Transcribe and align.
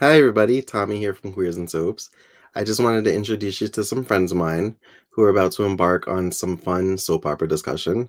Hi, 0.00 0.16
everybody. 0.16 0.62
Tommy 0.62 0.96
here 0.96 1.12
from 1.12 1.34
Queers 1.34 1.58
and 1.58 1.70
Soaps. 1.70 2.08
I 2.54 2.64
just 2.64 2.82
wanted 2.82 3.04
to 3.04 3.14
introduce 3.14 3.60
you 3.60 3.68
to 3.68 3.84
some 3.84 4.02
friends 4.02 4.32
of 4.32 4.38
mine 4.38 4.74
who 5.10 5.22
are 5.22 5.28
about 5.28 5.52
to 5.52 5.64
embark 5.64 6.08
on 6.08 6.32
some 6.32 6.56
fun 6.56 6.96
soap 6.96 7.26
opera 7.26 7.46
discussion. 7.46 8.08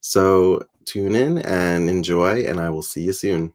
So 0.00 0.66
tune 0.86 1.14
in 1.14 1.36
and 1.40 1.90
enjoy, 1.90 2.44
and 2.44 2.58
I 2.58 2.70
will 2.70 2.80
see 2.80 3.02
you 3.02 3.12
soon. 3.12 3.52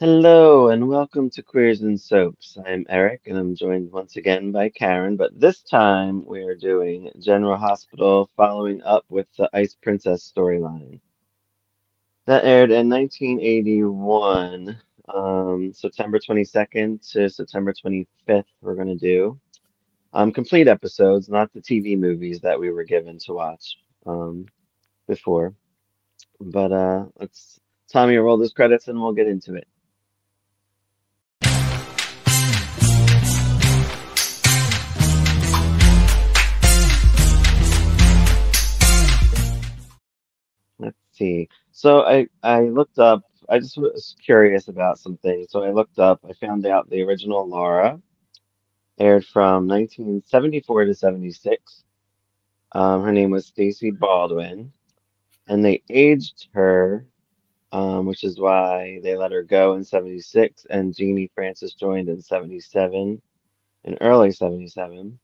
Hello 0.00 0.70
and 0.70 0.88
welcome 0.88 1.30
to 1.30 1.44
Queers 1.44 1.82
and 1.82 2.00
Soaps. 2.00 2.58
I'm 2.66 2.84
Eric 2.88 3.20
and 3.26 3.38
I'm 3.38 3.54
joined 3.54 3.92
once 3.92 4.16
again 4.16 4.50
by 4.50 4.68
Karen, 4.68 5.16
but 5.16 5.38
this 5.38 5.62
time 5.62 6.24
we're 6.26 6.56
doing 6.56 7.08
General 7.20 7.56
Hospital 7.56 8.28
following 8.36 8.82
up 8.82 9.04
with 9.08 9.28
the 9.38 9.48
Ice 9.52 9.76
Princess 9.80 10.32
storyline. 10.36 10.98
That 12.26 12.44
aired 12.44 12.70
in 12.70 12.88
1981, 12.88 14.78
um, 15.12 15.72
September 15.72 16.20
22nd 16.20 17.10
to 17.12 17.28
September 17.28 17.72
25th. 17.72 18.44
We're 18.60 18.76
going 18.76 18.86
to 18.86 18.94
do 18.96 19.40
um, 20.12 20.30
complete 20.30 20.68
episodes, 20.68 21.28
not 21.28 21.52
the 21.52 21.60
TV 21.60 21.98
movies 21.98 22.40
that 22.42 22.60
we 22.60 22.70
were 22.70 22.84
given 22.84 23.18
to 23.26 23.32
watch 23.32 23.76
um, 24.06 24.46
before. 25.08 25.54
But 26.40 26.70
uh, 26.70 27.06
let's, 27.18 27.58
Tommy, 27.92 28.16
roll 28.16 28.38
those 28.38 28.52
credits 28.52 28.86
and 28.86 29.00
we'll 29.00 29.14
get 29.14 29.26
into 29.26 29.54
it. 29.54 29.66
Let's 40.78 40.96
see. 41.12 41.48
So 41.72 42.02
I 42.02 42.28
I 42.42 42.62
looked 42.62 42.98
up. 42.98 43.22
I 43.48 43.58
just 43.58 43.78
was 43.78 44.14
curious 44.24 44.68
about 44.68 44.98
some 44.98 45.16
things. 45.16 45.50
So 45.50 45.64
I 45.64 45.70
looked 45.72 45.98
up. 45.98 46.20
I 46.28 46.32
found 46.34 46.66
out 46.66 46.88
the 46.88 47.02
original 47.02 47.48
Laura 47.48 48.00
aired 48.98 49.24
from 49.26 49.66
1974 49.66 50.84
to 50.84 50.94
76. 50.94 51.84
Um, 52.72 53.02
her 53.02 53.12
name 53.12 53.30
was 53.30 53.46
Stacey 53.46 53.90
Baldwin, 53.90 54.72
and 55.48 55.64
they 55.64 55.82
aged 55.90 56.48
her, 56.52 57.06
um, 57.72 58.06
which 58.06 58.24
is 58.24 58.38
why 58.38 59.00
they 59.02 59.16
let 59.16 59.32
her 59.32 59.42
go 59.42 59.74
in 59.74 59.84
76, 59.84 60.66
and 60.70 60.94
Genie 60.94 61.30
Francis 61.34 61.74
joined 61.74 62.08
in 62.08 62.22
77, 62.22 63.20
in 63.84 63.98
early 64.00 64.30
77. 64.30 65.18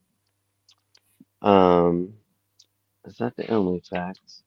Um, 1.43 2.15
is 3.05 3.17
that 3.19 3.37
the 3.37 3.49
only 3.51 3.81
facts? 3.81 4.43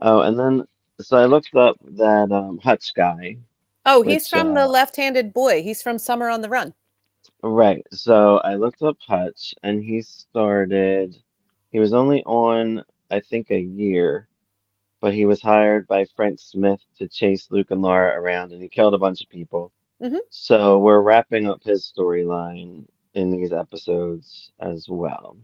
Oh, 0.00 0.20
and 0.20 0.38
then 0.38 0.66
so 1.00 1.16
I 1.16 1.26
looked 1.26 1.54
up 1.54 1.76
that 1.82 2.30
um, 2.32 2.58
Hutch 2.58 2.94
guy, 2.94 3.36
Oh, 3.84 4.02
he's 4.02 4.24
which 4.24 4.28
from 4.30 4.54
the 4.54 4.62
uh, 4.62 4.68
left-handed 4.68 5.32
boy. 5.32 5.62
He's 5.62 5.82
from 5.82 5.98
Summer 5.98 6.28
on 6.28 6.40
the 6.40 6.48
Run. 6.48 6.74
right. 7.42 7.86
So 7.92 8.38
I 8.38 8.54
looked 8.56 8.82
up 8.82 8.96
Hutch, 9.06 9.54
and 9.62 9.82
he 9.82 10.02
started. 10.02 11.16
He 11.70 11.78
was 11.78 11.92
only 11.92 12.22
on, 12.24 12.82
I 13.10 13.20
think, 13.20 13.50
a 13.50 13.60
year, 13.60 14.28
but 15.00 15.14
he 15.14 15.24
was 15.26 15.40
hired 15.42 15.86
by 15.86 16.06
Frank 16.16 16.40
Smith 16.40 16.80
to 16.98 17.06
chase 17.08 17.48
Luke 17.50 17.70
and 17.70 17.82
Laura 17.82 18.18
around, 18.20 18.52
and 18.52 18.62
he 18.62 18.68
killed 18.68 18.94
a 18.94 18.98
bunch 18.98 19.20
of 19.22 19.28
people. 19.28 19.70
Mhm. 20.02 20.18
So 20.30 20.78
we're 20.78 21.00
wrapping 21.00 21.46
up 21.46 21.62
his 21.62 21.90
storyline 21.96 22.84
in 23.14 23.30
these 23.30 23.52
episodes 23.52 24.50
as 24.58 24.88
well. 24.88 25.36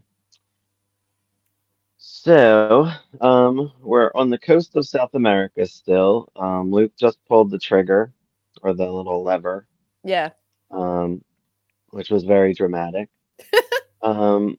So, 2.27 2.89
um, 3.19 3.69
we're 3.81 4.09
on 4.15 4.29
the 4.29 4.37
coast 4.37 4.77
of 4.77 4.87
South 4.87 5.13
America 5.13 5.65
still. 5.65 6.29
Um, 6.37 6.71
Luke 6.71 6.93
just 6.97 7.17
pulled 7.27 7.51
the 7.51 7.59
trigger 7.59 8.13
or 8.61 8.73
the 8.73 8.89
little 8.89 9.23
lever, 9.25 9.67
Yeah. 10.05 10.29
um, 10.71 11.21
which 11.89 12.09
was 12.09 12.23
very 12.23 12.53
dramatic. 12.53 13.09
Um, 14.01 14.57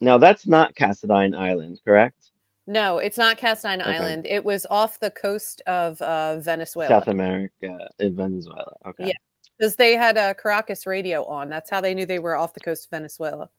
now 0.00 0.16
that's 0.16 0.46
not 0.46 0.74
Cassadine 0.74 1.34
Island, 1.36 1.80
correct? 1.84 2.30
No, 2.66 2.96
it's 2.96 3.18
not 3.18 3.36
Cassadine 3.36 3.82
Okay. 3.82 3.96
Island. 3.98 4.26
It 4.26 4.42
was 4.42 4.66
off 4.70 4.98
the 5.00 5.10
coast 5.10 5.60
of 5.66 6.00
uh, 6.00 6.38
Venezuela 6.40 6.88
South 6.88 7.08
America 7.08 7.90
in 7.98 8.16
Venezuela. 8.16 8.72
Okay. 8.86 9.08
Yeah. 9.08 9.12
because 9.58 9.76
they 9.76 9.96
had 9.96 10.16
a 10.16 10.34
Caracas 10.34 10.86
radio 10.86 11.24
on. 11.26 11.50
That's 11.50 11.68
how 11.68 11.82
they 11.82 11.92
knew 11.92 12.06
they 12.06 12.18
were 12.20 12.36
off 12.36 12.54
the 12.54 12.60
coast 12.60 12.86
of 12.86 12.90
Venezuela. 12.90 13.50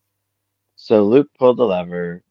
So 0.75 1.03
Luke 1.03 1.29
pulled 1.37 1.57
the 1.57 1.65
lever. 1.67 2.23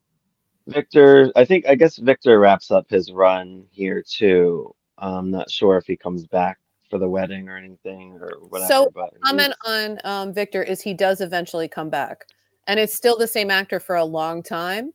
Victor, 0.68 1.32
I 1.34 1.44
think, 1.44 1.66
I 1.66 1.74
guess 1.74 1.96
Victor 1.96 2.38
wraps 2.38 2.70
up 2.70 2.88
his 2.90 3.10
run 3.10 3.64
here 3.70 4.02
too. 4.06 4.74
I'm 4.98 5.30
not 5.30 5.50
sure 5.50 5.76
if 5.76 5.86
he 5.86 5.96
comes 5.96 6.26
back 6.26 6.58
for 6.90 6.98
the 6.98 7.08
wedding 7.08 7.48
or 7.48 7.56
anything 7.56 8.18
or 8.20 8.28
whatever, 8.48 8.68
So, 8.68 8.90
but 8.94 9.12
Comment 9.22 9.54
on 9.64 9.98
um, 10.04 10.32
Victor 10.32 10.62
is 10.62 10.80
he 10.80 10.94
does 10.94 11.20
eventually 11.20 11.68
come 11.68 11.90
back, 11.90 12.26
and 12.66 12.78
it's 12.78 12.94
still 12.94 13.16
the 13.16 13.26
same 13.26 13.50
actor 13.50 13.80
for 13.80 13.96
a 13.96 14.04
long 14.04 14.42
time. 14.42 14.92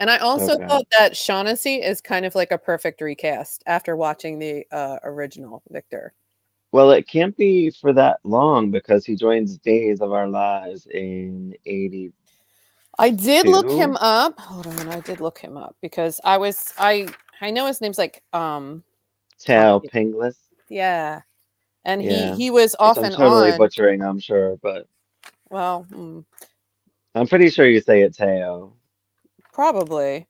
And 0.00 0.10
I 0.10 0.18
also 0.18 0.54
Okay. 0.54 0.66
thought 0.66 0.84
that 0.98 1.16
Shaughnessy 1.16 1.76
is 1.76 2.00
kind 2.00 2.26
of 2.26 2.34
like 2.34 2.50
a 2.50 2.58
perfect 2.58 3.00
recast 3.00 3.62
after 3.66 3.96
watching 3.96 4.38
the 4.38 4.66
uh, 4.72 4.98
original 5.04 5.62
Victor. 5.70 6.12
Well, 6.72 6.90
it 6.90 7.06
can't 7.06 7.36
be 7.36 7.70
for 7.70 7.92
that 7.92 8.18
long 8.24 8.70
because 8.70 9.04
he 9.04 9.14
joins 9.14 9.58
Days 9.58 10.00
of 10.00 10.12
Our 10.12 10.26
Lives 10.26 10.86
in 10.86 11.54
80. 11.66 12.12
I 12.98 13.10
did 13.10 13.46
look 13.46 13.70
Two? 13.70 13.78
him 13.78 13.96
up. 13.96 14.38
Hold 14.38 14.66
on, 14.66 14.88
I 14.88 15.00
did 15.00 15.20
look 15.20 15.38
him 15.38 15.56
up 15.56 15.76
because 15.80 16.20
I 16.24 16.36
was 16.38 16.72
I 16.78 17.08
I 17.40 17.50
know 17.50 17.66
his 17.66 17.80
name's 17.80 17.98
like 17.98 18.22
um 18.32 18.82
Thaao. 19.44 19.84
Penghlis. 19.90 20.36
yeah, 20.68 21.22
and 21.84 22.02
Yeah. 22.02 22.10
he 22.10 22.32
he 22.36 22.50
was 22.50 22.76
off 22.78 22.98
I'm 22.98 23.04
and 23.04 23.14
totally 23.14 23.52
on. 23.52 23.58
butchering, 23.58 24.02
I'm 24.02 24.20
sure, 24.20 24.56
but 24.62 24.86
Well, 25.50 25.86
mm, 25.90 26.24
I'm 27.14 27.26
pretty 27.26 27.50
sure 27.50 27.66
you 27.66 27.80
say 27.80 28.02
it 28.02 28.14
Tao. 28.16 28.72
probably, 29.52 30.26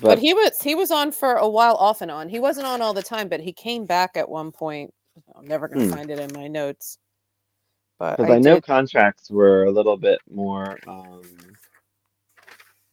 But 0.02 0.18
he 0.18 0.34
was 0.34 0.60
he 0.62 0.74
was 0.74 0.90
on 0.90 1.12
for 1.12 1.34
a 1.34 1.48
while 1.48 1.74
off 1.76 2.00
and 2.02 2.10
on. 2.10 2.28
He 2.28 2.40
wasn't 2.40 2.66
on 2.66 2.82
all 2.82 2.94
the 2.94 3.02
time, 3.02 3.28
but 3.28 3.40
he 3.40 3.52
came 3.52 3.86
back 3.86 4.16
at 4.16 4.28
one 4.28 4.52
point. 4.52 4.92
I'm 5.36 5.46
never 5.46 5.68
gonna 5.68 5.84
Hmm. 5.84 5.90
find 5.90 6.10
it 6.10 6.18
in 6.18 6.32
my 6.32 6.48
notes, 6.48 6.98
but 7.98 8.18
because 8.18 8.30
I, 8.30 8.34
I, 8.34 8.38
know 8.38 8.54
did. 8.56 8.64
contracts 8.64 9.30
were 9.30 9.64
a 9.64 9.70
little 9.70 9.96
bit 9.96 10.20
more 10.30 10.78
um, 10.86 11.22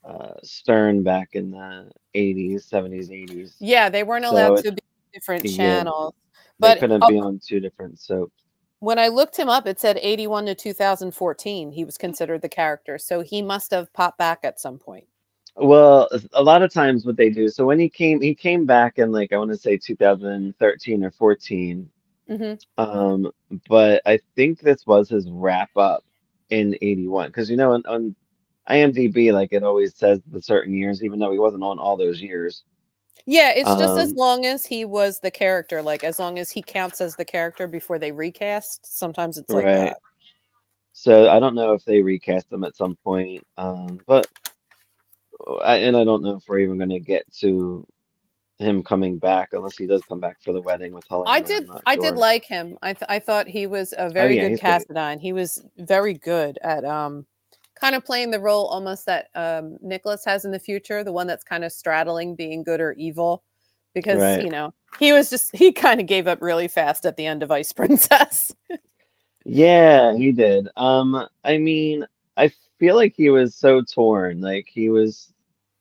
uh, 0.06 0.34
stern 0.44 1.04
back 1.04 1.30
in 1.34 1.52
the 1.52 1.92
80s, 2.16 2.68
70s, 2.70 3.10
80s. 3.10 3.56
Yeah, 3.60 3.90
they 3.90 4.04
weren't 4.04 4.26
allowed 4.26 4.60
it, 4.60 4.66
to 4.66 4.72
be 4.72 4.82
different 5.14 5.46
channels. 5.48 6.14
they 6.60 6.74
But 6.74 6.78
couldn't 6.80 7.02
uh, 7.02 7.08
be 7.08 7.20
on 7.20 7.40
two 7.46 7.60
different 7.60 8.00
soaps. 8.00 8.34
when 8.80 9.00
I 9.00 9.08
looked 9.08 9.38
him 9.38 9.50
up, 9.50 9.68
it 9.68 9.80
said 9.80 9.98
81 10.02 10.46
to 10.48 10.56
2014. 10.56 11.72
He 11.72 11.84
was 11.84 11.98
considered 11.98 12.42
the 12.42 12.50
character, 12.50 12.98
so 12.98 13.22
he 13.22 13.42
must 13.42 13.72
have 13.72 13.92
popped 13.94 14.18
back 14.18 14.40
at 14.44 14.60
some 14.60 14.78
point. 14.78 15.08
Well, 15.56 16.10
a 16.34 16.44
lot 16.44 16.64
of 16.64 16.74
times 16.74 17.06
what 17.06 17.16
they 17.16 17.30
do, 17.30 17.48
so 17.48 17.66
when 17.66 17.80
he 17.80 17.90
came, 17.90 18.20
he 18.22 18.36
came 18.36 18.66
back 18.66 19.00
in 19.00 19.12
like 19.12 19.32
I 19.32 19.38
want 19.38 19.52
to 19.52 19.58
say 19.58 19.78
2013 19.78 21.04
or 21.04 21.12
14. 21.12 21.90
hmm 22.28 22.54
Um, 22.78 23.32
but 23.70 24.02
I 24.06 24.20
think 24.36 24.60
this 24.60 24.86
was 24.86 25.10
his 25.10 25.30
wrap 25.32 25.70
up 25.78 26.04
in 26.50 26.76
81 26.82 27.30
because 27.30 27.50
you 27.50 27.58
know 27.58 27.74
on, 27.74 27.84
on 27.88 28.16
IMDb 28.70 29.32
like 29.34 29.50
it 29.54 29.64
always 29.64 29.96
says 29.96 30.22
the 30.32 30.42
certain 30.42 30.74
years, 30.74 31.04
even 31.04 31.20
though 31.20 31.32
he 31.32 31.40
wasn't 31.40 31.64
on 31.64 31.80
all 31.80 31.98
those 31.98 32.22
years. 32.22 32.64
Yeah, 33.26 33.52
it's 33.52 33.76
just 33.76 33.98
as 33.98 34.12
Um, 34.12 34.16
long 34.16 34.46
as 34.46 34.66
he 34.66 34.86
was 34.86 35.20
the 35.20 35.32
character, 35.32 35.82
like 35.82 36.04
as 36.04 36.20
long 36.20 36.40
as 36.40 36.52
he 36.52 36.62
counts 36.62 37.02
as 37.02 37.16
the 37.16 37.26
character 37.26 37.68
before 37.68 38.00
they 38.00 38.12
recast. 38.12 38.98
Sometimes 38.98 39.38
it's 39.38 39.54
like 39.54 39.66
right. 39.66 39.74
that. 39.74 39.98
So 40.94 41.30
I 41.30 41.40
don't 41.40 41.56
know 41.56 41.74
if 41.74 41.84
they 41.86 42.02
recast 42.02 42.52
him 42.52 42.64
at 42.64 42.76
some 42.76 42.96
point. 43.04 43.46
Um, 43.58 44.00
but 44.08 44.28
I, 45.64 45.78
and 45.78 45.98
I 45.98 46.04
don't 46.04 46.24
know 46.24 46.36
if 46.38 46.44
we're 46.48 46.60
even 46.60 46.78
going 46.78 46.90
to 46.90 47.00
get 47.00 47.32
to 47.42 47.86
him 48.60 48.84
coming 48.84 49.18
back 49.18 49.50
unless 49.54 49.78
he 49.78 49.88
does 49.88 50.04
come 50.04 50.20
back 50.20 50.38
for 50.42 50.54
the 50.54 50.62
wedding 50.62 50.94
with 50.94 51.06
I 51.26 51.40
Helena. 51.40 51.48
I'm 51.48 51.64
did, 51.64 51.68
I 51.86 51.96
did 51.98 52.16
like 52.16 52.46
him. 52.46 52.78
I 52.82 52.94
th- 52.94 53.08
I 53.10 53.20
thought 53.20 53.48
he 53.48 53.68
was 53.68 53.94
a 53.98 54.10
Oh 54.10 54.14
very 54.14 54.36
yeah, 54.36 54.50
good. 54.50 54.60
Cassadine. 54.60 55.20
He 55.20 55.34
was 55.34 55.64
very 55.78 56.14
good 56.16 56.58
at 56.64 56.86
um, 56.86 57.26
kind 57.80 57.96
of 57.96 58.06
playing 58.06 58.32
the 58.32 58.40
role 58.40 58.68
almost 58.68 59.06
that 59.08 59.30
um 59.36 59.78
Nicholas 59.82 60.26
has 60.26 60.46
in 60.46 60.52
the 60.52 60.60
future, 60.60 61.04
the 61.04 61.14
one 61.14 61.28
that's 61.28 61.44
kind 61.44 61.64
of 61.66 61.72
straddling 61.74 62.36
being 62.36 62.64
good 62.64 62.82
or 62.82 62.94
evil, 62.94 63.44
because 63.96 64.36
Right. 64.36 64.40
you 64.40 64.52
know 64.52 64.74
he 65.00 65.14
was 65.14 65.30
just 65.30 65.56
he 65.56 65.72
kind 65.74 66.02
of 66.02 66.08
gave 66.08 66.28
up 66.28 66.42
really 66.42 66.68
fast 66.70 67.06
at 67.06 67.18
the 67.18 67.26
end 67.28 67.44
of 67.44 67.52
Ice 67.52 67.74
Princess. 67.74 68.54
Yeah, 69.46 70.16
he 70.16 70.32
did. 70.32 70.70
Um, 70.76 71.28
I 71.44 71.58
mean, 71.58 72.06
I 72.38 72.52
feel 72.80 72.96
like 72.96 73.16
he 73.16 73.30
was 73.30 73.56
so 73.56 73.84
torn. 73.84 74.42
Like 74.42 74.68
he 74.68 74.90
was 74.90 75.34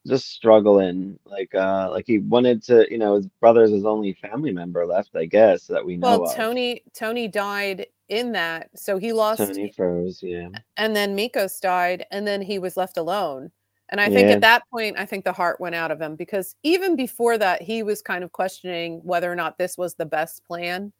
just 0.07 0.31
struggling. 0.31 1.19
Like 1.25 1.55
uh 1.55 1.89
like 1.91 2.05
he 2.07 2.19
wanted 2.19 2.63
to, 2.65 2.87
you 2.91 2.99
know, 2.99 3.17
his 3.17 3.27
brother's 3.41 3.71
his 3.71 3.85
only 3.85 4.15
family 4.15 4.53
member 4.53 4.87
left, 4.87 5.17
I 5.17 5.27
guess, 5.27 5.67
that 5.69 5.85
we 5.85 5.97
know 5.97 6.21
well, 6.21 6.31
of. 6.31 6.37
Tony 6.37 6.83
Tony 6.95 7.29
died 7.29 7.87
in 8.09 8.33
that, 8.33 8.69
so 8.77 8.99
he 8.99 9.13
lost 9.13 9.39
Tony 9.39 9.73
froze, 9.75 10.23
yeah. 10.23 10.49
and 10.77 10.95
then 10.95 11.17
Mikkos 11.17 11.59
died, 11.61 12.05
and 12.11 12.27
then 12.27 12.43
he 12.43 12.59
was 12.59 12.77
left 12.77 12.99
alone. 12.99 13.51
And 13.91 14.01
I 14.01 14.09
think 14.09 14.29
Yeah. 14.29 14.35
at 14.35 14.41
that 14.41 14.63
point, 14.71 14.99
I 14.99 15.07
think 15.07 15.25
the 15.25 15.33
heart 15.33 15.61
went 15.61 15.75
out 15.75 15.91
of 15.91 16.01
him 16.01 16.17
because 16.17 16.57
even 16.63 16.97
before 16.97 17.39
that, 17.39 17.63
he 17.63 17.83
was 17.83 18.03
kind 18.03 18.25
of 18.25 18.33
questioning 18.33 19.01
whether 19.05 19.31
or 19.31 19.37
not 19.37 19.59
this 19.59 19.79
was 19.79 19.95
the 19.95 20.07
best 20.07 20.45
plan. 20.45 20.93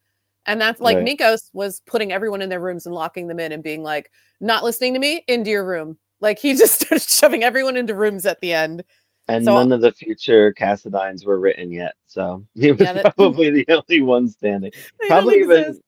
And 0.45 0.61
that's 0.61 0.79
like 0.79 0.97
Right. 0.97 1.05
Mikkos 1.05 1.49
was 1.53 1.81
putting 1.87 2.11
everyone 2.11 2.41
in 2.41 2.49
their 2.49 2.59
rooms 2.59 2.85
and 2.85 2.93
locking 2.93 3.27
them 3.27 3.39
in 3.39 3.51
and 3.51 3.63
being 3.63 3.81
like, 3.81 4.11
not 4.39 4.63
listening 4.63 4.93
to 4.93 4.99
me, 4.99 5.23
into 5.27 5.49
your 5.49 5.65
room. 5.65 5.97
Like 6.25 6.39
he 6.39 6.53
just 6.57 6.81
started 6.81 7.07
shoving 7.07 7.43
everyone 7.43 7.77
into 7.77 7.95
rooms 7.95 8.25
at 8.25 8.41
the 8.41 8.51
end. 8.51 8.83
And 9.27 9.45
So- 9.45 9.55
none 9.55 9.71
of 9.71 9.81
the 9.81 9.91
future 9.93 10.53
Cassadines 10.53 11.25
were 11.25 11.39
written 11.39 11.71
yet, 11.71 11.93
so 12.07 12.45
he 12.55 12.71
was 12.73 12.81
Yeah, 12.81 12.93
that- 12.93 13.15
probably 13.15 13.49
the 13.51 13.65
only 13.69 14.01
one 14.01 14.27
standing. 14.27 14.71
Probably 15.07 15.37
even-. 15.39 15.79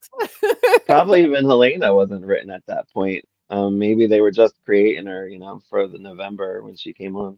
Probably 0.86 1.24
even 1.24 1.44
Helena 1.46 1.94
wasn't 1.94 2.26
written 2.26 2.50
at 2.50 2.66
that 2.68 2.90
point. 2.92 3.26
Um, 3.50 3.78
maybe 3.80 4.08
they 4.08 4.22
were 4.22 4.32
just 4.32 4.56
creating 4.66 5.06
her, 5.08 5.28
you 5.28 5.40
know, 5.40 5.62
for 5.70 5.88
the 5.88 5.98
November 6.00 6.62
when 6.64 6.76
she 6.76 6.94
came 6.94 7.16
on. 7.16 7.38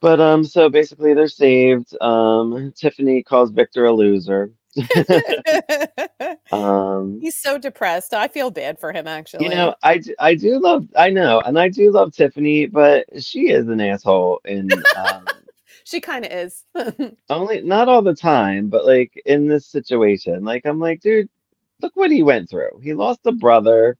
But 0.00 0.20
um, 0.20 0.44
so 0.44 0.68
basically 0.68 1.12
they're 1.14 1.28
saved. 1.28 1.94
Um, 2.00 2.72
Tiffany 2.76 3.22
calls 3.22 3.50
Victor 3.50 3.86
a 3.86 3.92
loser. 3.92 4.50
Um, 6.52 7.18
He's 7.20 7.36
so 7.36 7.58
depressed. 7.58 8.14
I 8.14 8.28
feel 8.28 8.50
bad 8.50 8.78
for 8.78 8.92
him 8.92 9.06
actually. 9.06 9.44
you 9.44 9.50
know, 9.50 9.74
I, 9.82 10.00
I 10.18 10.34
do 10.34 10.60
love 10.60 10.86
I 10.96 11.10
know, 11.10 11.40
and 11.40 11.58
I 11.58 11.68
do 11.68 11.90
love 11.90 12.12
Tiffany, 12.12 12.66
but 12.66 13.06
she 13.22 13.50
is 13.50 13.68
an 13.68 13.80
asshole 13.80 14.40
And 14.44 14.72
um, 14.96 15.24
she 15.84 16.00
kind 16.00 16.24
of 16.24 16.32
is. 16.32 16.64
only 17.30 17.60
not 17.62 17.88
all 17.88 18.02
the 18.02 18.14
time, 18.14 18.68
but 18.68 18.86
like 18.86 19.20
in 19.26 19.48
this 19.48 19.66
situation, 19.66 20.44
like 20.44 20.64
I'm 20.64 20.78
like, 20.80 21.00
dude, 21.00 21.28
look 21.82 21.92
what 21.96 22.10
he 22.10 22.22
went 22.22 22.48
through. 22.48 22.80
He 22.82 22.94
lost 22.94 23.20
a 23.26 23.32
brother, 23.32 23.96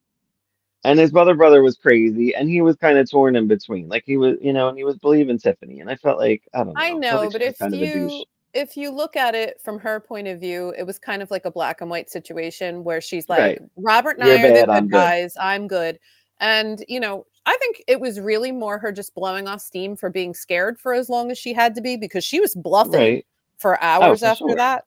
and 0.83 0.99
his 0.99 1.11
brother 1.11 1.35
brother 1.35 1.61
was 1.61 1.77
crazy, 1.77 2.35
and 2.35 2.49
he 2.49 2.61
was 2.61 2.75
kind 2.77 2.97
of 2.97 3.09
torn 3.09 3.35
in 3.35 3.47
between. 3.47 3.87
Like 3.89 4.03
he 4.05 4.17
was, 4.17 4.37
you 4.41 4.53
know, 4.53 4.69
and 4.69 4.77
he 4.77 4.83
was 4.83 4.97
believing 4.97 5.39
Tiffany, 5.39 5.79
and 5.79 5.89
I 5.89 5.95
felt 5.95 6.19
like 6.19 6.43
I 6.53 6.59
don't 6.59 6.67
know. 6.67 6.73
I 6.75 6.91
know, 6.91 7.21
like 7.21 7.31
but 7.31 7.41
if 7.41 7.57
kind 7.57 7.73
of 7.73 7.81
a 7.81 7.85
douche. 7.85 8.13
you 8.13 8.25
if 8.55 8.77
you 8.77 8.89
look 8.89 9.17
at 9.17 9.35
it 9.35 9.59
from 9.61 9.77
her 9.79 9.99
point 9.99 10.29
of 10.29 10.39
view, 10.39 10.73
it 10.77 10.83
was 10.83 10.97
kind 10.97 11.21
of 11.21 11.29
like 11.29 11.43
a 11.43 11.51
black 11.51 11.81
and 11.81 11.89
white 11.89 12.09
situation 12.09 12.85
where 12.85 13.01
she's 13.01 13.27
like, 13.27 13.39
Right. 13.39 13.61
Robert 13.75 14.17
and 14.17 14.27
You're 14.27 14.37
I 14.37 14.41
are 14.41 14.47
the 14.47 14.53
good 14.53 14.69
I'm 14.69 14.87
good." 14.87 14.91
guys. 14.91 15.37
I'm 15.39 15.67
good. 15.67 15.99
And 16.39 16.83
you 16.87 17.01
know, 17.01 17.25
I 17.45 17.57
think 17.59 17.83
it 17.87 17.99
was 17.99 18.19
really 18.19 18.53
more 18.53 18.79
her 18.79 18.93
just 18.93 19.13
blowing 19.13 19.47
off 19.47 19.61
steam 19.61 19.97
for 19.97 20.09
being 20.09 20.33
scared 20.33 20.79
for 20.79 20.93
as 20.93 21.09
long 21.09 21.31
as 21.31 21.37
she 21.37 21.53
had 21.53 21.75
to 21.75 21.81
be 21.81 21.97
because 21.97 22.23
she 22.23 22.39
was 22.39 22.55
bluffing 22.55 22.93
right? 22.93 23.25
for 23.57 23.75
oh, 23.75 23.85
hours 23.85 24.21
for 24.21 24.25
after 24.27 24.47
sure. 24.47 24.55
that. 24.55 24.85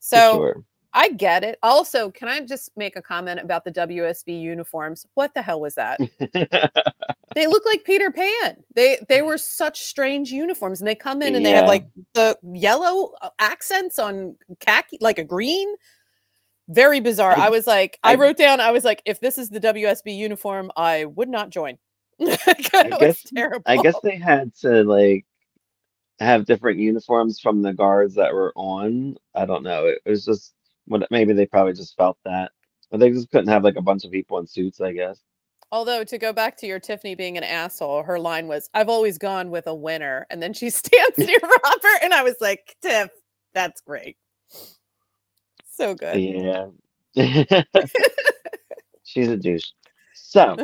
So 0.00 0.34
sure. 0.34 0.64
I 0.94 1.10
get 1.10 1.42
it. 1.42 1.58
Also, 1.62 2.10
can 2.10 2.28
I 2.28 2.40
just 2.40 2.70
make 2.76 2.96
a 2.96 3.02
comment 3.02 3.40
about 3.40 3.64
the 3.64 3.72
WSB 3.72 4.40
uniforms? 4.40 5.06
What 5.14 5.32
the 5.34 5.42
hell 5.42 5.60
was 5.60 5.74
that? 5.76 5.98
they 7.34 7.46
look 7.46 7.64
like 7.64 7.84
Peter 7.84 8.10
Pan. 8.10 8.56
They 8.74 8.98
they 9.08 9.22
were 9.22 9.38
such 9.38 9.80
strange 9.80 10.30
uniforms, 10.30 10.80
and 10.80 10.88
they 10.88 10.94
come 10.94 11.22
in 11.22 11.34
and 11.34 11.44
they 11.46 11.52
have 11.52 11.66
like 11.66 11.86
the 12.14 12.38
yellow 12.42 13.12
uh, 13.22 13.30
accents 13.38 13.98
on 13.98 14.36
khaki, 14.60 14.98
like 15.00 15.18
a 15.18 15.24
green. 15.24 15.74
Very 16.68 17.00
bizarre. 17.00 17.36
I, 17.36 17.46
I- 17.46 17.50
was 17.50 17.66
like, 17.66 17.98
I, 18.02 18.12
I- 18.12 18.16
wrote 18.16 18.36
down, 18.36 18.60
I 18.60 18.70
was 18.70 18.84
like, 18.84 19.02
if 19.04 19.20
this 19.20 19.38
is 19.38 19.48
the 19.50 19.60
WSB 19.60 20.16
uniform, 20.16 20.70
I 20.76 21.06
would 21.06 21.28
not 21.28 21.50
join. 21.50 21.78
it 22.18 22.92
was 22.92 22.98
guess- 23.00 23.22
terrible. 23.34 23.62
I 23.66 23.78
guess 23.78 23.96
they 24.02 24.16
had 24.16 24.54
to 24.56 24.84
like 24.84 25.26
have 26.20 26.44
different 26.44 26.78
uniforms 26.78 27.40
from 27.40 27.62
the 27.62 27.72
guards 27.72 28.14
that 28.14 28.32
were 28.32 28.52
on. 28.56 29.16
I 29.34 29.44
don't 29.46 29.62
know. 29.64 29.86
It, 29.86 29.98
was 30.06 30.24
just 30.24 30.54
what 30.86 31.06
maybe 31.10 31.32
they 31.32 31.46
probably 31.46 31.72
just 31.72 31.96
felt 31.96 32.18
that, 32.24 32.52
but 32.90 33.00
they 33.00 33.10
just 33.10 33.30
couldn't 33.30 33.48
have 33.48 33.64
like 33.64 33.76
a 33.76 33.82
bunch 33.82 34.04
of 34.04 34.10
people 34.10 34.38
in 34.38 34.46
suits. 34.46 34.80
I 34.80 34.92
guess. 34.92 35.20
Although 35.70 36.04
to 36.04 36.18
go 36.18 36.34
back 36.34 36.58
to 36.58 36.66
your 36.66 36.78
Tiffany 36.78 37.14
being 37.14 37.38
an 37.38 37.44
asshole, 37.44 38.02
her 38.02 38.18
line 38.18 38.46
was, 38.46 38.68
"I've 38.74 38.90
always 38.90 39.16
gone 39.18 39.50
with 39.50 39.66
a 39.66 39.74
winner," 39.74 40.26
and 40.30 40.42
then 40.42 40.52
she 40.52 40.70
stands 40.70 41.18
near 41.18 41.38
Robert, 41.42 42.02
and 42.02 42.12
I 42.12 42.22
was 42.22 42.36
like, 42.40 42.76
"Tiff, 42.82 43.10
that's 43.54 43.80
great, 43.80 44.16
so 45.70 45.94
good." 45.94 46.20
Yeah. 46.20 46.66
She's 49.04 49.28
a 49.28 49.36
douche. 49.36 49.70
So 50.14 50.56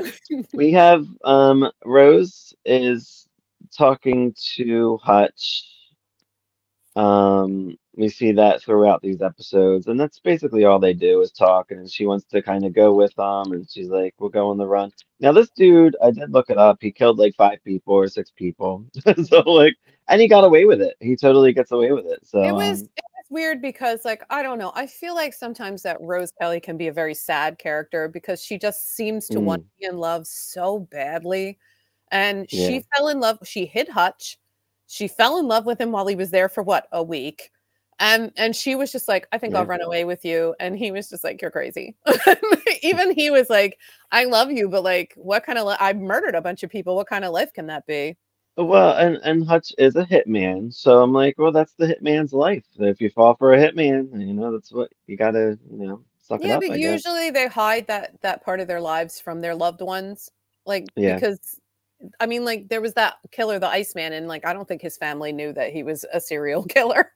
we 0.54 0.72
have 0.72 1.06
um 1.24 1.70
Rose 1.84 2.54
is 2.64 3.28
talking 3.76 4.34
to 4.56 4.98
Hutch. 5.02 5.64
Um 6.96 7.76
we 7.98 8.08
see 8.08 8.30
that 8.32 8.62
throughout 8.62 9.02
these 9.02 9.20
episodes, 9.20 9.88
and 9.88 9.98
that's 9.98 10.20
basically 10.20 10.64
all 10.64 10.78
they 10.78 10.94
do 10.94 11.20
is 11.20 11.32
talk, 11.32 11.72
and 11.72 11.90
she 11.90 12.06
wants 12.06 12.24
to 12.26 12.40
kind 12.40 12.64
of 12.64 12.72
go 12.72 12.94
with 12.94 13.12
them, 13.16 13.52
and 13.52 13.68
she's 13.68 13.88
like, 13.88 14.14
We'll 14.18 14.30
go 14.30 14.50
on 14.50 14.56
the 14.56 14.66
run. 14.66 14.92
Now 15.18 15.32
this 15.32 15.50
dude, 15.50 15.96
I 16.02 16.12
did 16.12 16.32
look 16.32 16.48
it 16.48 16.58
up, 16.58 16.78
he 16.80 16.92
killed 16.92 17.18
like 17.18 17.34
five 17.34 17.58
people 17.64 17.94
or 17.94 18.06
six 18.06 18.30
people. 18.30 18.84
so 19.24 19.40
like 19.40 19.74
and 20.08 20.20
he 20.20 20.28
got 20.28 20.44
away 20.44 20.64
with 20.64 20.80
it. 20.80 20.96
He 21.00 21.16
totally 21.16 21.52
gets 21.52 21.72
away 21.72 21.92
with 21.92 22.06
it. 22.06 22.20
So 22.24 22.42
it 22.42 22.52
was 22.52 22.82
um, 22.82 22.88
it 22.96 23.04
was 23.16 23.26
weird 23.30 23.60
because 23.60 24.04
like 24.04 24.22
I 24.30 24.42
don't 24.44 24.58
know. 24.58 24.72
I 24.76 24.86
feel 24.86 25.14
like 25.14 25.34
sometimes 25.34 25.82
that 25.82 26.00
Rose 26.00 26.32
Kelly 26.40 26.60
can 26.60 26.76
be 26.76 26.86
a 26.86 26.92
very 26.92 27.14
sad 27.14 27.58
character 27.58 28.08
because 28.08 28.42
she 28.42 28.58
just 28.58 28.94
seems 28.94 29.28
to 29.28 29.40
want 29.40 29.62
to 29.62 29.68
be 29.80 29.86
in 29.86 29.98
love 29.98 30.26
so 30.26 30.78
badly. 30.78 31.58
And 32.10 32.46
Yeah. 32.50 32.66
she 32.66 32.84
fell 32.96 33.08
in 33.08 33.18
love. 33.20 33.38
She 33.44 33.66
hid 33.66 33.88
Hutch. 33.88 34.38
She 34.86 35.08
fell 35.08 35.38
in 35.38 35.46
love 35.46 35.66
with 35.66 35.80
him 35.80 35.90
while 35.90 36.06
he 36.06 36.14
was 36.14 36.30
there 36.30 36.48
for 36.48 36.62
what 36.62 36.86
a 36.92 37.02
week. 37.02 37.50
And 38.00 38.32
and 38.36 38.54
she 38.54 38.74
was 38.76 38.92
just 38.92 39.08
like, 39.08 39.26
I 39.32 39.38
think 39.38 39.54
I'll 39.54 39.66
run 39.66 39.80
away 39.82 40.04
with 40.04 40.24
you. 40.24 40.54
And 40.60 40.78
he 40.78 40.90
was 40.92 41.08
just 41.08 41.24
like, 41.24 41.42
You're 41.42 41.50
crazy. 41.50 41.96
Even 42.82 43.12
he 43.12 43.30
was 43.30 43.50
like, 43.50 43.78
I 44.12 44.24
love 44.24 44.50
you, 44.52 44.68
but 44.68 44.84
like, 44.84 45.14
what 45.16 45.44
kind 45.44 45.58
of 45.58 45.66
li- 45.66 45.76
I 45.80 45.92
murdered 45.94 46.34
a 46.34 46.40
bunch 46.42 46.62
of 46.62 46.70
people. 46.70 46.94
What 46.96 47.08
kind 47.08 47.24
of 47.24 47.32
life 47.32 47.52
can 47.52 47.66
that 47.66 47.86
be? 47.86 48.16
Uh, 48.58 48.64
well, 48.64 48.96
and 48.96 49.16
and 49.24 49.46
Hutch 49.46 49.72
is 49.78 49.96
a 49.96 50.04
hitman, 50.04 50.72
so 50.74 51.02
I'm 51.02 51.12
like, 51.12 51.34
well, 51.38 51.52
that's 51.52 51.74
the 51.74 51.86
hitman's 51.86 52.32
life. 52.32 52.64
If 52.78 53.00
you 53.00 53.10
fall 53.10 53.34
for 53.36 53.54
a 53.54 53.58
hitman, 53.58 54.08
you 54.26 54.34
know, 54.34 54.52
that's 54.52 54.72
what 54.72 54.90
you 55.06 55.16
gotta, 55.16 55.58
you 55.70 55.86
know, 55.86 56.04
suck 56.18 56.42
it 56.44 56.48
yeah 56.48 56.54
up. 56.56 56.60
but 56.60 56.72
I 56.72 56.78
guess. 56.78 57.04
usually 57.04 57.30
they 57.30 57.48
hide 57.48 57.86
that 57.88 58.20
that 58.22 58.44
part 58.44 58.60
of 58.60 58.68
their 58.68 58.80
lives 58.80 59.18
from 59.20 59.40
their 59.40 59.54
loved 59.54 59.80
ones 59.80 60.30
like 60.66 60.86
Yeah. 60.94 61.14
because 61.14 61.58
i 62.20 62.26
mean 62.26 62.44
like 62.44 62.68
there 62.68 62.80
was 62.82 62.92
that 62.94 63.14
killer 63.32 63.58
the 63.58 63.66
iceman 63.68 64.12
and 64.12 64.28
like 64.28 64.44
i 64.46 64.52
don't 64.52 64.68
think 64.68 64.82
his 64.82 64.96
family 64.98 65.32
knew 65.32 65.52
that 65.54 65.72
he 65.72 65.82
was 65.82 66.04
a 66.12 66.20
serial 66.20 66.62
killer 66.68 67.10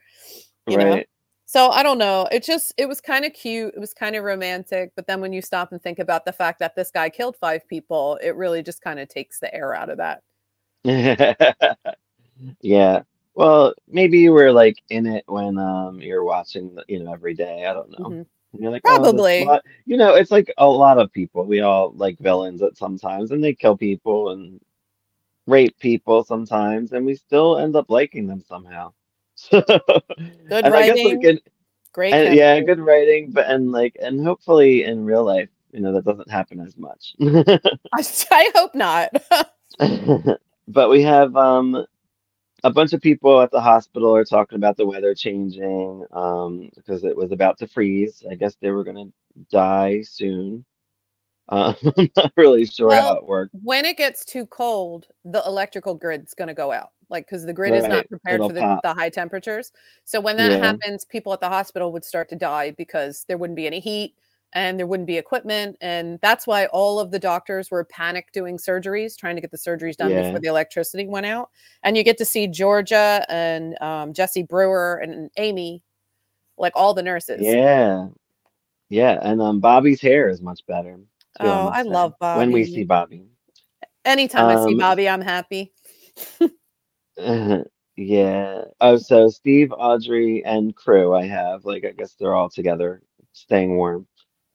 you 0.66 0.76
know 0.76 0.90
right? 0.90 1.08
so 1.46 1.70
i 1.70 1.82
don't 1.82 1.98
know 1.98 2.26
it 2.30 2.42
just 2.42 2.72
it 2.76 2.88
was 2.88 3.00
kind 3.00 3.24
of 3.24 3.32
cute 3.32 3.72
it 3.74 3.80
was 3.80 3.92
kind 3.94 4.14
of 4.16 4.24
romantic 4.24 4.92
but 4.96 5.06
then 5.06 5.20
when 5.20 5.32
you 5.32 5.42
stop 5.42 5.72
and 5.72 5.82
think 5.82 5.98
about 5.98 6.24
the 6.24 6.32
fact 6.32 6.58
that 6.58 6.74
this 6.76 6.90
guy 6.90 7.08
killed 7.10 7.36
five 7.36 7.66
people 7.68 8.18
it 8.22 8.36
really 8.36 8.62
just 8.62 8.80
kind 8.82 9.00
of 9.00 9.08
takes 9.08 9.40
the 9.40 9.52
air 9.54 9.74
out 9.74 9.90
of 9.90 9.98
that 9.98 10.22
yeah. 12.60 13.02
Well, 13.34 13.74
maybe 13.88 14.18
you 14.18 14.32
were 14.32 14.52
like 14.52 14.82
in 14.90 15.06
it 15.06 15.24
when 15.26 15.58
um 15.58 16.00
you're 16.00 16.24
watching, 16.24 16.76
you 16.88 17.02
know, 17.02 17.12
every 17.12 17.34
day. 17.34 17.66
I 17.66 17.72
don't 17.72 17.90
know. 17.98 18.06
Mhm. 18.06 18.26
And 18.52 18.62
you're 18.62 18.70
like, 18.70 18.82
oh, 18.84 18.98
Probably. 19.00 19.44
lot- 19.44 19.64
You 19.86 19.96
know, 19.96 20.14
it's 20.14 20.30
like 20.30 20.52
a 20.58 20.68
lot 20.68 20.98
of 20.98 21.12
people. 21.12 21.44
We 21.44 21.60
all 21.60 21.92
like 21.96 22.18
villains 22.18 22.62
at 22.62 22.76
sometimes, 22.76 23.30
and 23.30 23.42
they 23.42 23.54
kill 23.54 23.76
people 23.76 24.30
and 24.30 24.60
rape 25.46 25.78
people 25.78 26.24
sometimes, 26.24 26.92
and 26.92 27.06
we 27.06 27.14
still 27.14 27.58
end 27.58 27.76
up 27.76 27.86
liking 27.88 28.26
them 28.26 28.42
somehow. 28.46 28.92
good 29.50 29.64
and 30.50 30.74
I 30.74 30.86
guess 30.86 31.04
writing, 31.04 31.22
in, 31.22 31.40
great 31.92 32.14
and, 32.14 32.34
yeah, 32.34 32.60
good 32.60 32.80
writing, 32.80 33.30
but 33.30 33.50
and 33.50 33.72
like 33.72 33.96
and 34.00 34.24
hopefully 34.24 34.84
in 34.84 35.04
real 35.04 35.24
life, 35.24 35.48
you 35.72 35.80
know, 35.80 35.92
that 35.92 36.04
doesn't 36.04 36.30
happen 36.30 36.60
as 36.60 36.76
much. 36.76 37.14
I, 37.20 38.04
I 38.30 38.50
hope 38.54 38.74
not 38.74 39.10
but 40.68 40.90
we 40.90 41.02
have 41.02 41.36
um 41.36 41.86
a 42.64 42.70
bunch 42.70 42.92
of 42.92 43.00
people 43.00 43.40
at 43.40 43.50
the 43.50 43.60
hospital 43.60 44.14
are 44.14 44.24
talking 44.24 44.56
about 44.56 44.76
the 44.76 44.86
weather 44.86 45.14
changing 45.14 46.04
um 46.12 46.70
because 46.76 47.04
it 47.04 47.16
was 47.16 47.32
about 47.32 47.58
to 47.58 47.66
freeze. 47.66 48.22
I 48.30 48.34
guess 48.34 48.56
they 48.60 48.70
were 48.70 48.84
gonna 48.84 49.06
die 49.50 50.02
soon. 50.02 50.64
Uh, 51.48 51.74
I'm 51.98 52.10
not 52.16 52.32
really 52.36 52.64
sure 52.64 52.94
how 52.94 53.14
it 53.16 53.26
worked. 53.26 53.54
when 53.62 53.84
it 53.84 53.96
gets 53.96 54.24
too 54.24 54.46
cold, 54.46 55.08
the 55.24 55.42
electrical 55.46 55.94
grid's 55.94 56.34
going 56.34 56.48
to 56.48 56.54
go 56.54 56.72
out. 56.72 56.92
Like, 57.12 57.26
because 57.26 57.44
the 57.46 57.52
grid 57.52 57.74
is 57.74 57.86
not 57.86 58.08
prepared 58.08 58.36
it'll 58.36 58.48
for 58.48 58.54
the, 58.54 58.80
the 58.82 58.94
high 58.94 59.10
temperatures. 59.10 59.70
So, 60.04 60.20
when 60.20 60.36
that 60.38 60.50
Yeah. 60.50 60.58
happens, 60.58 61.04
people 61.04 61.32
at 61.32 61.40
the 61.40 61.48
hospital 61.48 61.92
would 61.92 62.04
start 62.04 62.28
to 62.30 62.36
die 62.36 62.72
because 62.72 63.24
there 63.28 63.38
wouldn't 63.38 63.56
be 63.56 63.66
any 63.66 63.78
heat 63.78 64.16
and 64.54 64.78
there 64.78 64.86
wouldn't 64.86 65.06
be 65.06 65.16
equipment. 65.18 65.76
And 65.80 66.18
that's 66.22 66.46
why 66.46 66.66
all 66.66 66.98
of 66.98 67.10
the 67.10 67.18
doctors 67.18 67.70
were 67.70 67.84
panic 67.84 68.32
doing 68.32 68.56
surgeries, 68.58 69.16
trying 69.16 69.34
to 69.36 69.40
get 69.40 69.50
the 69.50 69.56
surgeries 69.58 69.96
done 69.96 70.10
Yeah. 70.10 70.22
before 70.22 70.40
the 70.40 70.48
electricity 70.48 71.06
went 71.06 71.26
out. 71.26 71.50
And 71.82 71.96
you 71.96 72.02
get 72.02 72.18
to 72.18 72.24
see 72.24 72.46
Georgia 72.48 73.24
and 73.28 73.80
um, 73.82 74.12
Jesse 74.12 74.42
Brewer 74.42 74.96
and 75.02 75.30
Amy, 75.36 75.82
like 76.58 76.72
all 76.76 76.94
the 76.94 77.02
nurses. 77.02 77.40
Yeah. 77.42 78.08
Yeah, 78.90 79.18
and 79.22 79.40
um 79.40 79.58
Bobby's 79.60 80.02
hair 80.02 80.28
is 80.28 80.42
much 80.42 80.60
better. 80.66 80.98
Oh, 81.40 81.68
I 81.68 81.80
love 81.82 82.14
When 82.34 82.52
we 82.52 82.64
Bobby. 82.64 82.74
see 82.74 82.84
Bobby. 82.84 83.22
Anytime 84.04 84.48
I 84.48 84.56
see 84.56 84.74
Um, 84.74 84.78
Bobby, 84.78 85.08
I'm 85.08 85.22
happy. 85.22 85.72
yeah. 87.96 88.64
Oh, 88.80 88.96
so 88.96 89.28
Steve, 89.28 89.72
Audrey, 89.76 90.44
and 90.44 90.74
crew 90.74 91.14
I 91.14 91.24
have, 91.26 91.64
like 91.64 91.84
I 91.84 91.92
guess 91.92 92.14
they're 92.14 92.34
all 92.34 92.50
together 92.50 93.02
staying 93.32 93.76
warm 93.76 94.06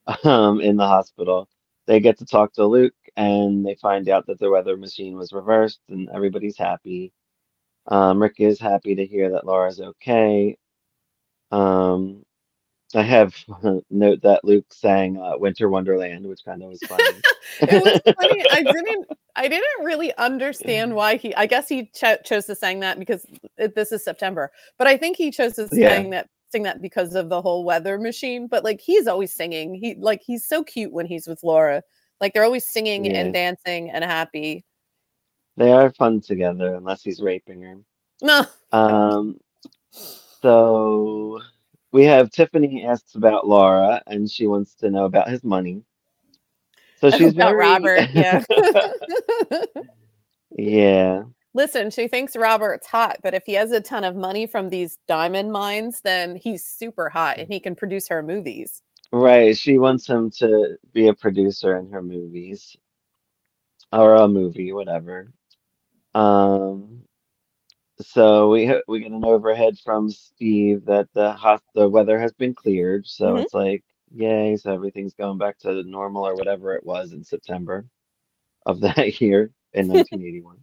um 0.23 0.61
in 0.61 0.77
the 0.77 0.87
hospital. 0.87 1.49
They 1.87 1.99
get 1.99 2.17
to 2.19 2.25
talk 2.25 2.53
to 2.53 2.65
Luke 2.65 2.93
and 3.15 3.65
they 3.65 3.75
find 3.75 4.09
out 4.09 4.27
that 4.27 4.39
the 4.39 4.49
weather 4.49 4.77
machine 4.77 5.15
was 5.15 5.33
reversed 5.33 5.79
and 5.89 6.09
everybody's 6.13 6.57
happy. 6.57 7.13
Um, 7.87 8.21
Rick 8.21 8.35
is 8.39 8.59
happy 8.59 8.95
to 8.95 9.05
hear 9.05 9.31
that 9.31 9.45
Laura's 9.45 9.79
okay. 9.79 10.57
Um, 11.51 12.25
I 12.95 13.01
have 13.03 13.35
note 13.89 14.21
that 14.21 14.43
Luke 14.43 14.71
sang 14.71 15.17
uh, 15.17 15.37
Winter 15.37 15.69
Wonderland, 15.69 16.25
which 16.25 16.43
kind 16.45 16.61
of 16.63 16.69
was 16.69 16.81
funny. 16.83 17.03
it 17.61 18.05
was 18.05 18.15
funny. 18.15 18.45
I 18.51 18.63
didn't. 18.63 19.07
I 19.37 19.47
didn't 19.47 19.85
really 19.85 20.13
understand 20.17 20.95
why 20.95 21.15
he. 21.17 21.33
I 21.35 21.45
guess 21.45 21.69
he 21.69 21.89
cho- 21.93 22.17
chose 22.25 22.45
to 22.47 22.55
sing 22.55 22.79
that 22.81 22.97
because 22.99 23.25
it, 23.57 23.75
this 23.75 23.91
is 23.91 24.03
September. 24.03 24.51
But 24.77 24.87
I 24.87 24.97
think 24.97 25.15
he 25.15 25.31
chose 25.31 25.53
to 25.55 25.69
Yeah. 25.71 25.95
sing 25.95 26.09
that 26.09 26.27
sing 26.51 26.63
that 26.63 26.81
because 26.81 27.13
of 27.13 27.29
the 27.29 27.41
whole 27.41 27.63
weather 27.63 27.97
machine. 27.99 28.47
But 28.47 28.63
like 28.63 28.81
he's 28.81 29.07
always 29.07 29.33
singing. 29.33 29.75
He 29.75 29.95
like 29.95 30.21
he's 30.25 30.45
so 30.45 30.63
cute 30.63 30.91
when 30.91 31.05
he's 31.05 31.27
with 31.27 31.43
Laura. 31.43 31.83
Like 32.19 32.33
they're 32.33 32.43
always 32.43 32.67
singing 32.67 33.05
Yeah. 33.05 33.19
and 33.21 33.33
dancing 33.33 33.91
and 33.91 34.03
happy. 34.03 34.65
They 35.55 35.71
are 35.71 35.91
fun 35.91 36.19
together, 36.21 36.75
unless 36.75 37.03
he's 37.03 37.21
raping 37.21 37.61
her. 37.61 37.77
No, 38.21 38.45
Um, 38.71 39.39
so 40.41 41.39
we 41.91 42.03
have 42.03 42.31
Tiffany 42.31 42.85
asks 42.85 43.15
about 43.15 43.47
Laura, 43.47 44.01
and 44.07 44.29
she 44.29 44.47
wants 44.47 44.75
to 44.75 44.89
know 44.89 45.05
about 45.05 45.29
his 45.29 45.43
money. 45.43 45.83
So 46.99 47.09
she's 47.11 47.33
about 47.33 47.51
very... 47.51 47.57
Robert. 47.57 48.09
Yeah. 48.13 48.43
yeah. 50.57 51.23
Listen, 51.53 51.89
she 51.89 52.07
thinks 52.07 52.35
Robert's 52.35 52.87
hot, 52.87 53.17
but 53.23 53.33
if 53.33 53.43
he 53.45 53.53
has 53.53 53.71
a 53.71 53.81
ton 53.81 54.03
of 54.03 54.15
money 54.15 54.45
from 54.45 54.69
these 54.69 54.97
diamond 55.07 55.51
mines, 55.51 56.01
then 56.01 56.35
he's 56.35 56.65
super 56.65 57.09
hot 57.09 57.39
and 57.39 57.51
he 57.51 57.59
can 57.59 57.75
produce 57.75 58.07
her 58.07 58.21
movies. 58.21 58.81
Right. 59.11 59.57
She 59.57 59.77
wants 59.77 60.07
him 60.07 60.29
to 60.37 60.77
be 60.93 61.07
a 61.07 61.13
producer 61.13 61.77
in 61.77 61.89
her 61.91 62.01
movies 62.01 62.75
or 63.91 64.15
a 64.15 64.27
movie, 64.27 64.73
whatever. 64.73 65.31
Um, 66.13 67.03
so 67.99 68.49
we 68.49 68.71
we 68.87 68.99
get 68.99 69.11
an 69.11 69.25
overhead 69.25 69.77
from 69.83 70.11
Steve 70.11 70.85
that 70.85 71.07
the 71.13 71.31
hot 71.33 71.63
the 71.73 71.89
weather 71.89 72.19
has 72.19 72.33
been 72.33 72.53
cleared. 72.53 73.07
So 73.07 73.35
Mhm. 73.35 73.43
it's 73.43 73.53
like, 73.53 73.83
yay, 74.13 74.57
so 74.57 74.73
everything's 74.73 75.13
going 75.13 75.37
back 75.37 75.57
to 75.59 75.83
normal 75.83 76.27
or 76.27 76.35
whatever 76.35 76.75
it 76.75 76.85
was 76.85 77.13
in 77.13 77.23
September 77.23 77.85
of 78.65 78.79
that 78.81 79.21
year 79.21 79.51
in 79.73 79.87
1981. 79.89 80.57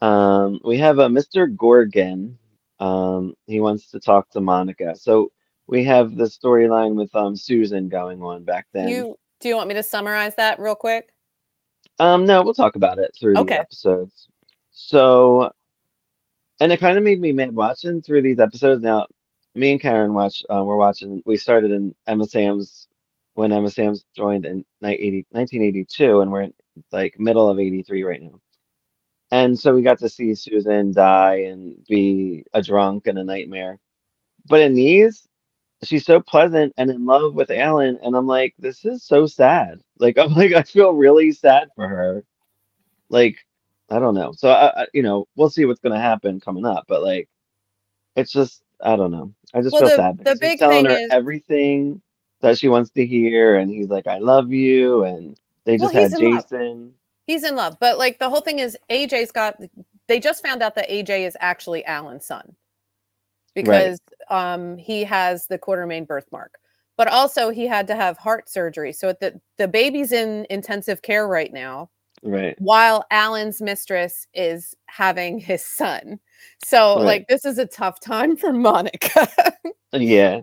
Um, 0.00 0.60
we 0.64 0.78
have 0.78 0.98
a 0.98 1.08
Mr. 1.08 1.54
Gorgon. 1.54 2.38
Um, 2.80 3.34
he 3.46 3.60
wants 3.60 3.90
to 3.92 4.00
talk 4.00 4.30
to 4.30 4.40
Monica. 4.40 4.94
So 4.96 5.32
we 5.66 5.84
have 5.84 6.16
the 6.16 6.24
storyline 6.24 6.94
with 6.94 7.14
um 7.14 7.36
Susan 7.36 7.88
going 7.88 8.22
on 8.22 8.44
back 8.44 8.66
then. 8.72 8.88
You 8.88 9.16
do 9.40 9.48
you 9.48 9.56
want 9.56 9.68
me 9.68 9.74
to 9.74 9.82
summarize 9.82 10.34
that 10.36 10.58
real 10.60 10.74
quick? 10.74 11.10
Um, 11.98 12.26
no, 12.26 12.42
we'll 12.42 12.54
talk 12.54 12.76
about 12.76 12.98
it 12.98 13.14
through 13.18 13.36
Okay. 13.36 13.56
the 13.56 13.60
episodes. 13.60 14.28
So, 14.72 15.52
and 16.60 16.72
it 16.72 16.80
kind 16.80 16.98
of 16.98 17.04
made 17.04 17.20
me 17.20 17.32
mad 17.32 17.54
watching 17.54 18.02
through 18.02 18.22
these 18.22 18.40
episodes. 18.40 18.82
Now, 18.82 19.06
me 19.54 19.72
and 19.72 19.80
Karen 19.80 20.14
watch. 20.14 20.42
Uh, 20.50 20.62
we're 20.64 20.76
watching. 20.76 21.22
We 21.26 21.36
started 21.36 21.70
in 21.70 21.94
Emma 22.06 22.24
Samms 22.24 22.86
when 23.34 23.52
Emma 23.52 23.68
Samms 23.68 24.04
joined 24.16 24.46
in 24.46 24.64
ni- 24.80 24.94
80 24.94 25.26
1982, 25.30 26.20
and 26.20 26.32
we're 26.32 26.42
in 26.42 26.54
like 26.92 27.18
middle 27.18 27.48
of 27.48 27.58
83 27.58 28.02
right 28.04 28.22
now. 28.22 28.40
And 29.30 29.58
so 29.58 29.74
we 29.74 29.82
got 29.82 29.98
to 30.00 30.08
see 30.08 30.34
Susan 30.34 30.92
die 30.92 31.42
and 31.42 31.84
be 31.88 32.44
a 32.52 32.62
drunk 32.62 33.06
and 33.06 33.18
a 33.18 33.24
nightmare. 33.24 33.78
But 34.46 34.60
in 34.60 34.74
these, 34.74 35.26
she's 35.82 36.04
so 36.04 36.20
pleasant 36.20 36.72
and 36.76 36.90
in 36.90 37.06
love 37.06 37.34
with 37.34 37.50
Alan, 37.50 37.98
and 38.02 38.16
I'm 38.16 38.26
like, 38.26 38.54
this 38.58 38.84
is 38.84 39.02
so 39.04 39.26
sad. 39.26 39.80
Like 39.98 40.18
I'm 40.20 40.34
like, 40.34 40.52
I 40.52 40.62
feel 40.62 40.92
really 40.92 41.32
sad 41.32 41.68
for 41.76 41.88
her. 41.88 42.24
Like, 43.08 43.36
I 43.90 43.98
don't 44.00 44.14
know. 44.14 44.32
So 44.32 44.50
I, 44.50 44.82
I 44.82 44.86
you 44.94 45.02
know, 45.02 45.26
we'll 45.36 45.50
see 45.50 45.64
what's 45.64 45.80
gonna 45.80 46.00
happen 46.00 46.40
coming 46.40 46.66
up, 46.66 46.86
but 46.88 47.02
like, 47.02 47.28
it's 48.16 48.32
just 48.32 48.63
I 48.82 48.96
don't 48.96 49.10
know. 49.10 49.32
I 49.54 49.60
just 49.62 49.72
Well, 49.72 49.82
feel 49.82 49.88
the- 49.90 49.96
sad 49.96 50.18
the 50.18 50.24
because 50.24 50.40
big 50.40 50.50
he's 50.52 50.58
telling 50.60 50.84
thing 50.84 50.94
her 50.94 50.98
is- 50.98 51.10
everything 51.10 52.02
that 52.40 52.58
she 52.58 52.68
wants 52.68 52.90
to 52.90 53.06
hear, 53.06 53.56
and 53.56 53.70
he's 53.70 53.88
like, 53.88 54.06
I 54.06 54.18
love 54.18 54.52
you, 54.52 55.04
and 55.04 55.38
they 55.64 55.78
Well, 55.78 55.88
just 55.88 55.94
had 55.94 56.10
he's 56.10 56.20
in 56.20 56.30
love. 56.34 56.44
Jason. 56.50 56.94
He's 57.26 57.44
in 57.44 57.56
love, 57.56 57.78
but 57.80 57.96
like 57.98 58.18
the 58.18 58.28
whole 58.28 58.42
thing 58.42 58.58
is 58.58 58.76
AJ's 58.90 59.32
got 59.32 59.58
they 60.08 60.20
just 60.20 60.42
found 60.42 60.62
out 60.62 60.74
that 60.74 60.90
AJ 60.90 61.26
is 61.26 61.36
actually 61.40 61.82
Alan's 61.86 62.26
son 62.26 62.54
because 63.54 63.98
um 64.28 64.76
he 64.76 65.04
has 65.04 65.46
the 65.46 65.58
Quartermaine 65.58 66.06
birthmark. 66.06 66.58
But 66.96 67.08
also 67.08 67.48
he 67.50 67.66
had 67.66 67.86
to 67.88 67.94
have 67.96 68.18
heart 68.18 68.48
surgery. 68.50 68.92
So 68.92 69.14
the 69.20 69.40
the 69.56 69.66
baby's 69.68 70.12
in 70.12 70.46
intensive 70.50 71.00
care 71.00 71.26
right 71.26 71.52
now 71.52 71.88
Right. 72.24 72.56
while 72.58 73.04
Alan's 73.10 73.60
mistress 73.60 74.26
is 74.32 74.74
having 74.86 75.38
his 75.38 75.64
son. 75.64 76.18
So 76.64 76.96
Right. 76.96 77.04
like 77.04 77.28
this 77.28 77.44
is 77.44 77.58
a 77.58 77.66
tough 77.66 78.00
time 78.00 78.36
for 78.36 78.52
Monica. 78.52 79.28
Yeah, 79.92 80.40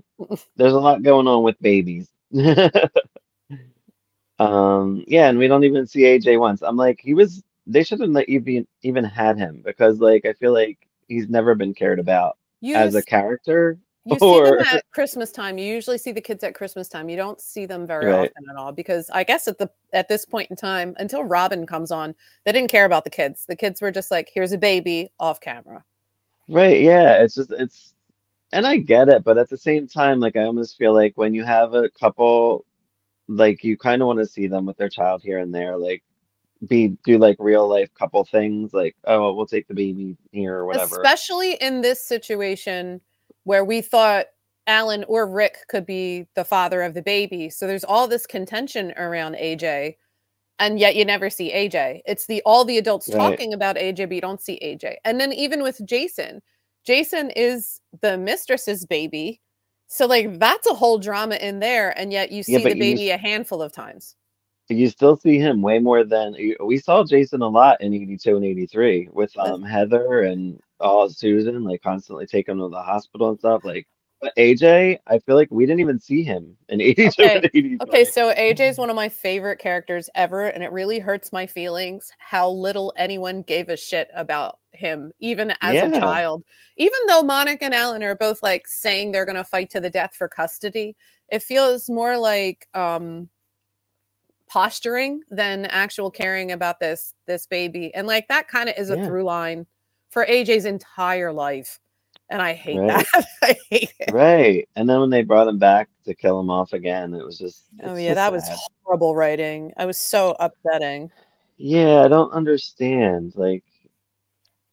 there's 0.55 0.71
a 0.73 0.79
lot 0.79 1.03
going 1.03 1.27
on 1.27 1.43
with 1.43 1.59
babies. 1.61 2.09
um, 4.39 5.03
yeah, 5.07 5.27
and 5.27 5.37
we 5.37 5.47
don't 5.49 5.65
even 5.65 5.85
see 5.85 6.01
AJ 6.03 6.39
once. 6.39 6.61
I'm 6.61 6.77
like, 6.77 7.01
he 7.01 7.13
was. 7.13 7.43
They 7.67 7.83
shouldn't 7.83 8.13
like 8.13 8.29
even 8.29 8.65
even 8.81 9.03
had 9.03 9.37
him 9.37 9.61
because 9.63 9.99
like 9.99 10.25
I 10.25 10.33
feel 10.33 10.53
like 10.53 10.87
he's 11.07 11.29
never 11.29 11.53
been 11.53 11.73
cared 11.73 11.99
about 11.99 12.37
you 12.61 12.75
as 12.75 12.95
a 12.95 13.03
character. 13.03 13.77
You 14.05 14.17
see 14.19 14.39
them 14.41 14.59
at 14.71 14.83
Christmas 14.91 15.31
time. 15.31 15.59
You 15.59 15.65
usually 15.65 15.99
see 15.99 16.11
the 16.11 16.21
kids 16.21 16.43
at 16.43 16.55
Christmas 16.55 16.89
time. 16.89 17.07
You 17.07 17.17
don't 17.17 17.39
see 17.39 17.67
them 17.67 17.85
very 17.85 18.07
Right. 18.07 18.31
often 18.31 18.49
at 18.49 18.55
all 18.55 18.71
because 18.71 19.09
I 19.11 19.23
guess 19.23 19.47
at 19.47 19.59
the 19.59 19.69
at 19.93 20.07
this 20.07 20.25
point 20.25 20.49
in 20.49 20.55
time, 20.55 20.95
until 20.97 21.23
Robin 21.23 21.67
comes 21.67 21.91
on, 21.91 22.15
they 22.45 22.51
didn't 22.51 22.71
care 22.71 22.85
about 22.85 23.03
the 23.03 23.11
kids. 23.11 23.45
The 23.45 23.55
kids 23.55 23.79
were 23.79 23.91
just 23.91 24.09
like, 24.09 24.31
"Here's 24.33 24.53
a 24.53 24.57
baby 24.57 25.11
off 25.19 25.39
camera." 25.39 25.83
Right, 26.49 26.81
yeah, 26.81 27.21
it's 27.21 27.35
just 27.35 27.51
it's 27.51 27.93
and 28.51 28.65
I 28.65 28.77
get 28.77 29.07
it, 29.07 29.23
but 29.23 29.37
at 29.37 29.49
the 29.49 29.57
same 29.57 29.87
time, 29.87 30.19
like 30.19 30.35
I 30.35 30.43
almost 30.43 30.77
feel 30.77 30.93
like 30.93 31.13
when 31.15 31.33
you 31.35 31.43
have 31.43 31.75
a 31.75 31.89
couple, 31.91 32.65
like 33.27 33.63
you 33.63 33.77
kind 33.77 34.01
of 34.01 34.07
want 34.07 34.19
to 34.19 34.25
see 34.25 34.47
them 34.47 34.65
with 34.65 34.77
their 34.77 34.89
child 34.89 35.21
here 35.23 35.37
and 35.37 35.53
there, 35.53 35.77
like 35.77 36.03
be 36.67 36.89
do 37.03 37.19
like 37.19 37.37
real 37.39 37.67
life 37.67 37.93
couple 37.93 38.23
things, 38.25 38.73
like 38.73 38.95
oh, 39.05 39.31
we'll 39.33 39.45
take 39.45 39.67
the 39.67 39.75
baby 39.75 40.17
here 40.31 40.55
or 40.55 40.65
whatever. 40.65 41.01
Especially 41.01 41.53
in 41.55 41.81
this 41.81 42.03
situation 42.03 42.99
where 43.43 43.65
we 43.65 43.81
thought 43.81 44.27
Alan 44.67 45.03
or 45.07 45.27
Rick 45.27 45.57
could 45.69 45.85
be 45.85 46.27
the 46.35 46.45
father 46.45 46.81
of 46.83 46.93
the 46.93 47.01
baby. 47.01 47.49
So 47.49 47.67
there's 47.67 47.83
all 47.83 48.07
this 48.07 48.27
contention 48.27 48.93
around 48.97 49.35
AJ, 49.35 49.95
and 50.59 50.79
yet 50.79 50.95
you 50.95 51.05
never 51.05 51.29
see 51.29 51.51
AJ. 51.51 52.01
It's 52.05 52.27
the 52.27 52.41
all 52.45 52.65
the 52.65 52.77
adults 52.77 53.09
Right. 53.09 53.17
talking 53.17 53.53
about 53.53 53.77
AJ, 53.77 54.07
but 54.07 54.15
you 54.15 54.21
don't 54.21 54.41
see 54.41 54.59
AJ. 54.63 54.97
And 55.05 55.19
then 55.19 55.33
even 55.33 55.63
with 55.63 55.81
Jason, 55.85 56.41
Jason 56.85 57.31
is 57.31 57.81
the 58.01 58.17
mistress's 58.17 58.85
baby. 58.85 59.41
So 59.87 60.05
like 60.05 60.39
that's 60.39 60.67
a 60.67 60.73
whole 60.73 60.99
drama 60.99 61.35
in 61.35 61.59
there, 61.59 61.97
and 61.99 62.11
yet 62.13 62.31
you 62.31 62.43
see 62.43 62.53
Yeah, 62.53 62.59
the 62.59 62.69
you 62.75 62.75
baby 62.75 63.11
s- 63.11 63.15
a 63.15 63.17
handful 63.17 63.61
of 63.61 63.71
times. 63.73 64.15
You 64.69 64.87
still 64.89 65.17
see 65.17 65.37
him 65.37 65.61
way 65.61 65.79
more 65.79 66.05
than 66.05 66.35
we 66.63 66.77
saw 66.77 67.03
Jason 67.03 67.41
a 67.41 67.47
lot 67.49 67.81
in 67.81 67.93
82 67.93 68.35
and 68.37 68.45
83 68.45 69.09
with 69.11 69.37
um 69.37 69.63
Heather 69.63 70.21
and 70.21 70.59
all 70.81 71.09
Susan 71.09 71.63
like 71.63 71.81
constantly 71.81 72.25
taking 72.25 72.53
him 72.53 72.59
to 72.59 72.69
the 72.69 72.81
hospital 72.81 73.29
and 73.29 73.39
stuff 73.39 73.63
like 73.63 73.87
but 74.21 74.33
AJ 74.37 74.99
I 75.07 75.19
feel 75.19 75.35
like 75.35 75.49
we 75.51 75.65
didn't 75.65 75.79
even 75.79 75.99
see 75.99 76.23
him 76.23 76.55
in 76.69 76.81
82 76.81 77.23
and 77.23 77.45
83 77.45 77.77
Okay, 77.81 78.05
so 78.05 78.33
AJ 78.33 78.69
is 78.69 78.77
one 78.77 78.89
of 78.91 78.95
my 78.95 79.09
favorite 79.09 79.57
characters 79.57 80.09
ever, 80.13 80.47
and 80.47 80.63
it 80.63 80.71
really 80.71 80.99
hurts 80.99 81.31
my 81.33 81.47
feelings 81.47 82.11
how 82.19 82.47
little 82.49 82.93
anyone 82.97 83.41
gave 83.41 83.69
a 83.69 83.77
shit 83.77 84.09
about 84.13 84.59
him, 84.73 85.11
even 85.19 85.53
as 85.61 85.75
Yeah. 85.75 85.87
a 85.87 85.99
child. 85.99 86.43
Even 86.77 86.99
though 87.07 87.23
Monica 87.23 87.65
and 87.65 87.73
Alan 87.73 88.03
are 88.03 88.15
both 88.15 88.43
like 88.43 88.67
saying 88.67 89.11
they're 89.11 89.25
gonna 89.25 89.43
fight 89.43 89.69
to 89.71 89.79
the 89.79 89.89
death 89.89 90.15
for 90.15 90.27
custody, 90.27 90.95
it 91.29 91.41
feels 91.41 91.89
more 91.89 92.17
like 92.17 92.67
um 92.75 93.29
posturing 94.47 95.21
than 95.29 95.65
actual 95.67 96.11
caring 96.11 96.51
about 96.51 96.79
this 96.79 97.13
this 97.25 97.47
baby. 97.47 97.93
And 97.95 98.05
like 98.05 98.27
that 98.27 98.47
kind 98.47 98.69
of 98.69 98.75
is 98.77 98.89
a 98.91 98.97
Yeah. 98.97 99.05
through 99.05 99.23
line 99.23 99.65
for 100.11 100.25
AJ's 100.25 100.65
entire 100.65 101.33
life. 101.33 101.79
And 102.29 102.41
I 102.41 102.53
hate 102.53 102.77
Right. 102.79 103.05
that. 103.13 103.25
I 103.41 103.55
hate 103.69 103.93
it. 103.99 104.13
right 104.13 104.69
and 104.75 104.87
then 104.89 104.99
when 105.01 105.09
they 105.09 105.21
brought 105.23 105.47
him 105.47 105.57
back 105.57 105.89
to 106.05 106.13
kill 106.15 106.39
him 106.39 106.49
off 106.49 106.71
again 106.73 107.13
it 107.13 107.25
was 107.25 107.37
just 107.37 107.63
Oh 107.83 107.95
yeah, 107.95 108.13
that 108.13 108.31
was 108.31 108.47
horrible 108.83 109.15
writing. 109.15 109.73
I 109.77 109.85
was 109.85 109.97
so 109.97 110.35
upsetting. 110.39 111.11
yeah 111.57 112.03
I 112.03 112.07
don't 112.07 112.31
understand 112.31 113.33
like 113.35 113.63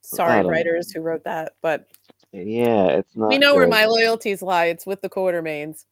Sorry, 0.02 0.47
writers 0.47 0.90
who 0.92 1.00
wrote 1.00 1.25
that, 1.25 1.52
but 1.62 1.87
yeah 2.33 2.87
it's 2.88 3.16
not 3.16 3.28
we 3.30 3.38
know 3.38 3.54
where 3.54 3.66
my 3.66 3.87
loyalties 3.87 4.40
lie. 4.42 4.66
It's 4.66 4.87
with 4.87 5.00
the 5.02 5.09
Quartermaines. 5.09 5.85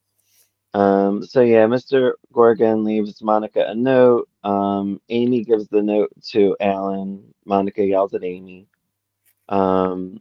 Um, 0.75 1.25
so 1.25 1.41
yeah, 1.41 1.65
Mr. 1.67 2.12
Gorgon 2.33 2.85
leaves 2.85 3.23
Monica 3.23 3.67
a 3.67 3.75
note. 3.75 4.29
Um, 4.45 5.00
Amy 5.09 5.43
gives 5.43 5.69
the 5.69 5.83
note 5.83 6.11
to 6.33 6.55
Alan. 6.61 7.23
Monica 7.47 7.83
yells 7.85 8.12
at 8.15 8.23
Amy. 8.25 8.67
Um, 9.49 10.21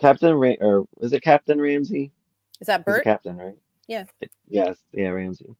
Captain 0.00 0.34
Ra- 0.34 0.54
or 0.60 0.86
was 0.96 1.12
it 1.12 1.22
Captain 1.22 1.60
Ramsey? 1.60 2.12
Is 2.60 2.66
that 2.66 2.84
Bert? 2.84 3.04
captain, 3.04 3.36
right? 3.36 3.56
Yeah. 3.88 4.04
Yes, 4.48 4.78
yeah, 4.92 5.08
Ramsey. 5.08 5.54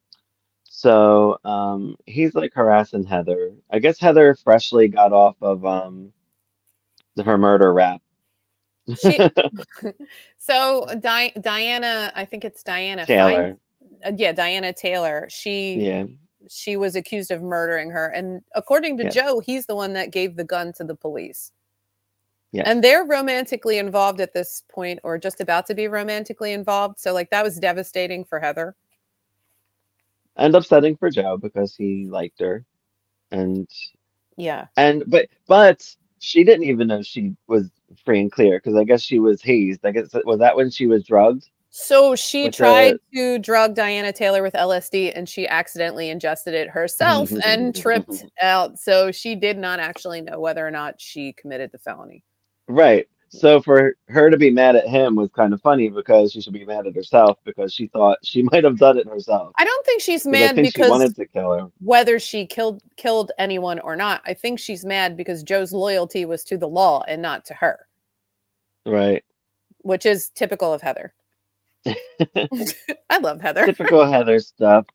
So 0.65 1.39
um, 1.45 1.97
he's 2.07 2.35
like 2.35 2.53
harassing 2.55 3.05
Heather. 3.05 3.53
I 3.71 3.79
guess 3.79 3.99
Heather 3.99 4.35
freshly 4.35 4.89
got 4.89 5.13
off 5.13 5.37
of 5.43 5.65
um 5.65 6.13
her 7.25 7.39
murder 7.39 7.73
rap. 7.73 8.01
She, 9.01 9.19
so 10.39 10.87
Di- 11.01 11.33
Diana, 11.41 12.13
I 12.15 12.25
think 12.25 12.45
it's 12.45 12.63
Diana 12.63 13.05
Taylor. 13.07 13.57
uh, 14.07 14.13
yeah, 14.17 14.33
Diana 14.33 14.73
Taylor. 14.73 15.27
She 15.31 15.75
Yeah. 15.81 16.05
she 16.49 16.77
was 16.77 16.97
accused 16.97 17.31
of 17.31 17.43
murdering 17.43 17.91
her, 17.91 18.09
and 18.09 18.43
according 18.55 18.99
to 18.99 19.05
Yes. 19.05 19.15
Joe, 19.15 19.41
he's 19.41 19.67
the 19.67 19.75
one 19.75 19.93
that 19.95 20.13
gave 20.13 20.37
the 20.37 20.45
gun 20.45 20.73
to 20.75 20.85
the 20.85 20.95
police. 20.95 21.51
Yes. 22.53 22.67
And 22.67 22.83
they're 22.83 23.05
romantically 23.05 23.79
involved 23.79 24.21
at 24.21 24.33
this 24.33 24.63
point, 24.71 25.01
or 25.03 25.19
just 25.19 25.41
about 25.41 25.67
to 25.67 25.75
be 25.75 25.87
romantically 25.87 26.53
involved. 26.53 26.99
So, 26.99 27.13
like, 27.13 27.31
that 27.31 27.45
was 27.45 27.59
devastating 27.59 28.25
for 28.25 28.41
Heather. 28.41 28.75
And 30.37 30.55
upsetting 30.55 30.97
for 30.97 31.11
Joe 31.11 31.37
because 31.37 31.75
he 31.75 32.07
liked 32.09 32.41
her. 32.41 32.65
And 33.31 33.69
Yeah. 34.37 34.67
and 34.77 35.05
but 35.09 35.27
but 35.47 35.95
she 36.21 36.45
didn't 36.45 36.65
even 36.65 36.89
know 36.89 37.03
she 37.03 37.37
was 37.49 37.71
free 38.05 38.21
and 38.21 38.33
clear 38.33 38.59
because 38.59 38.77
I 38.77 38.85
guess 38.85 39.03
she 39.03 39.19
was 39.19 39.43
hazed. 39.43 39.85
I 39.85 39.91
guess 39.91 40.09
was 40.25 40.39
that 40.39 40.57
when 40.57 40.71
she 40.71 40.87
was 40.87 41.05
drugged? 41.05 41.51
So 41.71 42.17
she 42.17 42.45
With 42.45 42.55
tried 42.57 42.97
to 43.15 43.39
drug 43.39 43.75
Diana 43.75 44.13
Taylor 44.13 44.43
with 44.43 44.55
LSD 44.55 45.13
and 45.15 45.29
she 45.29 45.47
accidentally 45.47 46.09
ingested 46.09 46.55
it 46.55 46.71
herself 46.71 47.31
and 47.45 47.75
tripped 47.77 48.25
out. 48.43 48.79
So 48.79 49.13
she 49.13 49.35
did 49.35 49.59
not 49.59 49.79
actually 49.81 50.23
know 50.23 50.41
whether 50.41 50.67
or 50.67 50.71
not 50.71 51.01
she 51.01 51.35
committed 51.35 51.71
the 51.71 51.79
felony. 51.79 52.25
Right. 52.69 53.09
So 53.31 53.61
for 53.61 53.95
her 54.09 54.31
to 54.31 54.39
be 54.39 54.51
mad 54.51 54.75
at 54.77 54.89
him 54.89 55.15
was 55.15 55.31
kind 55.37 55.53
of 55.53 55.61
funny 55.61 55.91
because 55.91 56.33
she 56.33 56.41
should 56.41 56.55
be 56.55 56.65
mad 56.65 56.87
at 56.87 56.95
herself 56.95 57.39
because 57.45 57.75
she 57.75 57.87
thought 57.89 58.19
she 58.25 58.43
might 58.53 58.65
have 58.65 58.79
done 58.79 58.97
it 58.99 59.07
herself. 59.07 59.53
I 59.59 59.65
don't 59.67 59.85
think 59.85 60.01
she's 60.01 60.27
mad 60.27 60.55
think 60.55 60.69
she 60.69 60.73
because 60.73 60.91
wanted 60.91 61.15
to 61.17 61.27
kill 61.27 61.53
her. 61.53 61.69
whether 61.81 62.19
she 62.19 62.47
killed 62.47 62.83
killed 62.97 63.33
anyone 63.39 63.81
or 63.81 63.97
not. 63.97 64.23
I 64.25 64.33
think 64.35 64.59
she's 64.59 64.85
mad 64.85 65.17
because 65.17 65.43
Joe's 65.43 65.73
loyalty 65.73 66.25
was 66.25 66.43
to 66.45 66.57
the 66.57 66.69
law 66.69 67.03
and 67.07 67.21
not 67.21 67.45
to 67.47 67.55
her, 67.55 67.87
Right. 68.87 69.23
which 69.83 70.07
is 70.07 70.31
typical 70.31 70.73
of 70.73 70.81
Heather. 70.81 71.13
I 71.91 73.19
love 73.21 73.41
Heather. 73.43 73.67
Typical 73.67 74.11
Heather 74.11 74.39
stuff. 74.41 74.87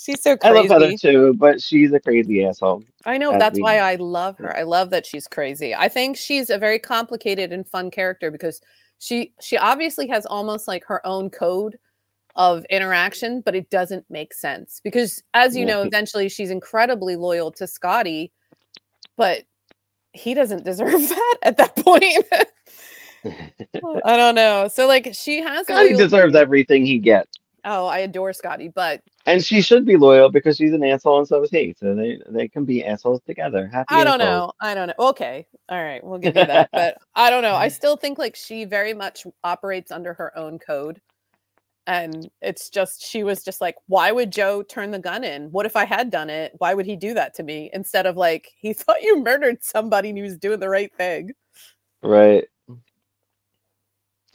She's 0.00 0.22
so 0.22 0.34
crazy. 0.34 0.56
I 0.56 0.60
love 0.62 0.82
Heather 0.82 0.96
too, 0.96 1.34
but 1.34 1.60
she's 1.60 1.92
a 1.92 2.00
crazy 2.00 2.42
asshole. 2.42 2.82
I 3.04 3.18
know 3.18 3.38
that's 3.38 3.58
we- 3.58 3.62
why 3.62 3.80
I 3.80 3.96
love 3.96 4.38
her. 4.38 4.56
I 4.56 4.62
love 4.62 4.88
that 4.90 5.04
she's 5.04 5.28
crazy. 5.28 5.74
I 5.74 5.88
think 5.88 6.16
she's 6.16 6.48
a 6.48 6.56
very 6.56 6.78
complicated 6.78 7.52
and 7.52 7.68
fun 7.68 7.90
character 7.90 8.30
because 8.30 8.62
she 8.98 9.34
she 9.42 9.58
obviously 9.58 10.08
has 10.08 10.24
almost 10.24 10.66
like 10.66 10.84
her 10.86 11.06
own 11.06 11.28
code 11.28 11.78
of 12.34 12.64
interaction, 12.70 13.42
but 13.42 13.54
it 13.54 13.68
doesn't 13.68 14.06
make 14.08 14.32
sense 14.32 14.80
because 14.82 15.22
as 15.34 15.54
you 15.54 15.66
know, 15.66 15.82
eventually 15.82 16.30
she's 16.30 16.50
incredibly 16.50 17.16
loyal 17.16 17.50
to 17.52 17.66
Scotty, 17.66 18.32
but 19.18 19.42
he 20.14 20.32
doesn't 20.32 20.64
deserve 20.64 20.92
that 21.10 21.36
at 21.42 21.58
that 21.58 21.76
point. 21.76 22.24
I 24.04 24.16
don't 24.16 24.34
know. 24.34 24.68
So 24.68 24.86
like 24.86 25.10
she 25.12 25.42
has 25.42 25.66
Scotty 25.66 25.92
deserves 25.92 26.34
everything 26.34 26.86
he 26.86 26.98
gets. 26.98 27.36
Oh, 27.66 27.86
I 27.86 27.98
adore 27.98 28.32
Scotty, 28.32 28.68
but 28.68 29.02
And 29.26 29.44
she 29.44 29.60
should 29.60 29.84
be 29.84 29.96
loyal 29.96 30.30
because 30.30 30.56
she's 30.56 30.72
an 30.72 30.82
asshole 30.82 31.18
and 31.18 31.28
so 31.28 31.42
is 31.42 31.50
he. 31.50 31.74
So 31.78 31.94
they, 31.94 32.18
they 32.28 32.48
can 32.48 32.64
be 32.64 32.84
assholes 32.84 33.20
together. 33.26 33.66
Happy 33.66 33.94
I 33.94 34.02
don't 34.02 34.20
assholes. 34.20 34.48
know. 34.48 34.52
I 34.60 34.74
don't 34.74 34.88
know. 34.88 35.08
Okay. 35.10 35.46
All 35.68 35.82
right. 35.82 36.02
We'll 36.02 36.18
give 36.18 36.36
you 36.36 36.46
that. 36.46 36.70
but 36.72 36.96
I 37.14 37.28
don't 37.28 37.42
know. 37.42 37.54
I 37.54 37.68
still 37.68 37.96
think 37.96 38.18
like 38.18 38.34
she 38.34 38.64
very 38.64 38.94
much 38.94 39.26
operates 39.44 39.92
under 39.92 40.14
her 40.14 40.36
own 40.38 40.58
code. 40.58 41.00
And 41.86 42.30
it's 42.40 42.70
just, 42.70 43.02
she 43.04 43.22
was 43.22 43.42
just 43.42 43.60
like, 43.60 43.74
why 43.88 44.10
would 44.10 44.30
Joe 44.30 44.62
turn 44.62 44.90
the 44.90 44.98
gun 44.98 45.24
in? 45.24 45.50
What 45.50 45.66
if 45.66 45.76
I 45.76 45.84
had 45.84 46.10
done 46.10 46.30
it? 46.30 46.52
Why 46.58 46.72
would 46.72 46.86
he 46.86 46.96
do 46.96 47.14
that 47.14 47.34
to 47.34 47.42
me? 47.42 47.68
Instead 47.72 48.06
of 48.06 48.16
like, 48.16 48.50
he 48.56 48.72
thought 48.72 49.02
you 49.02 49.22
murdered 49.22 49.62
somebody 49.62 50.08
and 50.08 50.18
he 50.18 50.22
was 50.22 50.38
doing 50.38 50.60
the 50.60 50.68
right 50.68 50.94
thing. 50.96 51.32
Right. 52.02 52.46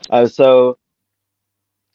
Uh, 0.09 0.27
so 0.27 0.77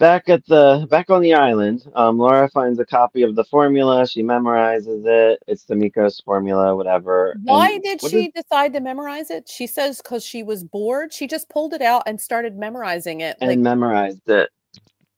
back 0.00 0.28
at 0.28 0.44
the 0.46 0.88
back 0.90 1.10
on 1.10 1.22
the 1.22 1.34
island, 1.34 1.84
um, 1.94 2.18
Laura 2.18 2.48
finds 2.50 2.80
a 2.80 2.86
copy 2.86 3.22
of 3.22 3.36
the 3.36 3.44
formula. 3.44 4.08
She 4.08 4.22
memorizes 4.24 5.04
it. 5.06 5.40
It's 5.46 5.64
the 5.66 5.76
Mikkos 5.76 6.24
formula, 6.24 6.74
whatever. 6.74 7.32
and 7.32 7.44
Why 7.44 7.78
did 7.78 8.00
what 8.00 8.10
she 8.10 8.32
decide 8.34 8.72
to 8.72 8.80
memorize 8.80 9.30
it? 9.30 9.48
She 9.48 9.68
says 9.68 9.98
because 9.98 10.24
she 10.24 10.42
was 10.42 10.64
bored. 10.64 11.12
She 11.12 11.28
just 11.28 11.48
pulled 11.50 11.74
it 11.74 11.82
out 11.82 12.02
and 12.06 12.20
started 12.20 12.56
memorizing 12.58 13.20
it. 13.20 13.36
and 13.40 13.50
Like, 13.50 13.58
memorized 13.60 14.28
it? 14.28 14.50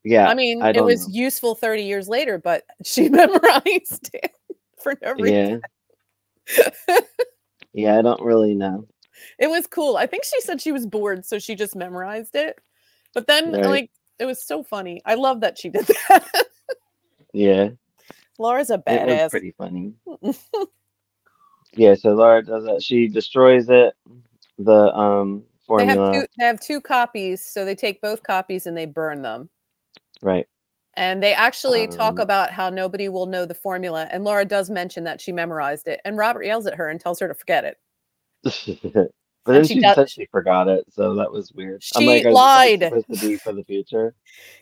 Yeah, 0.05 0.29
I 0.29 0.35
mean, 0.35 0.63
I 0.63 0.71
it 0.73 0.85
was 0.85 1.09
know. 1.09 1.15
useful 1.15 1.55
30 1.55 1.85
years 1.85 2.09
later, 2.09 2.39
but 2.39 2.65
she 2.85 3.09
memorized 3.09 4.11
it 4.13 4.33
for 4.83 4.97
no 5.03 5.13
reason. 5.15 5.63
yeah, 6.57 6.99
yeah. 7.73 7.99
I 7.99 8.03
don't 8.03 8.23
really 8.23 8.55
know. 8.55 8.87
It 9.39 9.49
was 9.49 9.67
cool. 9.69 9.97
I 9.97 10.07
think 10.07 10.25
she 10.25 10.41
said 10.41 10.61
she 10.61 10.73
was 10.73 10.87
bored, 10.87 11.25
so 11.25 11.39
she 11.39 11.55
just 11.55 11.77
memorized 11.77 12.35
it. 12.35 12.59
But 13.15 13.27
then, 13.29 13.53
Right. 13.53 13.65
like, 13.65 13.91
it 14.23 14.27
was 14.27 14.41
so 14.43 14.63
funny. 14.63 15.03
I 15.05 15.15
love 15.15 15.41
that 15.41 15.59
she 15.59 15.69
did 15.69 15.87
that. 16.09 16.47
Yeah, 17.33 17.71
Laura's 18.39 18.71
a 18.71 18.75
it 18.87 19.05
was 19.07 19.25
badass. 19.25 19.31
pretty 19.31 19.53
funny. 19.59 19.95
yeah, 21.75 21.95
so 21.95 22.15
Laura 22.15 22.43
does 22.45 22.65
that. 22.65 22.83
She 22.83 23.09
destroys 23.09 23.69
it. 23.69 23.95
The 24.59 24.95
um 24.95 25.43
They 25.77 25.87
have 25.87 25.97
formula, 25.99 26.13
two. 26.13 26.27
They 26.39 26.47
have 26.47 26.61
two 26.61 26.81
copies, 26.81 27.45
so 27.45 27.65
they 27.65 27.75
take 27.75 28.01
both 28.01 28.23
copies 28.23 28.67
and 28.67 28.77
they 28.77 28.87
burn 28.87 29.23
them. 29.23 29.49
right? 30.23 30.47
And 30.95 31.23
they 31.23 31.33
actually 31.33 31.87
talk 31.89 32.19
Um, 32.19 32.21
about 32.21 32.51
how 32.51 32.69
nobody 32.69 33.09
will 33.09 33.25
know 33.27 33.47
the 33.47 33.55
formula. 33.55 34.07
And 34.11 34.25
Laura 34.25 34.45
does 34.45 34.69
mention 34.69 35.05
that 35.05 35.23
she 35.23 35.33
memorized 35.33 35.89
it. 35.89 36.01
And 36.05 36.19
Robert 36.19 36.45
yells 36.45 36.67
at 36.67 36.75
her 36.75 36.89
and 36.91 37.01
tells 37.01 37.19
her 37.21 37.29
to 37.29 37.35
forget 37.35 37.65
it. 37.65 37.79
But 39.45 39.53
then 39.55 39.65
she 39.65 39.75
she 39.75 39.81
does- 39.81 39.97
said 39.97 40.11
she 40.11 40.27
forgot 40.27 40.69
it, 40.69 40.85
so 40.93 41.15
that 41.15 41.33
was 41.33 41.53
weird. 41.53 41.83
She 41.83 42.07
this, 42.07 42.25
like, 42.25 42.33
lied. 42.33 42.81
supposed 42.83 43.21
to 43.21 43.29
be 43.29 43.37
for 43.37 43.53
the 43.53 43.65
future. 43.65 44.15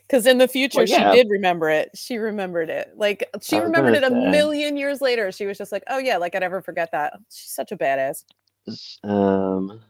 Because 0.07 0.25
in 0.25 0.39
the 0.39 0.47
future, 0.47 0.83
yeah. 0.83 1.11
she 1.11 1.17
did 1.17 1.29
remember 1.29 1.69
it. 1.69 1.91
She 1.93 2.17
remembered 2.17 2.69
it. 2.69 2.91
Like 2.95 3.29
she 3.41 3.59
remembered 3.59 3.93
it 3.93 4.03
a 4.03 4.09
say. 4.09 4.31
million 4.31 4.77
years 4.77 4.99
later. 4.99 5.31
She 5.31 5.45
was 5.45 5.57
just 5.57 5.71
like, 5.71 5.83
"Oh 5.87 5.99
yeah, 5.99 6.17
like 6.17 6.33
I'd 6.35 6.43
ever 6.43 6.61
forget 6.61 6.91
that." 6.93 7.13
She's 7.29 7.51
such 7.51 7.71
a 7.71 7.77
badass. 7.77 8.23
Um, 9.03 9.81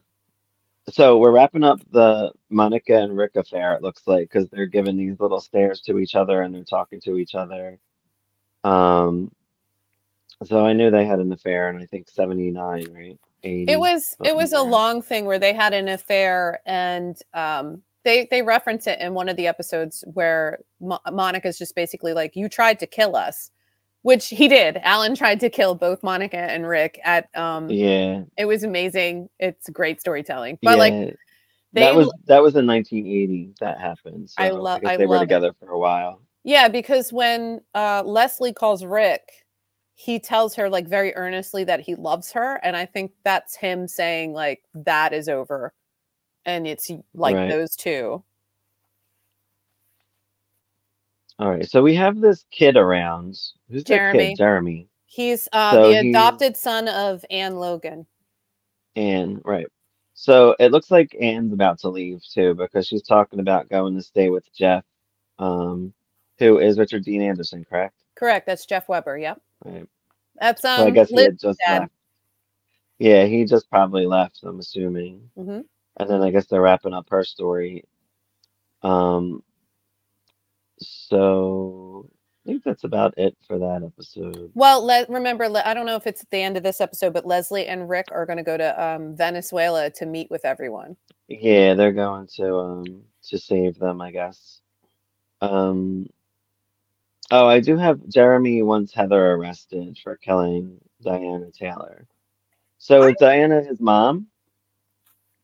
so 0.90 1.18
we're 1.20 1.32
wrapping 1.32 1.64
up 1.64 1.80
the 1.92 2.32
Monica 2.50 2.98
and 2.98 3.16
Rick 3.18 3.38
affair. 3.38 3.74
It 3.76 3.82
looks 3.82 4.04
like 4.08 4.30
because 4.30 4.50
they're 4.50 4.66
giving 4.66 4.98
these 4.98 5.20
little 5.20 5.40
stares 5.40 5.80
to 5.84 6.00
each 6.00 6.16
other 6.16 6.42
and 6.42 6.54
they're 6.54 6.64
talking 6.64 7.00
to 7.02 7.18
each 7.18 7.34
other. 7.36 7.80
Um, 8.66 9.32
so 10.44 10.66
I 10.66 10.74
knew 10.74 10.92
they 10.92 11.06
had 11.06 11.20
an 11.20 11.32
affair, 11.32 11.70
and 11.70 11.80
I 11.80 11.86
think 11.86 12.10
seventy 12.10 12.52
nine, 12.52 12.88
right? 12.94 13.20
80, 13.44 13.74
It 13.74 13.80
was 13.80 14.16
it 14.24 14.36
was 14.36 14.54
a 14.54 14.62
long 14.62 15.02
thing 15.02 15.26
where 15.26 15.40
they 15.40 15.54
had 15.54 15.74
an 15.74 15.88
affair, 15.88 16.62
and 16.66 17.18
um, 17.34 17.84
they 18.04 18.28
they 18.32 18.42
reference 18.42 18.88
it 18.88 19.00
in 19.00 19.14
one 19.14 19.30
of 19.30 19.38
the 19.38 19.48
episodes 19.48 20.04
where 20.14 20.60
Mo- 20.82 21.00
Monica's 21.12 21.58
just 21.58 21.76
basically 21.76 22.14
like, 22.14 22.36
"You 22.36 22.50
tried 22.50 22.80
to 22.80 22.88
kill 22.88 23.16
us," 23.16 23.52
which 24.04 24.30
he 24.30 24.48
did. 24.50 24.78
Alan 24.84 25.16
tried 25.16 25.40
to 25.42 25.50
kill 25.50 25.76
both 25.76 26.04
Monica 26.04 26.38
and 26.38 26.68
Rick. 26.68 27.00
At 27.04 27.30
um, 27.36 27.76
Yeah, 27.76 28.24
it 28.38 28.46
was 28.46 28.64
amazing. 28.64 29.30
It's 29.40 29.70
great 29.70 30.02
storytelling, 30.02 30.60
but 30.64 30.80
like 30.80 30.96
they 31.74 31.82
that 31.82 31.96
was 31.96 32.12
that 32.26 32.44
was 32.44 32.56
in 32.56 32.66
1980 32.68 33.56
that 33.62 33.80
happened. 33.80 34.30
So 34.30 34.44
I 34.44 34.50
I 34.50 34.52
lo- 34.52 34.80
guess 34.80 34.92
I 34.92 34.98
they 34.98 35.06
were 35.08 35.20
love 35.20 35.32
it. 35.32 35.42
together 35.42 35.54
for 35.60 35.70
a 35.72 35.80
while. 35.80 36.22
Yeah, 36.44 36.70
because 36.70 37.14
when 37.14 37.62
uh, 37.76 38.04
Leslie 38.06 38.54
calls 38.54 38.86
Rick, 38.86 39.41
he 40.04 40.20
tells 40.20 40.56
her 40.56 40.68
like 40.68 40.88
very 40.88 41.16
earnestly 41.16 41.64
that 41.66 41.80
he 41.80 41.94
loves 41.94 42.32
her, 42.32 42.56
and 42.64 42.76
I 42.76 42.86
think 42.88 43.12
that's 43.24 43.56
him 43.56 43.88
saying 43.88 44.34
like 44.34 44.64
that 44.74 45.14
is 45.14 45.30
over, 45.30 45.74
and 46.46 46.66
it's 46.66 46.90
like 47.14 47.36
Right. 47.36 47.50
those 47.50 47.76
two. 47.76 48.24
All 51.38 51.50
right, 51.50 51.70
so 51.70 51.82
we 51.84 51.94
have 51.96 52.20
this 52.20 52.46
kid 52.52 52.78
around. 52.78 53.38
Who's 53.70 53.84
Jeremy. 53.84 54.30
kid? 54.30 54.38
Jeremy. 54.38 54.88
He's 55.06 55.48
uh, 55.54 55.72
So 55.72 55.88
the 55.90 56.02
he's- 56.02 56.06
adopted 56.16 56.58
son 56.58 56.88
of 56.88 57.24
Anne 57.30 57.58
Logan. 57.58 58.06
Anne, 58.96 59.40
right. 59.46 59.68
So 60.14 60.56
it 60.60 60.72
looks 60.72 60.90
like 60.92 61.16
Anne's 61.20 61.54
about 61.54 61.80
to 61.80 61.90
leave 61.90 62.24
too 62.24 62.54
because 62.56 62.86
she's 62.88 63.02
talking 63.04 63.40
about 63.40 63.70
going 63.70 63.96
to 63.96 64.02
stay 64.04 64.30
with 64.30 64.52
Jeff, 64.54 64.84
um, 65.40 65.94
who 66.40 66.60
is 66.60 66.78
Richard 66.78 67.04
Dean 67.06 67.22
Anderson, 67.22 67.64
correct? 67.66 67.96
Correct. 68.16 68.46
That's 68.46 68.66
Jeff 68.66 68.88
Webber. 68.90 69.18
Yep. 69.18 69.42
Right. 69.64 69.88
That's 70.40 70.64
um. 70.66 70.78
So 70.80 70.88
I 70.88 70.90
guess 70.92 71.10
he 71.10 71.22
had 71.22 71.40
just 71.40 71.60
dad. 71.66 71.80
left. 71.82 71.92
Yeah, 73.00 73.26
he 73.26 73.46
just 73.46 73.70
probably 73.70 74.06
left, 74.06 74.42
I'm 74.44 74.60
assuming. 74.60 75.30
Mhm. 75.38 75.66
And 75.98 76.10
then 76.10 76.22
I 76.22 76.30
guess 76.30 76.46
they're 76.46 76.62
wrapping 76.62 76.94
up 76.94 77.10
her 77.10 77.24
story. 77.24 77.84
Um, 78.84 79.44
so 80.80 82.10
I 82.46 82.50
think 82.50 82.64
that's 82.64 82.84
about 82.84 83.14
it 83.18 83.36
for 83.48 83.60
that 83.60 83.84
episode. 83.84 84.52
Well, 84.56 84.84
let 84.84 85.10
remember. 85.10 85.48
Le- 85.48 85.64
I 85.66 85.74
don't 85.74 85.86
know 85.86 85.96
if 85.96 86.08
it's 86.08 86.22
at 86.22 86.30
the 86.32 86.42
end 86.42 86.58
of 86.58 86.64
this 86.64 86.82
episode, 86.82 87.14
but 87.14 87.26
Leslie 87.26 87.68
and 87.68 87.90
Rick 87.90 88.08
are 88.12 88.26
going 88.26 88.38
to 88.38 88.44
go 88.44 88.58
to 88.58 88.84
um, 88.84 89.16
Venezuela 89.16 89.90
to 89.92 90.06
meet 90.06 90.30
with 90.32 90.46
everyone. 90.46 90.96
Yeah, 91.28 91.76
they're 91.76 91.92
going 91.92 92.28
to 92.38 92.56
um 92.56 93.04
to 93.30 93.38
save 93.38 93.78
them, 93.78 94.02
I 94.02 94.12
guess. 94.12 94.62
Um 95.42 96.08
Oh, 97.32 97.48
I 97.48 97.60
do 97.62 97.78
have 97.78 98.06
Jeremy 98.10 98.62
wants 98.62 98.94
Heather 98.94 99.32
arrested 99.32 99.98
for 100.04 100.18
killing 100.18 100.78
Diana 101.02 101.50
Taylor. 101.52 102.06
So 102.78 103.04
is 103.04 103.16
Diana 103.20 103.62
his 103.62 103.80
mom? 103.80 104.28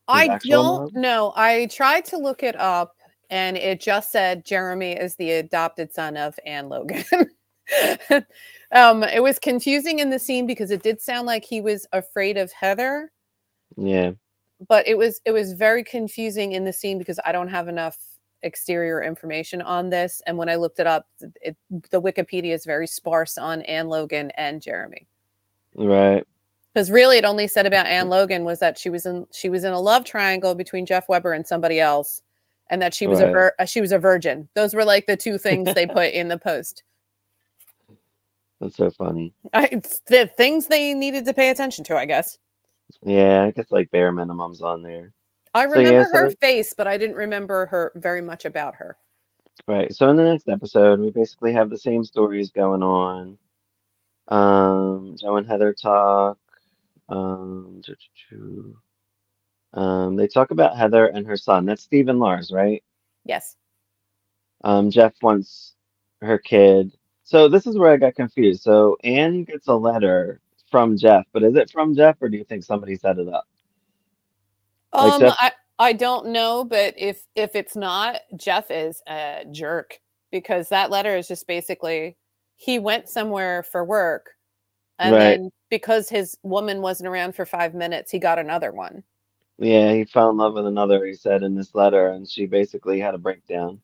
I 0.10 0.28
don't 0.28 0.82
love? 0.84 0.94
know. 0.94 1.34
I 1.36 1.68
tried 1.68 2.06
to 2.06 2.18
look 2.18 2.44
it 2.44 2.56
up 2.60 2.96
and 3.30 3.58
it 3.58 3.82
just 3.82 4.12
said 4.12 4.46
Jeremy 4.46 4.94
is 4.94 5.16
the 5.16 5.32
adopted 5.34 5.94
son 5.94 6.18
of 6.18 6.38
Anne 6.46 6.70
Logan. 6.70 7.04
um, 8.72 9.04
it 9.04 9.22
was 9.22 9.40
confusing 9.40 10.00
in 10.00 10.10
the 10.10 10.20
scene 10.20 10.48
because 10.48 10.72
it 10.72 10.84
did 10.84 11.02
sound 11.02 11.28
like 11.28 11.44
he 11.44 11.62
was 11.62 11.86
afraid 11.92 12.38
of 12.38 12.52
Heather, 12.52 13.12
Yeah. 13.76 14.12
but 14.68 14.88
it 14.88 14.98
was 14.98 15.20
it 15.26 15.32
was 15.32 15.54
very 15.54 15.84
confusing 15.84 16.54
in 16.54 16.64
the 16.64 16.74
scene 16.74 16.98
because 16.98 17.20
I 17.26 17.32
don't 17.32 17.50
have 17.50 17.68
enough 17.68 17.98
exterior 18.44 19.02
information 19.02 19.62
on 19.62 19.90
this. 19.90 20.22
And 20.28 20.38
when 20.38 20.50
I 20.50 20.56
looked 20.56 20.80
it 20.80 20.88
up, 20.88 21.08
it, 21.42 21.56
the 21.90 22.02
Wikipedia 22.02 22.54
is 22.54 22.66
very 22.66 22.88
sparse 22.88 23.38
on 23.38 23.62
Anne 23.64 23.88
Logan 23.88 24.32
and 24.32 24.62
Jeremy. 24.62 25.08
Right. 25.76 26.26
because 26.74 26.92
really 26.92 27.18
it 27.18 27.26
only 27.26 27.48
said 27.48 27.66
about 27.66 27.86
Anne 27.88 28.10
Logan 28.10 28.44
was 28.44 28.60
that 28.60 28.78
she 28.78 28.90
was 28.90 29.06
in 29.06 29.26
she 29.32 29.50
was 29.50 29.64
in 29.64 29.74
a 29.74 29.80
love 29.80 30.06
triangle 30.06 30.56
between 30.56 30.86
Jeff 30.86 31.10
Webber 31.10 31.34
and 31.34 31.46
somebody 31.46 31.80
else, 31.80 32.22
and 32.70 32.82
that 32.82 32.94
she 32.94 33.08
was 33.08 33.20
a 33.20 33.28
vir- 33.28 33.56
uh, 33.60 33.66
she 33.66 33.82
was 33.82 33.92
a 33.92 34.00
virgin. 34.00 34.48
Those 34.54 34.74
were 34.74 34.86
like 34.86 35.08
the 35.08 35.18
two 35.18 35.38
things 35.40 35.74
they 35.74 35.88
put 35.88 36.14
in 36.14 36.28
the 36.28 36.38
post. 36.38 36.84
That's 38.60 38.76
so 38.76 38.90
funny. 38.92 39.34
I, 39.54 39.70
it's 39.72 40.00
the 40.08 40.28
things 40.28 40.68
they 40.68 40.94
needed 40.94 41.26
to 41.26 41.34
pay 41.34 41.50
attention 41.50 41.84
to, 41.86 41.98
I 41.98 42.06
guess. 42.06 42.38
Yeah, 43.04 43.44
I 43.44 43.52
guess 43.52 43.72
like 43.72 43.92
bare 43.92 44.12
minimums 44.12 44.62
on 44.62 44.82
there. 44.82 45.14
I 45.58 45.68
So, 45.68 45.80
yeah, 45.80 45.88
remember 45.90 46.10
so 46.12 46.18
her 46.20 46.30
that- 46.30 46.40
face, 46.40 46.74
but 46.74 46.88
I 46.88 46.98
didn't 46.98 47.16
remember 47.16 47.66
her 47.68 47.92
very 47.96 48.22
much 48.22 48.46
about 48.46 48.76
her. 48.76 48.98
Right. 49.68 49.94
So 49.94 50.10
in 50.10 50.16
the 50.16 50.24
next 50.24 50.48
episode, 50.48 51.00
we 51.00 51.10
basically 51.12 51.52
have 51.54 51.70
the 51.70 51.78
same 51.78 52.04
stories 52.04 52.52
going 52.52 52.84
on. 52.84 53.38
Um, 54.28 55.16
Joe 55.20 55.38
and 55.38 55.48
Heather 55.48 55.74
talk. 55.74 56.38
Um, 57.10 57.82
um, 59.74 60.16
they 60.16 60.28
talk 60.28 60.52
about 60.52 60.78
Heather 60.78 61.08
and 61.08 61.26
her 61.26 61.38
son. 61.38 61.66
That's 61.66 61.82
Stephen 61.84 62.20
Lars, 62.20 62.52
right? 62.52 62.84
Yes. 63.26 63.56
Um, 64.64 64.90
Jeff 64.92 65.14
wants 65.22 65.76
her 66.22 66.38
kid. 66.38 66.92
So 67.24 67.48
this 67.50 67.68
is 67.68 67.78
where 67.78 67.92
I 67.92 67.98
got 67.98 68.16
confused. 68.16 68.62
So 68.64 68.98
Anne 69.04 69.44
gets 69.44 69.68
a 69.68 69.74
letter 69.76 70.40
from 70.70 70.98
Jeff, 70.98 71.26
but 71.34 71.44
is 71.44 71.56
it 71.56 71.70
from 71.72 71.96
Jeff 71.96 72.18
or 72.22 72.30
do 72.30 72.38
you 72.38 72.44
think 72.44 72.64
somebody 72.64 72.96
set 72.96 73.20
it 73.20 73.28
up? 73.28 73.48
Like 74.94 75.14
Um, 75.14 75.20
Jeff- 75.22 75.36
I 75.40 75.52
I 75.80 75.94
don't 75.94 76.28
know, 76.28 76.64
but 76.64 76.94
if 76.98 77.24
if 77.36 77.56
it's 77.56 77.76
not, 77.76 78.22
Jeff 78.36 78.72
is 78.72 79.02
a 79.08 79.46
jerk 79.52 80.00
because 80.32 80.70
that 80.70 80.90
letter 80.90 81.16
is 81.16 81.28
just 81.28 81.46
basically 81.48 82.18
he 82.56 82.80
went 82.80 83.08
somewhere 83.10 83.62
for 83.64 83.86
work, 83.86 84.32
and 85.00 85.14
Right. 85.14 85.24
then 85.38 85.52
because 85.70 86.10
his 86.10 86.38
woman 86.44 86.82
wasn't 86.82 87.08
around 87.10 87.36
for 87.36 87.46
five 87.46 87.76
minutes, 87.76 88.10
he 88.12 88.18
got 88.20 88.40
another 88.40 88.72
one. 88.72 89.04
Yeah, 89.60 89.92
he 89.94 90.06
fell 90.06 90.30
in 90.32 90.38
love 90.38 90.54
with 90.54 90.66
another, 90.68 91.06
he 91.06 91.14
said 91.14 91.44
in 91.44 91.54
this 91.56 91.76
letter, 91.76 92.10
and 92.10 92.28
she 92.30 92.46
basically 92.46 93.00
had 93.00 93.14
a 93.16 93.18
breakdown. 93.20 93.80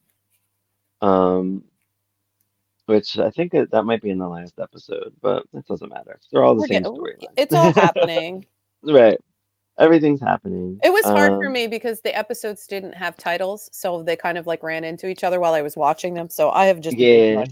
Um, 1.02 1.64
which 2.86 3.18
I 3.20 3.30
think 3.32 3.54
it, 3.54 3.72
that 3.72 3.84
might 3.84 4.02
be 4.02 4.10
in 4.10 4.18
the 4.20 4.28
last 4.28 4.60
episode, 4.60 5.14
but 5.22 5.46
it 5.54 5.66
doesn't 5.68 5.90
matter. 5.90 6.20
They're 6.32 6.44
all 6.44 6.56
the 6.56 6.62
We're 6.62 6.68
same 6.68 6.84
storyline. 6.84 7.28
It's 7.38 7.54
all 7.54 7.72
happening. 7.74 8.46
Right. 8.84 9.18
Everything's 9.80 10.22
happening. 10.22 10.80
It 10.84 10.94
was 10.94 11.04
hard 11.06 11.32
for 11.34 11.48
Um, 11.48 11.54
me 11.54 11.68
because 11.68 12.02
the 12.02 12.16
episodes 12.16 12.68
didn't 12.68 12.94
have 12.94 13.18
titles, 13.18 13.70
so 13.72 14.04
they 14.04 14.16
kind 14.16 14.38
of 14.38 14.46
like 14.46 14.62
ran 14.64 14.84
into 14.84 15.08
each 15.08 15.24
other 15.24 15.40
while 15.40 15.54
I 15.54 15.62
was 15.64 15.76
watching 15.76 16.14
them. 16.14 16.30
So 16.30 16.52
I 16.52 16.66
have 16.68 16.80
just 16.80 16.96
Yeah. 16.96 17.46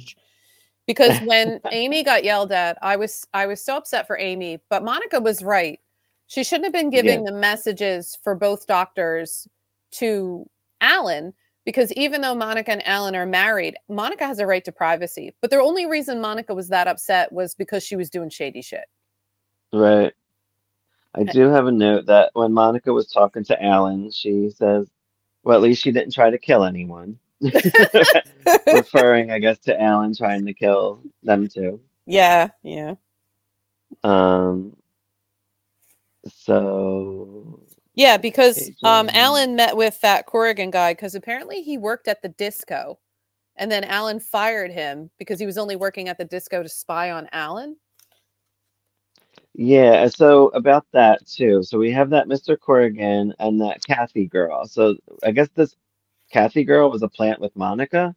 because 0.86 1.20
when 1.22 1.60
Amy 1.72 2.04
got 2.04 2.24
yelled 2.24 2.52
at, 2.52 2.78
I 2.82 2.96
was 2.96 3.26
I 3.34 3.48
was 3.48 3.64
so 3.64 3.78
upset 3.78 4.06
for 4.08 4.18
Amy, 4.20 4.60
but 4.70 4.84
Monica 4.84 5.20
was 5.20 5.44
right. 5.44 5.80
She 6.28 6.44
shouldn't 6.44 6.66
have 6.66 6.74
been 6.74 6.92
giving 6.92 7.24
the 7.26 7.32
messages 7.34 8.18
for 8.24 8.36
both 8.36 8.68
doctors 8.68 9.48
to 9.94 10.48
Alan 10.80 11.34
because 11.66 11.92
even 11.94 12.22
though 12.22 12.36
Monica 12.36 12.72
and 12.72 12.86
Alan 12.88 13.16
are 13.16 13.26
married, 13.26 13.76
Monica 13.90 14.26
has 14.26 14.40
a 14.40 14.48
right 14.48 14.64
to 14.66 14.72
privacy. 14.72 15.36
But 15.42 15.52
the 15.52 15.58
only 15.58 15.86
reason 15.88 16.22
Monica 16.22 16.54
was 16.56 16.70
that 16.70 16.88
upset 16.88 17.32
was 17.32 17.56
because 17.56 17.84
she 17.84 17.96
was 17.96 18.10
doing 18.10 18.30
shady 18.30 18.62
shit. 18.62 18.86
Right. 19.74 20.14
I 21.14 21.24
do 21.24 21.50
have 21.50 21.68
a 21.68 21.72
note 21.72 22.06
that 22.06 22.32
when 22.34 22.54
Monica 22.54 22.94
was 22.94 23.08
talking 23.08 23.44
to 23.46 23.64
Alan, 23.64 24.12
she 24.12 24.50
says, 24.50 24.88
well, 25.44 25.58
at 25.58 25.62
least 25.62 25.82
she 25.82 25.92
didn't 25.92 26.14
try 26.14 26.30
to 26.30 26.38
kill 26.38 26.64
anyone. 26.64 27.20
Referring, 28.74 29.32
I 29.32 29.40
guess, 29.40 29.58
to 29.60 29.82
Alan 29.82 30.16
trying 30.16 30.46
to 30.46 30.54
kill 30.54 31.02
them 31.24 31.48
too. 31.48 31.82
yeah, 32.06 32.50
yeah. 32.64 32.96
Um, 34.04 34.76
so 36.28 37.60
Yeah, 37.96 38.18
because 38.18 38.72
um, 38.84 39.10
Alan 39.12 39.56
met 39.56 39.76
with 39.76 40.00
that 40.02 40.28
Corrigan 40.28 40.72
guy 40.72 40.94
because 40.94 41.16
apparently 41.16 41.62
he 41.62 41.78
worked 41.78 42.08
at 42.08 42.22
the 42.22 42.30
disco, 42.30 43.00
and 43.56 43.72
then 43.72 43.84
Alan 43.84 44.20
fired 44.20 44.72
him 44.72 45.10
because 45.18 45.40
he 45.40 45.46
was 45.46 45.58
only 45.58 45.76
working 45.76 46.08
at 46.10 46.18
the 46.18 46.26
disco 46.26 46.64
to 46.64 46.70
spy 46.70 47.12
on 47.12 47.28
Alan. 47.32 47.76
Yeah, 49.54 50.08
so 50.08 50.48
about 50.50 50.86
that 50.94 51.26
too. 51.28 51.62
So 51.64 51.78
we 51.78 51.92
have 51.92 52.10
that 52.12 52.28
Mr. 52.28 52.58
Corrigan 52.58 53.34
and 53.40 53.60
that 53.62 53.84
Kathy 53.86 54.26
girl. 54.28 54.66
So 54.66 54.96
I 55.24 55.32
guess 55.32 55.50
this 55.56 55.76
Kathy 56.32 56.64
girl 56.64 56.90
was 56.90 57.02
a 57.02 57.10
plant 57.10 57.42
with 57.42 57.56
Monica 57.56 58.16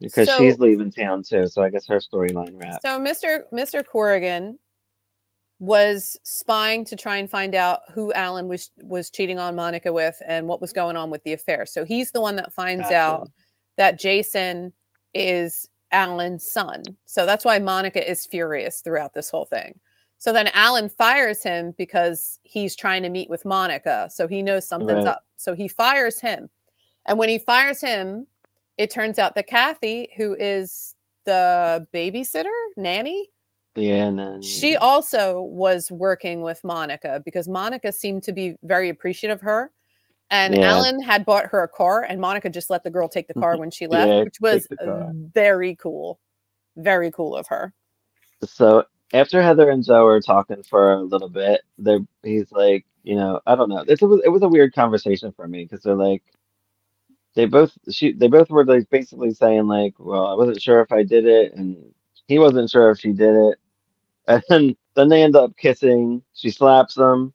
because 0.00 0.28
So- 0.28 0.38
she's 0.38 0.58
leaving 0.58 0.90
town 0.90 1.22
too. 1.22 1.46
So 1.48 1.62
I 1.62 1.68
guess 1.70 1.86
her 1.88 2.00
storyline 2.00 2.60
wrapped. 2.60 2.82
So 2.82 2.98
Mr. 2.98 3.42
Mr. 3.52 3.84
Corrigan 3.84 4.58
was 5.58 6.18
spying 6.22 6.84
to 6.84 6.96
try 6.96 7.16
and 7.16 7.30
find 7.30 7.54
out 7.54 7.80
who 7.92 8.12
Alan 8.12 8.48
was 8.48 8.70
was 8.82 9.10
cheating 9.10 9.38
on 9.38 9.54
Monica 9.54 9.92
with 9.92 10.20
and 10.26 10.46
what 10.48 10.60
was 10.60 10.72
going 10.72 10.96
on 10.96 11.10
with 11.10 11.22
the 11.24 11.32
affair. 11.34 11.66
So 11.66 11.84
he's 11.84 12.10
the 12.10 12.20
one 12.20 12.36
that 12.36 12.52
finds 12.54 12.84
Gotcha. 12.84 12.96
out 12.96 13.30
that 13.76 13.98
Jason 13.98 14.72
is 15.14 15.68
Alan's 15.92 16.46
son. 16.50 16.82
So 17.04 17.24
that's 17.26 17.44
why 17.44 17.58
Monica 17.58 18.08
is 18.10 18.26
furious 18.26 18.80
throughout 18.80 19.12
this 19.14 19.30
whole 19.30 19.44
thing. 19.46 19.78
So 20.18 20.32
then 20.32 20.48
Alan 20.54 20.88
fires 20.88 21.42
him 21.42 21.74
because 21.76 22.40
he's 22.42 22.74
trying 22.74 23.02
to 23.02 23.10
meet 23.10 23.28
with 23.28 23.44
Monica. 23.44 24.08
So 24.10 24.26
he 24.26 24.42
knows 24.42 24.66
something's 24.66 25.04
Right. 25.04 25.08
up. 25.08 25.24
So 25.36 25.54
he 25.54 25.68
fires 25.68 26.20
him. 26.20 26.48
And 27.06 27.18
when 27.18 27.28
he 27.28 27.38
fires 27.38 27.80
him, 27.80 28.26
it 28.78 28.90
turns 28.90 29.18
out 29.18 29.34
that 29.34 29.46
Kathy, 29.46 30.10
who 30.16 30.34
is 30.34 30.94
the 31.24 31.86
babysitter, 31.92 32.54
nanny, 32.76 33.30
Yeah, 33.74 34.10
then 34.10 34.40
she 34.40 34.74
also 34.76 35.42
was 35.42 35.90
working 35.92 36.40
with 36.40 36.64
Monica 36.64 37.20
because 37.24 37.46
Monica 37.46 37.92
seemed 37.92 38.22
to 38.22 38.32
be 38.32 38.56
very 38.62 38.88
appreciative 38.88 39.36
of 39.38 39.42
her. 39.42 39.70
And 40.30 40.56
Yeah. 40.56 40.72
Alan 40.72 41.00
had 41.00 41.24
bought 41.26 41.46
her 41.46 41.62
a 41.62 41.68
car, 41.68 42.02
and 42.02 42.20
Monica 42.20 42.48
just 42.48 42.70
let 42.70 42.82
the 42.84 42.90
girl 42.90 43.08
take 43.08 43.28
the 43.28 43.34
car 43.34 43.52
mm-hmm. 43.52 43.60
when 43.60 43.70
she 43.70 43.86
left, 43.86 44.08
Yeah, 44.08 44.22
which 44.24 44.40
was 44.40 44.66
take 44.66 44.78
the 44.78 44.84
car. 44.86 45.12
very 45.14 45.76
cool. 45.76 46.18
Very 46.76 47.10
cool 47.12 47.36
of 47.36 47.46
her. 47.48 47.72
So 48.44 48.84
after 49.12 49.42
Heather 49.42 49.70
and 49.70 49.84
Joe 49.84 50.06
are 50.06 50.20
talking 50.20 50.62
for 50.62 50.94
a 50.94 51.02
little 51.02 51.28
bit, 51.28 51.62
they 51.78 51.98
he's 52.22 52.52
like, 52.52 52.86
you 53.04 53.16
know, 53.16 53.40
I 53.46 53.56
don't 53.56 53.68
know. 53.70 53.84
It's, 53.88 54.02
it 54.02 54.06
was 54.06 54.20
it 54.24 54.28
was 54.30 54.42
a 54.42 54.48
weird 54.48 54.74
conversation 54.74 55.32
for 55.32 55.48
me 55.48 55.64
because 55.64 55.82
they're 55.82 55.94
like, 55.94 56.22
they 57.34 57.46
both 57.46 57.76
she 57.90 58.12
they 58.12 58.28
both 58.28 58.50
were 58.50 58.64
like 58.64 58.90
basically 58.90 59.32
saying 59.34 59.66
like, 59.68 59.94
well, 59.98 60.26
I 60.26 60.34
wasn't 60.34 60.62
sure 60.62 60.80
if 60.80 60.92
I 60.92 61.02
did 61.04 61.26
it, 61.26 61.54
and 61.54 61.94
he 62.28 62.38
wasn't 62.38 62.70
sure 62.70 62.90
if 62.90 63.00
she 63.00 63.12
did 63.12 63.34
it, 63.34 63.58
and 64.28 64.42
then 64.48 64.76
then 64.96 65.08
they 65.08 65.22
end 65.22 65.36
up 65.36 65.56
kissing. 65.56 66.22
She 66.34 66.50
slaps 66.50 66.96
him. 66.96 67.32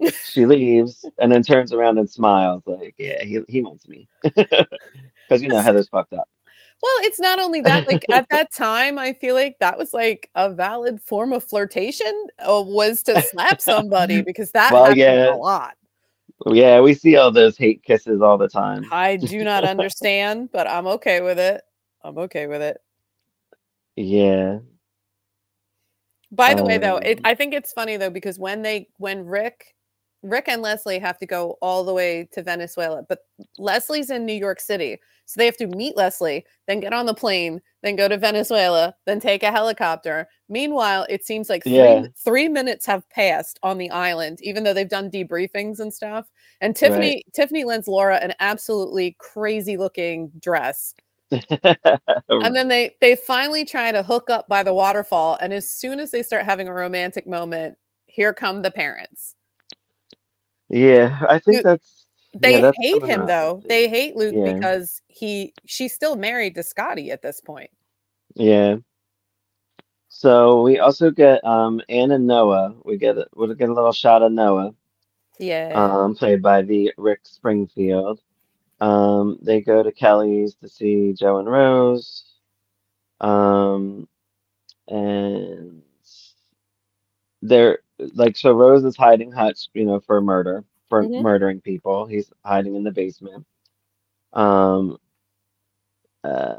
She 0.24 0.46
leaves 0.46 1.04
and 1.18 1.32
then 1.32 1.42
turns 1.42 1.72
around 1.72 1.98
and 1.98 2.10
smiles 2.10 2.62
like, 2.66 2.94
yeah, 2.98 3.24
he 3.24 3.40
he 3.48 3.62
wants 3.62 3.88
me 3.88 4.08
because 4.24 5.42
you 5.42 5.48
know 5.48 5.60
Heather's 5.60 5.88
fucked 5.88 6.14
up. 6.14 6.28
Well, 6.80 6.94
it's 7.02 7.18
not 7.18 7.40
only 7.40 7.60
that, 7.62 7.88
like 7.88 8.04
at 8.10 8.26
that 8.30 8.52
time, 8.52 8.98
I 8.98 9.12
feel 9.12 9.34
like 9.34 9.58
that 9.60 9.76
was 9.78 9.92
like 9.92 10.30
a 10.34 10.50
valid 10.52 11.00
form 11.00 11.32
of 11.32 11.42
flirtation 11.44 12.26
uh, 12.38 12.62
was 12.64 13.02
to 13.04 13.20
slap 13.22 13.60
somebody 13.60 14.22
because 14.26 14.52
that 14.52 14.72
Well, 14.72 14.84
happened 14.84 14.98
yeah. 14.98 15.34
a 15.34 15.36
lot. 15.36 15.74
Yeah, 16.46 16.80
we 16.80 16.94
see 16.94 17.16
all 17.16 17.32
those 17.32 17.56
hate 17.56 17.82
kisses 17.82 18.22
all 18.22 18.38
the 18.38 18.48
time. 18.48 18.86
I 18.92 19.16
do 19.16 19.42
not 19.42 19.64
understand, 19.68 20.50
but 20.52 20.68
I'm 20.68 20.86
okay 20.86 21.20
with 21.20 21.38
it. 21.38 21.62
I'm 22.04 22.16
okay 22.18 22.46
with 22.46 22.62
it. 22.62 22.80
Yeah. 23.96 24.60
By 26.30 26.54
the 26.54 26.64
way, 26.64 26.78
though, 26.78 26.98
it, 26.98 27.18
Um, 27.18 27.22
I 27.24 27.34
think 27.34 27.54
it's 27.54 27.72
funny 27.72 27.96
though 27.96 28.10
because 28.10 28.38
when 28.38 28.62
they 28.62 28.88
when 28.98 29.24
Rick 29.24 29.74
Rick 30.22 30.48
and 30.48 30.62
Leslie 30.62 30.98
have 30.98 31.18
to 31.18 31.26
go 31.26 31.56
all 31.62 31.84
the 31.84 31.94
way 31.94 32.28
to 32.32 32.42
Venezuela, 32.42 33.02
but 33.08 33.20
Leslie's 33.58 34.10
in 34.10 34.26
New 34.26 34.32
York 34.34 34.60
City, 34.60 34.98
so 35.26 35.38
they 35.38 35.46
have 35.46 35.56
to 35.58 35.66
meet 35.66 35.96
Leslie, 35.96 36.44
then 36.66 36.80
get 36.80 36.92
on 36.92 37.06
the 37.06 37.14
plane, 37.14 37.60
then 37.82 37.96
go 37.96 38.08
to 38.08 38.16
Venezuela, 38.16 38.94
then 39.06 39.20
take 39.20 39.42
a 39.42 39.52
helicopter. 39.52 40.26
Meanwhile, 40.48 41.06
it 41.08 41.24
seems 41.24 41.48
like 41.48 41.62
three, 41.62 41.74
Yeah. 41.74 42.06
three 42.16 42.48
minutes 42.48 42.86
have 42.86 43.08
passed 43.10 43.58
on 43.62 43.78
the 43.78 43.90
island, 43.90 44.38
even 44.42 44.64
though 44.64 44.72
they've 44.74 44.88
done 44.88 45.10
debriefings 45.10 45.78
and 45.80 45.92
stuff. 45.94 46.26
And 46.60 46.74
Tiffany 46.74 47.22
Tiffany 47.34 47.64
lends 47.64 47.86
Laura 47.88 48.16
an 48.16 48.34
absolutely 48.40 49.16
crazy 49.20 49.76
looking 49.76 50.30
dress. 50.40 50.94
And 52.30 52.54
then 52.56 52.68
they 52.68 52.94
they 53.00 53.16
finally 53.16 53.64
try 53.64 53.92
to 53.92 54.02
hook 54.02 54.30
up 54.30 54.48
by 54.48 54.62
the 54.62 54.74
waterfall, 54.74 55.36
and 55.40 55.52
as 55.52 55.68
soon 55.68 56.00
as 56.00 56.10
they 56.10 56.22
start 56.22 56.44
having 56.44 56.68
a 56.68 56.72
romantic 56.74 57.26
moment, 57.26 57.76
here 58.06 58.32
come 58.32 58.62
the 58.62 58.70
parents. 58.70 59.34
Yeah, 60.70 61.20
I 61.28 61.38
think 61.40 61.58
Dude, 61.58 61.64
that's 61.64 62.06
They 62.34 62.52
yeah, 62.52 62.60
that's 62.60 62.78
hate 62.80 63.04
him 63.04 63.20
around. 63.20 63.26
though. 63.26 63.62
They 63.68 63.88
hate 63.88 64.16
Luke 64.16 64.36
Yeah. 64.36 64.44
because 64.44 65.02
he 65.08 65.54
she's 65.66 65.94
still 65.94 66.16
married 66.16 66.54
to 66.56 66.62
Scotty 66.64 67.10
at 67.12 67.22
this 67.22 67.40
point. 67.40 67.70
Yeah. 68.36 68.76
So 70.08 70.62
we 70.62 70.78
also 70.80 71.10
get 71.10 71.44
um 71.44 71.80
Anne 71.88 72.12
and 72.12 72.26
Noah. 72.26 72.74
We 72.84 72.98
get 72.98 73.18
a, 73.18 73.26
we 73.36 73.54
get 73.56 73.70
a 73.70 73.74
little 73.74 73.92
shot 73.92 74.22
of 74.22 74.32
Noah, 74.32 74.74
Yeah. 75.38 75.72
um, 75.74 76.14
played 76.16 76.42
by 76.42 76.62
the 76.62 76.92
Rick 76.98 77.20
Springfield. 77.24 78.20
Um, 78.80 79.38
they 79.42 79.60
go 79.60 79.82
to 79.82 79.92
Kelly's 79.92 80.54
to 80.56 80.68
see 80.68 81.12
Joe 81.14 81.38
and 81.38 81.48
Rose. 81.50 82.24
Um, 83.20 84.08
and 84.88 85.82
they're 87.42 87.80
like 88.14 88.36
so 88.36 88.52
Rose 88.52 88.84
is 88.84 88.96
hiding 88.96 89.32
Hutch, 89.32 89.68
you 89.74 89.86
know, 89.86 90.00
for 90.00 90.20
murder, 90.20 90.64
for 90.88 91.08
Mhm. 91.08 91.14
murdering 91.16 91.60
people. 91.60 92.06
He's 92.06 92.30
hiding 92.44 92.76
in 92.76 92.84
the 92.84 92.92
basement. 92.92 93.46
Um, 94.34 94.98
uh, 96.24 96.56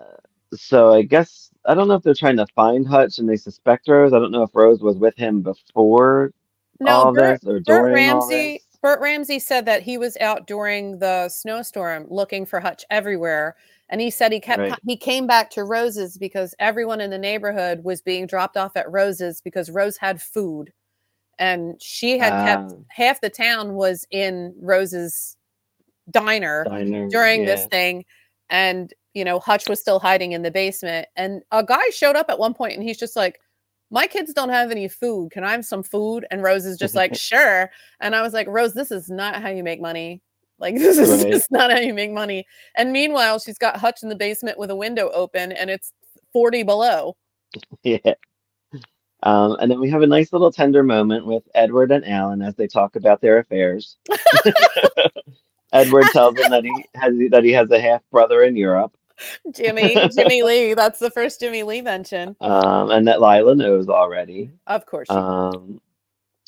so 0.55 0.93
I 0.93 1.03
guess 1.03 1.51
I 1.65 1.75
don't 1.75 1.87
know 1.87 1.95
if 1.95 2.03
they're 2.03 2.13
trying 2.15 2.37
to 2.37 2.47
find 2.55 2.87
Hutch 2.87 3.19
and 3.19 3.29
they 3.29 3.37
suspect 3.37 3.87
Rose. 3.89 4.13
I 4.13 4.19
don't 4.19 4.31
know 4.31 4.43
if 4.43 4.55
Rose 4.55 4.81
was 4.81 4.97
with 4.97 5.15
him 5.17 5.41
before 5.41 6.31
no, 6.79 7.05
all 7.05 7.13
Bert, 7.13 7.39
this 7.39 7.45
or 7.45 7.59
Bert 7.65 7.89
during 7.89 8.09
all 8.09 8.31
Ramsey. 8.31 8.63
Bert 8.81 9.01
Ramsey 9.01 9.39
said 9.39 9.65
that 9.67 9.83
he 9.83 9.97
was 9.97 10.17
out 10.17 10.47
during 10.47 10.99
the 10.99 11.29
snowstorm 11.29 12.07
looking 12.09 12.45
for 12.45 12.59
Hutch 12.61 12.85
everywhere. 12.91 13.55
And 13.89 14.01
he 14.01 14.11
said 14.11 14.31
he 14.33 14.39
kept 14.41 14.63
Right. 14.63 14.79
he 14.85 14.97
came 14.97 15.27
back 15.27 15.51
to 15.51 15.63
Rose's 15.65 16.17
because 16.17 16.55
everyone 16.59 17.01
in 17.01 17.11
the 17.11 17.17
neighborhood 17.19 17.83
was 17.83 18.01
being 18.01 18.27
dropped 18.27 18.57
off 18.57 18.77
at 18.77 18.91
Rose's 18.91 19.41
because 19.41 19.69
Rose 19.71 19.97
had 19.97 20.21
food. 20.21 20.73
And 21.39 21.81
she 21.81 22.17
had 22.19 22.31
kept 22.45 22.71
Ah. 22.73 22.75
half 22.89 23.21
the 23.21 23.29
town 23.29 23.73
was 23.73 24.05
in 24.11 24.53
Rose's 24.61 25.35
diner 26.11 26.65
Diner, 26.65 27.07
during 27.07 27.45
this 27.45 27.65
thing 27.67 28.03
and 28.49 28.93
you 29.13 29.23
know 29.23 29.37
hutch 29.39 29.69
was 29.69 29.79
still 29.79 29.99
hiding 29.99 30.31
in 30.31 30.41
the 30.41 30.49
basement 30.49 31.07
and 31.15 31.43
a 31.51 31.63
guy 31.63 31.87
showed 31.91 32.15
up 32.15 32.29
at 32.29 32.39
one 32.39 32.53
point 32.53 32.73
and 32.73 32.81
he's 32.83 32.97
just 32.97 33.15
like 33.15 33.39
my 33.91 34.05
kids 34.07 34.33
don't 34.33 34.49
have 34.49 34.69
any 34.71 34.87
food. 34.87 35.31
Can 35.31 35.43
i 35.43 35.51
have 35.51 35.65
some 35.65 35.81
food? 35.83 36.25
And 36.31 36.41
rose 36.43 36.65
is 36.65 36.77
just 36.77 36.93
like 36.95 37.15
sure. 37.29 37.69
And 38.01 38.15
i 38.15 38.21
was 38.21 38.33
like 38.33 38.47
rose 38.47 38.73
this 38.73 38.91
is 38.91 39.09
not 39.09 39.41
how 39.41 39.49
you 39.49 39.63
make 39.63 39.79
money. 39.81 40.21
Like 40.59 40.75
this 40.77 40.97
is 40.97 41.23
Right. 41.23 41.31
just 41.31 41.51
not 41.51 41.71
how 41.71 41.77
you 41.79 41.93
make 41.93 42.11
money. 42.11 42.45
And 42.75 42.91
meanwhile 42.91 43.37
she's 43.39 43.57
got 43.59 43.77
hutch 43.77 44.01
in 44.03 44.09
the 44.09 44.15
basement 44.15 44.57
with 44.59 44.71
a 44.71 44.75
window 44.75 45.09
open 45.11 45.51
and 45.51 45.69
it's 45.69 45.93
40 46.33 46.63
below. 46.63 47.15
Yeah. 47.83 48.13
Um, 49.23 49.57
and 49.59 49.69
then 49.69 49.79
we 49.79 49.89
have 49.89 50.01
a 50.01 50.07
nice 50.07 50.31
little 50.31 50.51
tender 50.51 50.83
moment 50.83 51.25
with 51.25 51.43
Edward 51.53 51.91
and 51.91 52.07
Alan 52.07 52.41
as 52.41 52.55
they 52.55 52.67
talk 52.67 52.95
about 52.95 53.21
their 53.21 53.39
affairs. 53.39 53.97
Edward 55.73 56.05
tells 56.13 56.35
them 56.35 56.51
that 56.51 56.63
he 56.63 56.85
has 56.95 57.13
that 57.31 57.43
he 57.43 57.51
has 57.51 57.69
a 57.69 57.81
half 57.81 58.01
brother 58.11 58.43
in 58.43 58.55
Europe, 58.55 58.95
jimmy 59.53 59.95
jimmy 60.15 60.41
lee 60.41 60.73
that's 60.73 60.97
the 60.97 61.11
first 61.11 61.41
jimmy 61.41 61.61
lee 61.61 61.81
mention 61.81 62.35
um, 62.39 62.89
and 62.89 63.05
that 63.07 63.19
Lila 63.19 63.53
knows 63.53 63.89
already. 63.89 64.49
of 64.65 64.85
course 64.85 65.09
Um, 65.09 65.81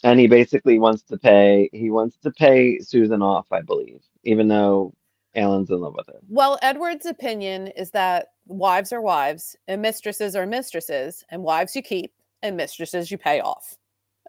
and 0.03 0.19
he 0.19 0.27
basically 0.27 0.79
wants 0.79 1.03
to 1.03 1.17
pay 1.17 1.69
he 1.73 1.89
wants 1.89 2.17
to 2.23 2.31
pay 2.31 2.79
Susan 2.79 3.21
off, 3.21 3.45
I 3.51 3.61
believe, 3.61 4.01
even 4.23 4.47
though 4.47 4.93
Alan's 5.35 5.69
in 5.69 5.79
love 5.79 5.93
with 5.95 6.07
her. 6.07 6.19
Well, 6.27 6.59
Edward's 6.61 7.05
opinion 7.05 7.67
is 7.67 7.91
that 7.91 8.27
wives 8.47 8.91
are 8.91 9.01
wives 9.01 9.55
and 9.67 9.81
mistresses 9.81 10.35
are 10.35 10.45
mistresses, 10.45 11.23
and 11.29 11.43
wives 11.43 11.75
you 11.75 11.81
keep 11.81 12.11
and 12.43 12.57
mistresses 12.57 13.11
you 13.11 13.17
pay 13.17 13.39
off. 13.41 13.75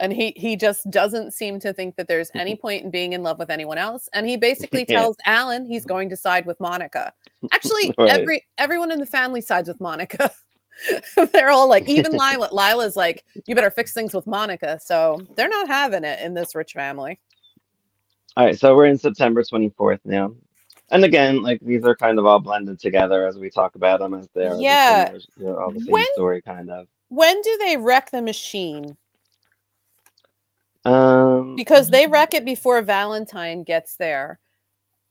And 0.00 0.12
he 0.12 0.32
he 0.36 0.56
just 0.56 0.90
doesn't 0.90 1.32
seem 1.32 1.60
to 1.60 1.72
think 1.72 1.96
that 1.96 2.08
there's 2.08 2.30
any 2.34 2.56
point 2.64 2.84
in 2.84 2.90
being 2.90 3.12
in 3.12 3.22
love 3.22 3.38
with 3.38 3.50
anyone 3.50 3.78
else. 3.78 4.08
And 4.12 4.26
he 4.26 4.36
basically 4.36 4.84
Yeah. 4.88 5.00
tells 5.00 5.16
Alan 5.26 5.66
he's 5.66 5.84
going 5.84 6.08
to 6.10 6.16
side 6.16 6.46
with 6.46 6.58
Monica. 6.60 7.12
Actually, 7.52 7.94
Right. 7.98 8.10
every 8.10 8.46
everyone 8.58 8.90
in 8.90 8.98
the 9.00 9.06
family 9.06 9.40
sides 9.40 9.68
with 9.68 9.80
Monica. 9.80 10.30
they're 11.32 11.50
all 11.50 11.68
like, 11.68 11.86
even 11.88 12.12
Lila. 12.12 12.48
Lila's 12.50 12.96
like, 12.96 13.24
you 13.46 13.54
better 13.54 13.70
fix 13.70 13.92
things 13.92 14.14
with 14.14 14.26
Monica. 14.26 14.80
So 14.82 15.20
they're 15.36 15.48
not 15.48 15.68
having 15.68 16.02
it 16.04 16.20
in 16.20 16.32
this 16.34 16.54
rich 16.54 16.72
family. 16.72 17.20
All 18.36 18.46
right, 18.46 18.58
so 18.58 18.74
we're 18.74 18.86
in 18.86 18.96
September 18.96 19.42
24th 19.42 20.00
now. 20.06 20.34
And 20.90 21.04
again, 21.04 21.42
like 21.42 21.60
these 21.60 21.84
are 21.84 21.94
kind 21.94 22.18
of 22.18 22.24
all 22.24 22.38
blended 22.40 22.80
together 22.80 23.26
as 23.26 23.36
we 23.38 23.50
talk 23.50 23.74
about 23.74 24.00
them 24.00 24.14
as 24.14 24.28
they're 24.34 24.56
the 24.56 24.62
Yeah. 24.62 25.12
they're 25.36 25.60
all 25.62 25.70
the 25.70 25.80
same 25.80 25.90
When- 25.92 26.06
story 26.14 26.40
kind 26.40 26.70
of. 26.70 26.86
When 27.12 27.42
do 27.42 27.58
they 27.58 27.76
wreck 27.76 28.10
the 28.10 28.22
machine? 28.22 28.96
Um 30.86 31.56
because 31.56 31.90
they 31.90 32.06
wreck 32.06 32.32
it 32.32 32.46
before 32.46 32.80
Valentine 32.80 33.64
gets 33.64 33.96
there. 33.96 34.40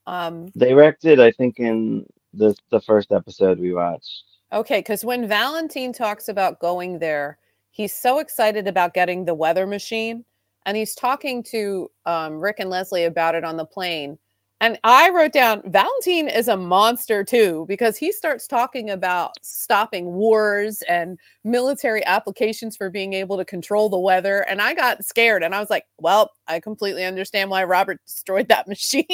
Um, 0.08 0.50
they 0.56 0.74
wrecked 0.74 1.04
it, 1.04 1.20
I 1.20 1.30
think, 1.30 1.60
in 1.60 2.04
the 2.34 2.56
the 2.70 2.80
first 2.80 3.12
episode 3.12 3.60
we 3.60 3.72
watched. 3.72 4.24
okay, 4.52 4.80
because 4.80 5.04
when 5.04 5.28
Valentine 5.28 5.92
talks 5.92 6.28
about 6.28 6.58
going 6.58 6.98
there, 6.98 7.38
he's 7.70 7.94
so 7.94 8.18
excited 8.18 8.66
about 8.66 8.94
getting 8.94 9.24
the 9.24 9.34
weather 9.34 9.64
machine, 9.64 10.24
and 10.66 10.76
he's 10.76 10.96
talking 10.96 11.40
to 11.44 11.88
um, 12.04 12.40
Rick 12.40 12.56
and 12.58 12.68
Leslie 12.68 13.04
about 13.04 13.36
it 13.36 13.44
on 13.44 13.56
the 13.56 13.64
plane. 13.64 14.18
And 14.62 14.78
I 14.84 15.10
wrote 15.10 15.32
down 15.32 15.60
Valentine 15.66 16.28
is 16.28 16.46
a 16.46 16.56
monster 16.56 17.24
too, 17.24 17.64
because 17.66 17.96
he 17.96 18.12
starts 18.12 18.46
talking 18.46 18.90
about 18.90 19.32
stopping 19.42 20.12
wars 20.12 20.82
and 20.88 21.18
military 21.42 22.04
applications 22.06 22.76
for 22.76 22.88
being 22.88 23.12
able 23.12 23.36
to 23.38 23.44
control 23.44 23.88
the 23.88 23.98
weather. 23.98 24.42
And 24.48 24.62
I 24.62 24.72
got 24.74 25.04
scared 25.04 25.42
and 25.42 25.52
I 25.52 25.58
was 25.58 25.68
like, 25.68 25.84
well, 25.98 26.30
I 26.46 26.60
completely 26.60 27.04
understand 27.04 27.50
why 27.50 27.64
Robert 27.64 28.00
destroyed 28.06 28.46
that 28.50 28.68
machine. 28.68 29.04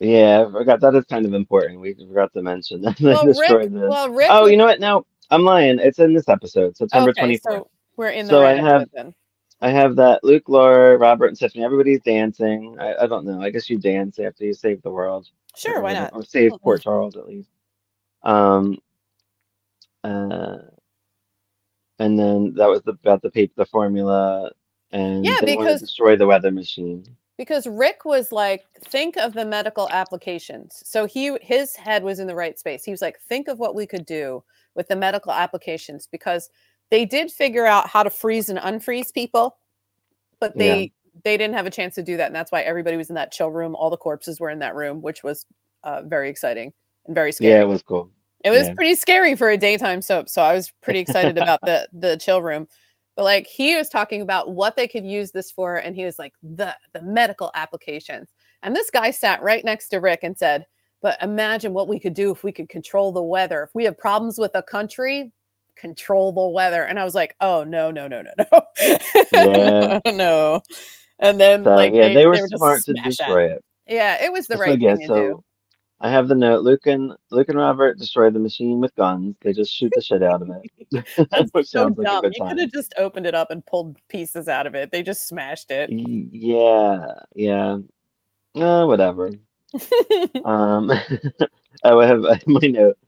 Yeah, 0.00 0.44
I 0.46 0.50
forgot 0.52 0.80
that 0.80 0.94
is 0.94 1.06
kind 1.06 1.24
of 1.24 1.32
important. 1.32 1.80
We 1.80 1.94
forgot 1.94 2.30
to 2.34 2.42
mention 2.42 2.82
that 2.82 2.98
they 2.98 3.06
well, 3.06 3.24
Rick, 3.24 3.68
well, 3.70 4.10
Rick. 4.10 4.28
oh, 4.30 4.46
you 4.46 4.58
know 4.58 4.66
what? 4.66 4.80
No, 4.80 5.06
I'm 5.30 5.44
lying. 5.44 5.78
It's 5.78 5.98
in 5.98 6.12
this 6.12 6.28
episode, 6.28 6.76
September 6.76 7.10
okay, 7.10 7.36
24th. 7.38 7.40
so 7.42 7.70
we're 7.96 8.08
in 8.08 8.26
the 8.26 8.30
So 8.32 8.42
I 8.42 8.52
right 8.52 8.60
have- 8.60 8.82
episode 8.82 8.90
then. 8.92 9.14
I 9.62 9.70
have 9.70 9.94
that 9.96 10.24
Luke, 10.24 10.48
Laura, 10.48 10.98
Robert, 10.98 11.28
and 11.28 11.38
Tiffany. 11.38 11.64
Everybody's 11.64 12.00
dancing. 12.00 12.76
I, 12.80 12.94
I 13.02 13.06
don't 13.06 13.24
know. 13.24 13.40
I 13.40 13.48
guess 13.50 13.70
you 13.70 13.78
dance 13.78 14.18
after 14.18 14.44
you 14.44 14.52
save 14.54 14.82
the 14.82 14.90
world. 14.90 15.28
Sure, 15.56 15.80
why 15.80 15.92
not? 15.94 16.12
Or 16.12 16.24
save. 16.24 16.50
Port 16.62 16.82
Charles 16.82 17.16
at 17.16 17.28
least. 17.28 17.48
Um. 18.22 18.78
Uh. 20.02 20.58
And 22.00 22.18
then 22.18 22.54
that 22.56 22.68
was 22.68 22.82
the, 22.82 22.92
about 22.92 23.22
the 23.22 23.30
paper, 23.30 23.52
the 23.56 23.66
formula, 23.66 24.50
and 24.90 25.24
Yeah, 25.24 25.38
they 25.40 25.56
because- 25.56 25.80
destroy 25.80 26.16
the 26.16 26.26
weather 26.26 26.50
machine. 26.50 27.06
Because 27.38 27.66
Rick 27.66 28.04
was 28.04 28.30
like, 28.30 28.66
think 28.84 29.16
of 29.16 29.32
the 29.32 29.44
medical 29.44 29.88
applications. 29.90 30.82
So 30.84 31.06
he 31.06 31.36
his 31.40 31.74
head 31.74 32.04
was 32.04 32.18
in 32.18 32.26
the 32.26 32.34
right 32.34 32.58
space. 32.58 32.84
He 32.84 32.90
was 32.90 33.00
like, 33.02 33.18
think 33.20 33.48
of 33.48 33.58
what 33.58 33.74
we 33.74 33.86
could 33.86 34.04
do 34.04 34.44
with 34.74 34.88
the 34.88 34.96
medical 34.96 35.32
applications 35.32 36.06
because 36.10 36.50
they 36.92 37.06
did 37.06 37.32
figure 37.32 37.64
out 37.64 37.88
how 37.88 38.02
to 38.02 38.10
freeze 38.10 38.50
and 38.50 38.58
unfreeze 38.58 39.12
people, 39.14 39.56
but 40.40 40.52
Yeah. 40.54 40.74
they 40.74 40.92
they 41.24 41.36
didn't 41.36 41.54
have 41.54 41.66
a 41.66 41.70
chance 41.70 41.94
to 41.94 42.02
do 42.02 42.16
that, 42.16 42.26
and 42.26 42.34
that's 42.34 42.50
why 42.52 42.62
everybody 42.62 42.96
was 42.96 43.08
in 43.10 43.14
that 43.16 43.32
chill 43.32 43.50
room. 43.50 43.74
All 43.76 43.90
the 43.90 43.96
corpses 43.96 44.40
were 44.40 44.50
in 44.50 44.58
that 44.60 44.74
room, 44.74 45.00
which 45.02 45.22
was 45.22 45.46
uh, 45.84 46.02
very 46.02 46.28
exciting 46.30 46.72
and 47.06 47.14
very 47.14 47.32
scary. 47.32 47.52
Yeah, 47.52 47.60
it 47.62 47.68
was 47.68 47.82
cool. 47.82 48.10
It 48.44 48.50
was 48.50 48.66
Yeah. 48.68 48.74
pretty 48.74 48.94
scary 48.94 49.34
for 49.36 49.48
a 49.50 49.56
daytime 49.56 50.02
soap, 50.02 50.28
so 50.28 50.42
I 50.42 50.54
was 50.54 50.70
pretty 50.82 51.00
excited 51.00 51.38
about 51.38 51.60
the 51.62 51.88
the 51.94 52.16
chill 52.18 52.42
room. 52.42 52.68
But 53.16 53.24
like 53.24 53.46
he 53.46 53.74
was 53.76 53.88
talking 53.88 54.20
about 54.20 54.50
what 54.52 54.76
they 54.76 54.86
could 54.86 55.04
use 55.06 55.32
this 55.32 55.50
for, 55.50 55.76
and 55.76 55.96
he 55.96 56.04
was 56.04 56.18
like 56.18 56.34
the 56.42 56.76
the 56.92 57.00
medical 57.02 57.50
applications. 57.54 58.28
And 58.62 58.76
this 58.76 58.90
guy 58.90 59.10
sat 59.12 59.42
right 59.42 59.64
next 59.64 59.88
to 59.90 59.98
Rick 59.98 60.20
and 60.24 60.36
said, 60.36 60.66
"But 61.00 61.22
imagine 61.22 61.72
what 61.72 61.88
we 61.88 61.98
could 61.98 62.14
do 62.14 62.30
if 62.32 62.44
we 62.44 62.52
could 62.52 62.68
control 62.68 63.12
the 63.12 63.22
weather. 63.22 63.62
If 63.62 63.70
we 63.74 63.84
have 63.84 63.96
problems 63.96 64.38
with 64.38 64.52
a 64.54 64.62
country, 64.62 65.32
control 65.76 66.32
the 66.32 66.48
weather." 66.48 66.82
And 66.82 66.98
I 66.98 67.04
was 67.04 67.14
like, 67.14 67.36
"Oh 67.40 67.64
no, 67.64 67.90
no, 67.90 68.08
no, 68.08 68.22
no, 68.22 68.32
no, 68.52 68.62
Yeah. 69.32 70.00
no." 70.12 70.62
And 71.18 71.40
then 71.40 71.64
So 71.64 71.74
like 71.74 71.94
yeah, 71.94 72.12
they, 72.12 72.26
were 72.26 72.36
just 72.36 72.56
smart 72.56 72.82
to 72.84 72.94
destroy 72.94 73.52
it. 73.52 73.64
Yeah, 73.86 74.22
it 74.24 74.32
was 74.32 74.46
the 74.46 74.56
So, 74.56 74.60
right 74.60 74.78
thing 74.78 74.98
to 75.00 75.06
so 75.06 75.14
do. 75.14 75.44
I 76.02 76.10
have 76.10 76.26
the 76.26 76.34
note. 76.34 76.62
Luke 76.62 76.86
and 76.86 77.12
Luke 77.30 77.48
and 77.48 77.56
Robert 77.56 77.96
destroy 77.96 78.28
the 78.28 78.40
machine 78.40 78.80
with 78.80 78.94
guns. 78.96 79.36
They 79.40 79.52
just 79.52 79.72
shoot 79.72 79.92
the 79.94 80.02
shit 80.02 80.22
out 80.22 80.42
of 80.42 80.50
it. 80.50 81.04
That's 81.30 81.52
so 81.52 81.62
sounds 81.62 81.96
like 81.96 82.06
dumb. 82.06 82.24
You 82.24 82.44
could 82.44 82.58
have 82.58 82.72
just 82.72 82.92
opened 82.98 83.26
it 83.26 83.36
up 83.36 83.52
and 83.52 83.64
pulled 83.64 83.96
pieces 84.08 84.48
out 84.48 84.66
of 84.66 84.74
it. 84.74 84.90
They 84.90 85.04
just 85.04 85.28
smashed 85.28 85.70
it. 85.70 85.90
Yeah, 85.90 87.06
yeah. 87.36 87.78
Uh, 88.56 88.84
whatever. 88.84 89.30
Um, 90.44 90.90
oh, 91.84 92.00
I 92.00 92.06
have 92.06 92.22
my 92.48 92.66
note. 92.66 92.98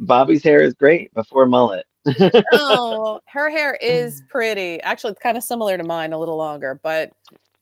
Bobby's 0.00 0.42
hair 0.42 0.62
is 0.62 0.74
great 0.74 1.12
before 1.14 1.46
mullet. 1.46 1.86
oh, 2.52 3.20
her 3.26 3.50
hair 3.50 3.74
is 3.82 4.22
pretty. 4.28 4.80
Actually, 4.80 5.12
it's 5.12 5.20
kind 5.22 5.36
of 5.36 5.42
similar 5.44 5.76
to 5.76 5.84
mine, 5.84 6.12
a 6.12 6.18
little 6.18 6.36
longer, 6.36 6.80
but 6.82 7.10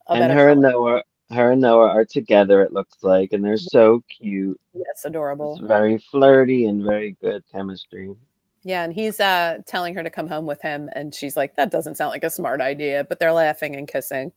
and 0.08 0.32
her 0.32 0.50
and. 0.50 0.62
Noah, 0.62 1.02
her 1.30 1.50
and 1.52 1.60
Noah 1.60 1.88
are 1.88 2.04
together. 2.04 2.62
It 2.62 2.72
looks 2.72 3.02
like, 3.02 3.32
and 3.32 3.44
they're 3.44 3.56
so 3.56 4.02
cute. 4.08 4.58
yes, 4.74 4.84
It's 4.90 5.04
adorable. 5.04 5.58
very 5.66 5.98
flirty 5.98 6.66
and 6.66 6.82
very 6.84 7.16
good 7.20 7.42
chemistry. 7.52 8.14
Yeah, 8.62 8.84
and 8.84 8.92
he's 8.92 9.18
uh 9.20 9.58
telling 9.66 9.94
her 9.94 10.02
to 10.02 10.10
come 10.10 10.28
home 10.28 10.46
with 10.46 10.62
him, 10.62 10.88
and 10.94 11.12
she's 11.14 11.36
like, 11.36 11.56
"That 11.56 11.70
doesn't 11.70 11.96
sound 11.96 12.10
like 12.10 12.24
a 12.24 12.30
smart 12.30 12.60
idea," 12.60 13.04
but 13.04 13.18
they're 13.18 13.32
laughing 13.32 13.74
and 13.76 13.88
kissing. 13.88 14.30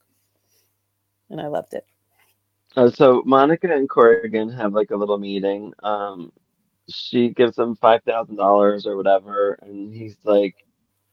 and 1.30 1.40
I 1.40 1.48
loved 1.48 1.74
it. 1.76 1.86
Uh, 2.76 2.90
so 2.90 3.22
Monica 3.26 3.72
and 3.72 3.88
Corrigan 3.90 4.50
have 4.50 4.74
like 4.74 4.92
a 4.92 4.96
little 4.96 5.18
meeting. 5.18 5.74
Um, 5.84 6.32
she 6.90 7.30
gives 7.30 7.58
him 7.58 7.76
five 7.76 8.04
thousand 8.04 8.36
dollars 8.36 8.86
or 8.86 8.96
whatever, 8.98 9.58
and 9.62 9.94
he's 9.94 10.18
like, 10.24 10.56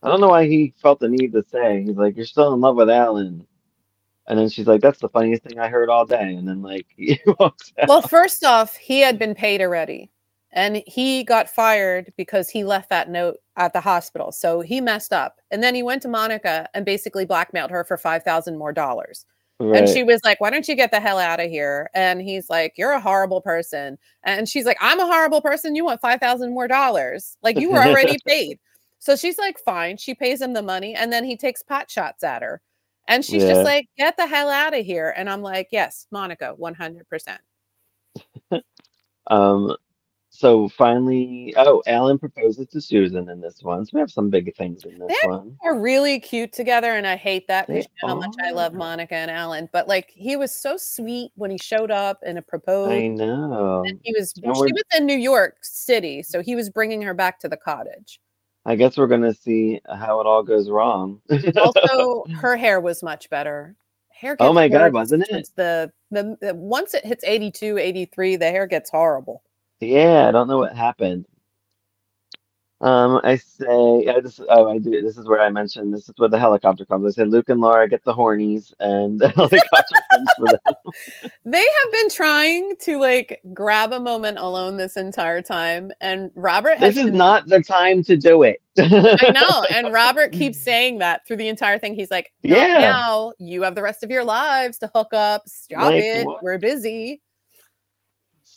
I 0.02 0.08
don't 0.08 0.20
know 0.20 0.28
why 0.28 0.46
he 0.46 0.74
felt 0.80 1.00
the 1.00 1.08
need 1.08 1.32
to 1.32 1.42
say. 1.42 1.82
He's 1.82 1.96
like, 1.96 2.16
"You're 2.16 2.26
still 2.26 2.54
in 2.54 2.60
love 2.60 2.76
with 2.76 2.90
Alan," 2.90 3.46
and 4.26 4.38
then 4.38 4.48
she's 4.48 4.66
like, 4.66 4.80
"That's 4.80 5.00
the 5.00 5.08
funniest 5.08 5.42
thing 5.42 5.58
I 5.58 5.68
heard 5.68 5.88
all 5.88 6.06
day." 6.06 6.34
And 6.34 6.46
then 6.46 6.62
like 6.62 6.86
he 6.96 7.20
walks 7.38 7.72
out. 7.80 7.88
Well, 7.88 8.02
first 8.02 8.44
off, 8.44 8.76
he 8.76 9.00
had 9.00 9.18
been 9.18 9.34
paid 9.34 9.60
already, 9.60 10.10
and 10.52 10.82
he 10.86 11.24
got 11.24 11.50
fired 11.50 12.12
because 12.16 12.48
he 12.48 12.64
left 12.64 12.90
that 12.90 13.10
note 13.10 13.38
at 13.56 13.72
the 13.72 13.80
hospital. 13.80 14.30
So 14.32 14.60
he 14.60 14.80
messed 14.80 15.12
up, 15.12 15.40
and 15.50 15.62
then 15.62 15.74
he 15.74 15.82
went 15.82 16.02
to 16.02 16.08
Monica 16.08 16.68
and 16.74 16.84
basically 16.84 17.24
blackmailed 17.24 17.70
her 17.70 17.84
for 17.84 17.96
five 17.96 18.22
thousand 18.22 18.56
more 18.56 18.72
dollars. 18.72 19.26
And 19.60 19.88
she 19.88 20.04
was 20.04 20.20
like, 20.24 20.40
Why 20.40 20.50
don't 20.50 20.68
you 20.68 20.74
get 20.76 20.90
the 20.92 21.00
hell 21.00 21.18
out 21.18 21.40
of 21.40 21.50
here? 21.50 21.90
And 21.94 22.20
he's 22.22 22.48
like, 22.48 22.74
You're 22.76 22.92
a 22.92 23.00
horrible 23.00 23.40
person. 23.40 23.98
And 24.24 24.48
she's 24.48 24.64
like, 24.64 24.78
I'm 24.80 25.00
a 25.00 25.06
horrible 25.06 25.40
person. 25.40 25.74
You 25.74 25.84
want 25.84 26.00
5,000 26.00 26.52
more 26.54 26.68
dollars. 26.68 27.36
Like, 27.42 27.58
you 27.58 27.70
were 27.70 27.82
already 27.82 28.18
paid. 28.26 28.58
So 29.00 29.16
she's 29.16 29.38
like, 29.38 29.58
Fine. 29.58 29.96
She 29.96 30.14
pays 30.14 30.40
him 30.40 30.52
the 30.52 30.62
money. 30.62 30.94
And 30.94 31.12
then 31.12 31.24
he 31.24 31.36
takes 31.36 31.62
pot 31.62 31.90
shots 31.90 32.22
at 32.22 32.42
her. 32.42 32.60
And 33.08 33.24
she's 33.24 33.42
Yeah. 33.42 33.54
just 33.54 33.64
like, 33.64 33.88
Get 33.98 34.16
the 34.16 34.26
hell 34.26 34.48
out 34.48 34.74
of 34.78 34.84
here. 34.86 35.12
And 35.16 35.28
I'm 35.28 35.42
like, 35.42 35.68
Yes, 35.72 36.06
Monica, 36.10 36.54
100%. 36.58 37.38
Um, 39.30 39.76
so 40.38 40.68
finally, 40.68 41.52
oh, 41.56 41.82
Alan 41.88 42.16
proposes 42.16 42.68
to 42.68 42.80
Susan 42.80 43.28
in 43.28 43.40
this 43.40 43.60
one. 43.60 43.84
So 43.84 43.90
we 43.94 43.98
have 44.00 44.08
some 44.08 44.30
big 44.30 44.54
things 44.54 44.84
in 44.84 44.92
this 44.92 45.00
one. 45.00 45.08
They're- 45.08 45.30
one. 45.30 45.56
Are 45.64 45.76
really 45.76 46.20
cute 46.20 46.52
together. 46.52 46.92
And 46.92 47.08
I 47.08 47.16
hate 47.16 47.48
that 47.48 47.66
because 47.66 47.86
you 47.86 48.06
know 48.06 48.14
how 48.14 48.20
much 48.20 48.36
I 48.40 48.52
love. 48.52 48.72
Monica 48.72 49.16
and 49.16 49.32
Alan. 49.32 49.68
But 49.72 49.88
like, 49.88 50.12
he 50.14 50.36
was 50.36 50.54
so 50.54 50.76
sweet 50.76 51.32
when 51.34 51.50
he 51.50 51.58
showed 51.58 51.90
up 51.90 52.20
and 52.24 52.38
a 52.38 52.42
proposed. 52.42 52.92
I 52.92 53.08
know. 53.08 53.82
and 53.84 53.98
he 54.04 54.14
was, 54.16 54.32
And 54.44 54.54
she 54.54 54.72
was 54.72 54.84
in 54.96 55.06
New 55.06 55.16
York 55.18 55.56
City. 55.62 56.22
So 56.22 56.40
he 56.40 56.54
was 56.54 56.70
bringing 56.70 57.02
her 57.02 57.14
back 57.14 57.40
to 57.40 57.48
the 57.48 57.56
cottage. 57.56 58.20
I 58.64 58.76
guess 58.76 58.96
we're 58.96 59.08
gonna 59.08 59.34
see 59.34 59.80
how 59.92 60.20
it 60.20 60.26
all 60.28 60.44
goes 60.44 60.70
wrong. 60.70 61.20
also 61.56 62.24
her 62.40 62.56
hair 62.56 62.80
was 62.80 63.02
much 63.02 63.28
better 63.28 63.74
hair 64.10 64.36
Oh 64.40 64.52
my 64.52 64.68
God, 64.68 64.92
wasn't 64.92 65.26
it? 65.30 65.48
the, 65.56 65.90
the 66.10 66.36
the 66.40 66.54
once 66.54 66.92
it 66.94 67.04
hits 67.04 67.24
82 67.24 67.78
83 67.78 68.36
the 68.36 68.50
hair 68.50 68.66
gets 68.66 68.90
horrible 68.90 69.42
Yeah, 69.80 70.26
I 70.28 70.30
don't 70.32 70.48
know 70.48 70.58
what 70.58 70.74
happened. 70.76 71.26
Um, 72.80 73.20
I 73.24 73.34
say, 73.34 74.06
I 74.06 74.20
just, 74.20 74.40
oh, 74.48 74.70
I 74.70 74.78
do. 74.78 75.02
This 75.02 75.18
is 75.18 75.26
where 75.26 75.40
I 75.40 75.50
mentioned 75.50 75.92
this 75.92 76.08
is 76.08 76.14
where 76.16 76.28
the 76.28 76.38
helicopter 76.38 76.84
comes. 76.84 77.04
I 77.06 77.10
said 77.10 77.28
Luke 77.28 77.48
and 77.48 77.60
Laura 77.60 77.88
get 77.88 78.04
the 78.04 78.14
hornies, 78.14 78.72
and 78.78 79.18
the 79.18 79.28
helicopter 79.36 79.96
comes 80.12 80.28
for 80.38 80.46
them. 80.46 81.30
they 81.44 81.58
have 81.58 81.92
been 81.92 82.08
trying 82.08 82.76
to 82.82 82.98
like 83.00 83.40
grab 83.52 83.92
a 83.92 83.98
moment 83.98 84.38
alone 84.38 84.76
this 84.76 84.96
entire 84.96 85.42
time 85.42 85.90
and 86.00 86.30
robert 86.36 86.78
has 86.78 86.94
This 86.94 87.04
is 87.04 87.10
been- 87.10 87.18
not 87.18 87.46
the 87.48 87.60
time 87.62 88.04
to 88.04 88.16
do 88.16 88.44
it. 88.44 88.60
i 88.78 89.30
know 89.32 89.64
and 89.74 89.92
robert 89.92 90.30
keeps 90.32 90.60
saying 90.62 90.98
that 90.98 91.26
through 91.26 91.36
the 91.38 91.48
entire 91.48 91.78
thing 91.80 91.94
he's 91.96 92.12
like 92.12 92.32
"Not 92.44 92.56
Yeah. 92.58 92.78
now 92.78 93.32
you 93.40 93.62
have 93.62 93.74
the 93.74 93.82
rest 93.82 94.04
of 94.04 94.10
your 94.10 94.22
lives 94.22 94.78
to 94.78 94.90
hook 94.94 95.08
up 95.12 95.42
stop 95.48 95.82
Like, 95.90 96.02
it 96.04 96.24
what? 96.26 96.44
we're 96.44 96.58
busy 96.58 97.20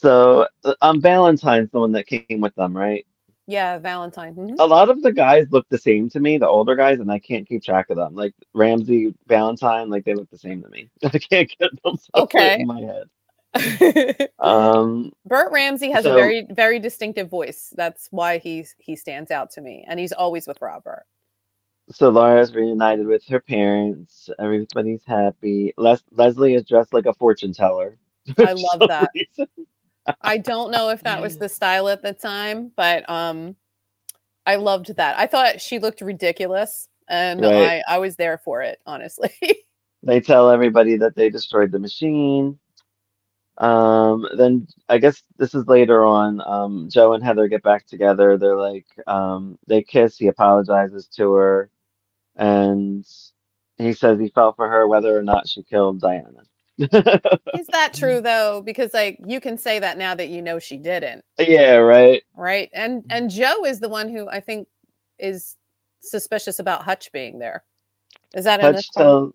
So, 0.01 0.47
uh, 0.63 0.73
um, 0.81 0.99
Valentine's 1.01 1.69
the 1.71 1.79
one 1.79 1.91
that 1.93 2.07
came 2.07 2.41
with 2.41 2.55
them, 2.55 2.75
right? 2.75 3.05
yeah 3.47 3.77
valentine 3.79 4.33
mhm. 4.35 4.55
A 4.59 4.65
lot 4.65 4.89
of 4.89 5.01
the 5.01 5.11
guys 5.11 5.47
look 5.51 5.67
the 5.69 5.77
same 5.77 6.07
to 6.11 6.19
me, 6.19 6.37
the 6.37 6.47
older 6.47 6.75
guys, 6.75 6.99
and 6.99 7.11
I 7.11 7.19
can't 7.19 7.45
keep 7.47 7.63
track 7.63 7.89
of 7.89 7.97
them. 7.97 8.13
Like 8.15 8.33
Ramsey, 8.53 9.13
Valentine, 9.27 9.89
like 9.89 10.05
they 10.05 10.13
look 10.13 10.29
the 10.29 10.37
same 10.37 10.61
to 10.61 10.69
me. 10.69 10.89
I 11.03 11.09
can't 11.17 11.51
get 11.59 11.71
them 11.83 11.97
Okay. 12.15 12.59
in 12.61 12.67
my 12.67 12.81
head. 12.81 14.29
Um, 14.39 15.11
Burt 15.25 15.51
Ramsey 15.51 15.91
has 15.91 16.03
So- 16.05 16.11
a 16.11 16.15
very, 16.15 16.47
very 16.51 16.79
distinctive 16.79 17.29
voice. 17.29 17.73
That's 17.75 18.07
why 18.11 18.37
he's 18.37 18.75
he 18.77 18.95
stands 18.95 19.31
out 19.31 19.51
to 19.51 19.61
me, 19.61 19.83
and 19.87 19.99
he's 19.99 20.13
always 20.13 20.47
with 20.47 20.61
Robert. 20.61 21.03
So 21.91 22.09
Laura's 22.09 22.53
reunited 22.55 23.07
with 23.07 23.25
her 23.27 23.41
parents. 23.41 24.29
Everybody's 24.39 25.03
happy. 25.03 25.73
Les- 25.77 26.03
Leslie 26.11 26.53
is 26.53 26.63
dressed 26.63 26.93
like 26.93 27.07
a 27.07 27.13
fortune 27.15 27.53
teller. 27.53 27.97
I 28.37 28.53
love 28.77 28.87
that. 28.87 29.09
reason. 29.15 29.47
I 30.21 30.39
don't 30.39 30.71
know 30.71 30.89
if 30.89 31.03
that 31.03 31.21
was 31.21 31.37
the 31.37 31.49
style 31.49 31.89
at 31.89 32.03
the 32.03 32.13
time, 32.13 32.71
but 32.77 33.09
um, 33.09 33.55
I 34.45 34.57
loved 34.57 34.95
that. 34.97 35.19
I 35.19 35.27
thought 35.27 35.61
she 35.61 35.79
looked 35.79 36.01
ridiculous, 36.01 36.87
and 37.09 37.45
Right. 37.45 37.53
I 37.55 37.83
I 37.87 37.99
was 37.99 38.17
there 38.17 38.39
for 38.39 38.61
it. 38.63 38.79
Honestly, 38.85 39.31
They 40.03 40.21
tell 40.21 40.49
everybody 40.51 40.97
that 40.97 41.15
they 41.15 41.29
destroyed 41.29 41.71
the 41.71 41.79
machine. 41.79 42.59
Um, 43.59 44.27
then 44.37 44.67
I 44.89 44.99
guess 44.99 45.23
this 45.37 45.55
is 45.55 45.67
later 45.67 46.05
on. 46.05 46.41
Um, 46.45 46.89
Joe 46.91 47.13
and 47.13 47.23
Heather 47.23 47.47
get 47.49 47.63
back 47.63 47.87
together. 47.87 48.37
They're 48.37 48.57
like, 48.57 48.87
um, 49.07 49.59
they 49.67 49.83
kiss. 49.83 50.17
He 50.17 50.27
apologizes 50.27 51.07
to 51.17 51.33
her, 51.33 51.71
and 52.37 53.05
he 53.77 53.93
says 53.93 54.19
he 54.19 54.29
fell 54.29 54.53
for 54.53 54.69
her 54.69 54.87
whether 54.87 55.17
or 55.17 55.23
not 55.23 55.49
she 55.49 55.63
killed 55.63 56.01
Diana. 56.01 56.43
is 57.58 57.67
that 57.67 57.94
true 57.94 58.22
though? 58.22 58.62
Because 58.62 58.94
like 58.94 59.20
you 59.26 59.39
can 59.39 59.58
say 59.58 59.80
that 59.80 59.98
now 59.98 60.15
that 60.15 60.30
you 60.30 60.41
know 60.41 60.60
she 60.60 60.78
didn't, 60.78 61.24
yeah, 61.38 61.76
right. 61.76 62.24
right? 62.36 62.70
And 62.74 63.04
mm. 63.04 63.08
and 63.10 63.30
Joe 63.30 63.65
is 63.65 63.80
the 63.80 63.89
one 63.89 64.10
who 64.10 64.28
I 64.30 64.39
think 64.39 64.67
is 65.20 65.58
suspicious 66.00 66.60
about 66.60 66.84
Hutch 66.84 67.12
being 67.12 67.39
there. 67.39 67.63
Is 68.34 68.46
that 68.46 68.62
Hutch 68.62 68.89
tells 68.91 69.34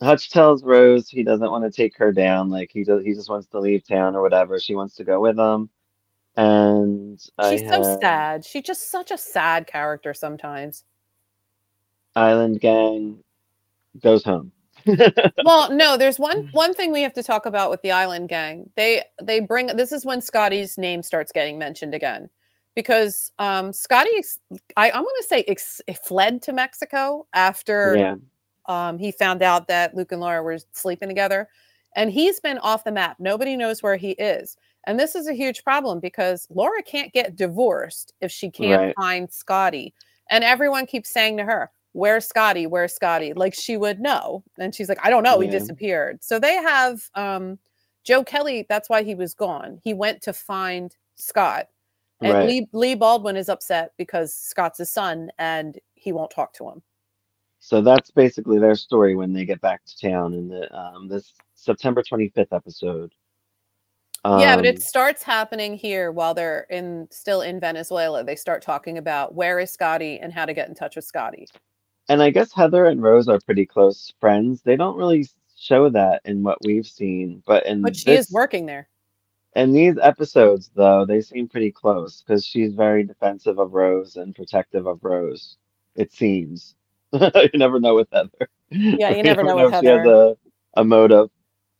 Hutch 0.00 0.30
tells 0.30 0.62
Rose 0.62 1.08
he 1.08 1.22
doesn't 1.22 1.50
want 1.50 1.64
to 1.64 1.70
take 1.70 1.96
her 1.98 2.12
down. 2.12 2.50
Like 2.50 2.70
he 2.72 2.84
does, 2.84 3.04
he 3.04 3.14
just 3.14 3.28
wants 3.28 3.46
to 3.48 3.60
leave 3.60 3.86
town 3.86 4.14
or 4.14 4.22
whatever. 4.22 4.58
She 4.58 4.74
wants 4.74 4.94
to 4.96 5.04
go 5.04 5.20
with 5.20 5.38
him, 5.38 5.68
and 6.36 7.20
I 7.38 7.56
She's 7.56 7.68
so 7.68 7.98
sad. 8.00 8.44
She's 8.44 8.64
just 8.64 8.90
such 8.90 9.10
a 9.10 9.18
sad 9.18 9.66
character 9.66 10.14
sometimes. 10.14 10.84
Island 12.14 12.60
Gang 12.60 13.22
goes 14.02 14.24
home. 14.24 14.52
well, 15.44 15.72
no, 15.72 15.96
there's 15.96 16.18
one 16.18 16.48
one 16.52 16.74
thing 16.74 16.92
we 16.92 17.02
have 17.02 17.12
to 17.14 17.22
talk 17.22 17.46
about 17.46 17.70
with 17.70 17.82
the 17.82 17.90
Island 17.92 18.28
Gang. 18.28 18.70
They 18.76 19.04
they 19.22 19.40
bring 19.40 19.68
this 19.68 19.92
is 19.92 20.04
when 20.04 20.20
Scotty's 20.20 20.78
name 20.78 21.02
starts 21.02 21.32
getting 21.32 21.58
mentioned 21.58 21.94
again. 21.94 22.28
Because 22.74 23.32
um 23.38 23.72
Scotty 23.72 24.10
I, 24.76 24.90
I'm 24.90 25.02
gonna 25.02 25.22
say 25.26 25.44
ex- 25.48 25.80
fled 26.04 26.42
to 26.42 26.52
Mexico 26.52 27.26
after 27.32 27.96
yeah, 27.96 28.16
um, 28.66 28.98
he 28.98 29.12
found 29.12 29.42
out 29.42 29.68
that 29.68 29.94
Luke 29.94 30.12
and 30.12 30.20
Laura 30.20 30.42
were 30.42 30.58
sleeping 30.72 31.08
together, 31.08 31.48
and 31.94 32.10
he's 32.10 32.40
been 32.40 32.58
off 32.58 32.84
the 32.84 32.92
map. 32.92 33.16
Nobody 33.18 33.56
knows 33.56 33.82
where 33.82 33.96
he 33.96 34.10
is, 34.12 34.56
and 34.86 34.98
this 35.00 35.14
is 35.14 35.26
a 35.26 35.34
huge 35.34 35.64
problem 35.64 36.00
because 36.00 36.46
Laura 36.50 36.82
can't 36.82 37.12
get 37.12 37.36
divorced 37.36 38.12
if 38.20 38.30
she 38.30 38.50
can't 38.50 38.82
Right. 38.82 38.94
find 38.96 39.32
Scotty, 39.32 39.94
and 40.30 40.44
everyone 40.44 40.86
keeps 40.86 41.10
saying 41.10 41.38
to 41.38 41.44
her, 41.44 41.70
"Where's 41.96 42.26
Scotty? 42.26 42.66
Where's 42.66 42.94
Scotty?" 42.94 43.32
Like 43.32 43.54
she 43.54 43.76
would 43.76 44.00
know, 44.00 44.44
and 44.58 44.74
she's 44.74 44.88
like, 44.88 45.04
"I 45.04 45.10
don't 45.10 45.22
know. 45.22 45.40
He 45.40 45.48
disappeared." 45.48 46.22
So 46.22 46.38
they 46.38 46.54
have 46.54 47.00
um, 47.14 47.58
Joe 48.04 48.22
Kelly. 48.22 48.66
That's 48.68 48.88
why 48.88 49.02
he 49.02 49.14
was 49.14 49.34
gone. 49.34 49.80
He 49.82 49.94
went 49.94 50.22
to 50.22 50.32
find 50.32 50.94
Scott. 51.16 51.66
And 52.20 52.32
right. 52.32 52.48
Lee, 52.48 52.68
Lee 52.72 52.94
Baldwin 52.94 53.36
is 53.36 53.48
upset 53.48 53.92
because 53.98 54.32
Scott's 54.34 54.78
his 54.78 54.90
son 54.90 55.30
and 55.38 55.78
he 55.94 56.12
won't 56.12 56.30
talk 56.30 56.52
to 56.54 56.68
him. 56.68 56.82
So 57.58 57.80
that's 57.80 58.10
basically 58.10 58.58
their 58.58 58.74
story 58.74 59.16
when 59.16 59.32
they 59.32 59.44
get 59.44 59.60
back 59.60 59.84
to 59.84 59.98
town 59.98 60.34
in 60.34 60.48
the 60.48 60.74
um 60.74 61.08
this 61.08 61.34
September 61.54 62.02
25th 62.02 62.52
episode. 62.52 63.12
yeah, 64.24 64.56
but 64.56 64.60
Um, 64.60 64.64
it 64.64 64.82
starts 64.82 65.22
happening 65.22 65.74
here 65.74 66.10
while 66.12 66.32
they're 66.32 66.66
in 66.70 67.08
still 67.10 67.42
in 67.42 67.60
Venezuela. 67.60 68.24
They 68.24 68.36
start 68.36 68.62
talking 68.62 68.98
about 68.98 69.34
where 69.34 69.58
is 69.58 69.70
Scotty 69.70 70.18
and 70.20 70.32
how 70.32 70.46
to 70.46 70.54
get 70.54 70.68
in 70.68 70.74
touch 70.74 70.96
with 70.96 71.04
Scotty. 71.04 71.48
And 72.08 72.22
I 72.22 72.30
guess 72.30 72.52
Heather 72.52 72.86
and 72.86 73.02
Rose 73.02 73.28
are 73.28 73.40
pretty 73.40 73.66
close 73.66 74.12
friends. 74.20 74.62
They 74.62 74.76
don't 74.76 74.96
really 74.96 75.28
show 75.56 75.88
that 75.90 76.22
in 76.24 76.42
what 76.42 76.58
we've 76.64 76.86
seen, 76.86 77.42
but 77.46 77.66
in 77.66 77.82
But 77.82 77.96
she 77.96 78.12
is 78.12 78.30
working 78.30 78.66
there. 78.66 78.88
In 79.54 79.72
these 79.72 79.96
episodes, 80.02 80.70
though, 80.74 81.06
they 81.06 81.22
seem 81.22 81.48
pretty 81.48 81.72
close 81.72 82.22
because 82.22 82.44
she's 82.44 82.74
very 82.74 83.04
defensive 83.04 83.58
of 83.58 83.72
Rose 83.72 84.16
and 84.16 84.34
protective 84.34 84.86
of 84.86 85.02
Rose. 85.02 85.56
It 85.94 86.12
seems. 86.12 86.74
you 87.12 87.50
never 87.54 87.80
know 87.80 87.94
with 87.94 88.08
Heather. 88.12 88.50
Yeah, 88.70 89.10
you 89.10 89.22
never 89.22 89.42
know 89.42 89.56
with 89.56 89.74
if 89.74 89.80
she 89.80 89.86
has 89.86 89.98
Heather. 89.98 90.34
a, 90.76 90.80
a 90.80 90.84
motive. 90.84 91.30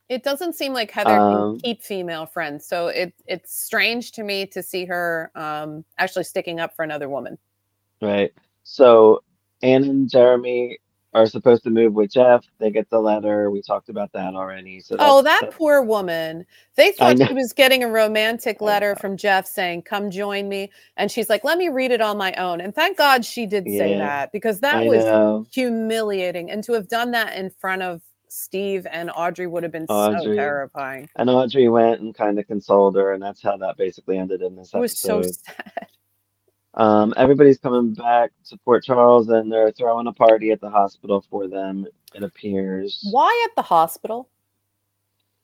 It 0.08 0.22
doesn't 0.22 0.54
seem 0.54 0.72
like 0.72 0.90
Heather 0.90 1.18
Um, 1.18 1.58
can 1.58 1.60
keep 1.60 1.82
female 1.82 2.26
friends, 2.26 2.64
so 2.64 2.86
it 2.88 3.12
it's 3.26 3.54
strange 3.54 4.12
to 4.12 4.22
me 4.22 4.46
to 4.46 4.62
see 4.62 4.84
her 4.84 5.30
um, 5.34 5.84
actually 5.98 6.24
sticking 6.24 6.60
up 6.60 6.74
for 6.74 6.84
another 6.84 7.08
woman. 7.08 7.36
Right. 8.00 8.32
So 8.62 9.22
Anne 9.66 9.84
and 9.84 10.10
Jeremy 10.10 10.78
are 11.14 11.26
supposed 11.26 11.62
to 11.64 11.70
move 11.70 11.94
with 11.94 12.12
Jeff. 12.12 12.44
They 12.58 12.70
get 12.70 12.90
the 12.90 13.00
letter. 13.00 13.50
We 13.50 13.62
talked 13.62 13.88
about 13.88 14.12
that 14.12 14.34
already. 14.34 14.80
So 14.80 14.96
Oh, 14.98 15.22
that 15.22 15.40
that's- 15.40 15.54
poor 15.56 15.80
woman. 15.82 16.44
They 16.76 16.92
thought 16.92 17.16
she 17.18 17.32
was 17.32 17.54
getting 17.54 17.82
a 17.82 17.88
romantic 17.88 18.60
letter 18.60 18.94
from 18.96 19.16
Jeff 19.16 19.46
saying, 19.46 19.82
Come 19.82 20.10
join 20.10 20.46
me. 20.48 20.70
And 20.98 21.10
she's 21.10 21.30
like, 21.30 21.42
Let 21.42 21.56
me 21.56 21.68
read 21.70 21.90
it 21.90 22.02
on 22.02 22.18
my 22.18 22.34
own. 22.34 22.60
And 22.60 22.74
thank 22.74 22.98
God 22.98 23.24
she 23.24 23.46
did 23.46 23.64
say 23.64 23.92
Yeah, 23.92 23.98
that 23.98 24.32
because 24.32 24.60
that 24.60 24.76
I 24.76 24.88
was 24.88 25.04
know. 25.04 25.46
humiliating. 25.50 26.50
And 26.50 26.62
to 26.64 26.74
have 26.74 26.88
done 26.88 27.12
that 27.12 27.34
in 27.34 27.48
front 27.50 27.80
of 27.82 28.02
Steve 28.28 28.86
and 28.90 29.10
Audrey 29.16 29.46
would 29.46 29.62
have 29.62 29.72
been 29.72 29.86
so 29.86 30.12
terrifying. 30.34 31.08
And 31.16 31.30
Audrey 31.30 31.68
went 31.70 32.00
and 32.02 32.14
kind 32.14 32.38
of 32.38 32.46
consoled 32.46 32.96
her, 32.96 33.14
and 33.14 33.22
that's 33.22 33.40
how 33.42 33.56
that 33.56 33.78
basically 33.78 34.18
ended 34.18 34.42
in 34.42 34.54
this 34.56 34.74
episode. 34.74 34.78
It 34.78 34.80
was 34.80 34.98
so 34.98 35.22
sad. 35.46 35.86
Um, 36.76 37.14
everybody's 37.16 37.58
coming 37.58 37.94
back 37.94 38.32
to 38.48 38.58
Port 38.58 38.84
Charles, 38.84 39.28
and 39.28 39.50
they're 39.50 39.72
throwing 39.72 40.06
a 40.06 40.12
party 40.12 40.50
at 40.50 40.60
the 40.60 40.70
hospital 40.70 41.24
for 41.30 41.48
them. 41.48 41.86
It 42.14 42.22
appears. 42.22 43.06
Why 43.10 43.46
at 43.48 43.56
the 43.56 43.62
hospital? 43.62 44.28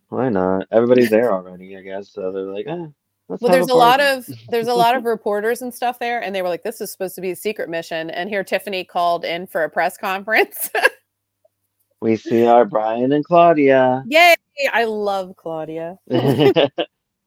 Why 0.09 0.29
not? 0.29 0.67
Everybody's 0.71 1.11
there 1.11 1.33
already, 1.33 1.77
I 1.77 1.81
guess. 1.81 2.11
So 2.11 2.33
they're 2.33 2.43
like, 2.43 2.67
eh. 2.67 2.87
Let's 3.29 3.41
Well, 3.41 3.53
there's 3.53 3.69
a 3.69 3.75
lot 3.75 4.01
of 4.01 4.29
there's 4.51 4.69
a 4.69 4.75
lot 4.75 4.95
of 4.95 5.05
reporters 5.05 5.63
and 5.63 5.73
stuff 5.73 5.99
there, 5.99 6.23
and 6.23 6.35
they 6.35 6.43
were 6.43 6.49
like, 6.49 6.65
"This 6.65 6.81
is 6.83 6.91
supposed 6.91 7.15
to 7.15 7.21
be 7.21 7.31
a 7.31 7.37
secret 7.37 7.71
mission." 7.71 8.11
And 8.11 8.29
here, 8.29 8.45
Tiffany 8.45 8.85
called 8.85 9.25
in 9.25 9.47
for 9.47 9.63
a 9.63 9.71
press 9.71 9.97
conference. 9.97 10.71
We 12.03 12.17
see 12.17 12.45
our 12.45 12.65
Brian 12.65 13.13
and 13.13 13.25
Claudia. 13.25 14.03
Yay! 14.09 14.35
I 14.73 14.83
love 14.87 15.37
Claudia. 15.37 15.99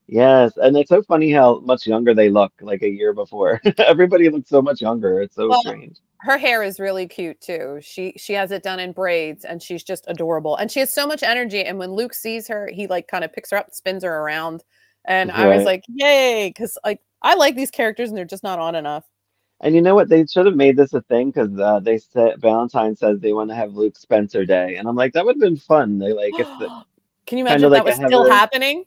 yes, 0.08 0.54
and 0.58 0.76
it's 0.78 0.90
so 0.90 1.02
funny 1.04 1.32
how 1.32 1.60
much 1.62 1.88
younger 1.88 2.14
they 2.14 2.30
look, 2.30 2.54
like 2.62 2.84
a 2.84 2.90
year 2.90 3.14
before. 3.14 3.62
Everybody 3.78 4.30
looks 4.30 4.50
so 4.50 4.62
much 4.62 4.82
younger. 4.82 5.22
It's 5.22 5.36
so 5.36 5.50
Well, 5.50 5.62
strange. 5.62 5.98
Her 6.20 6.38
hair 6.38 6.64
is 6.64 6.80
really 6.80 7.08
cute 7.08 7.40
too. 7.40 7.80
She 7.82 8.14
she 8.18 8.34
has 8.34 8.52
it 8.52 8.64
done 8.64 8.80
in 8.80 8.94
braids, 8.94 9.46
and 9.46 9.62
she's 9.62 9.84
just 9.84 10.06
adorable. 10.08 10.56
And 10.56 10.72
she 10.72 10.80
has 10.80 10.94
so 10.94 11.06
much 11.06 11.22
energy. 11.22 11.64
And 11.64 11.78
when 11.78 11.94
Luke 11.94 12.14
sees 12.14 12.48
her, 12.48 12.70
he 12.74 12.88
like 12.88 13.08
kind 13.08 13.24
of 13.24 13.32
picks 13.32 13.52
her 13.52 13.58
up, 13.58 13.74
spins 13.74 14.04
her 14.04 14.22
around, 14.22 14.64
and 15.06 15.32
I 15.32 15.56
was 15.56 15.66
like, 15.66 15.84
"Yay!" 15.88 16.50
Because 16.50 16.78
like 16.84 17.02
I 17.22 17.36
like 17.36 17.56
these 17.56 17.72
characters, 17.72 18.10
and 18.10 18.18
they're 18.18 18.26
just 18.26 18.44
not 18.44 18.60
on 18.60 18.76
enough. 18.76 19.06
And 19.62 19.74
you 19.76 19.82
know 19.82 19.96
what? 19.96 20.10
They 20.10 20.26
should 20.26 20.46
have 20.48 20.56
made 20.56 20.78
this 20.78 20.94
a 20.94 21.02
thing 21.04 21.32
because 21.32 21.58
uh, 21.60 21.80
they 21.80 21.98
said 21.98 22.42
Valentine 22.42 22.96
says 22.96 23.20
they 23.20 23.34
want 23.34 23.50
to 23.52 23.56
have 23.56 23.74
Luke 23.74 23.98
Spencer 23.98 24.46
Day, 24.46 24.76
and 24.78 24.88
I'm 24.88 24.96
like, 24.96 25.14
that 25.14 25.26
would 25.26 25.36
have 25.36 25.42
been 25.42 25.58
fun. 25.58 26.00
They 26.00 26.12
like 26.12 26.34
if 26.40 26.48
the, 26.60 26.70
Can 27.26 27.38
you 27.38 27.46
imagine 27.46 27.70
like 27.70 27.84
that 27.86 28.00
was 28.00 28.08
still 28.08 28.28
a- 28.28 28.32
happening? 28.32 28.86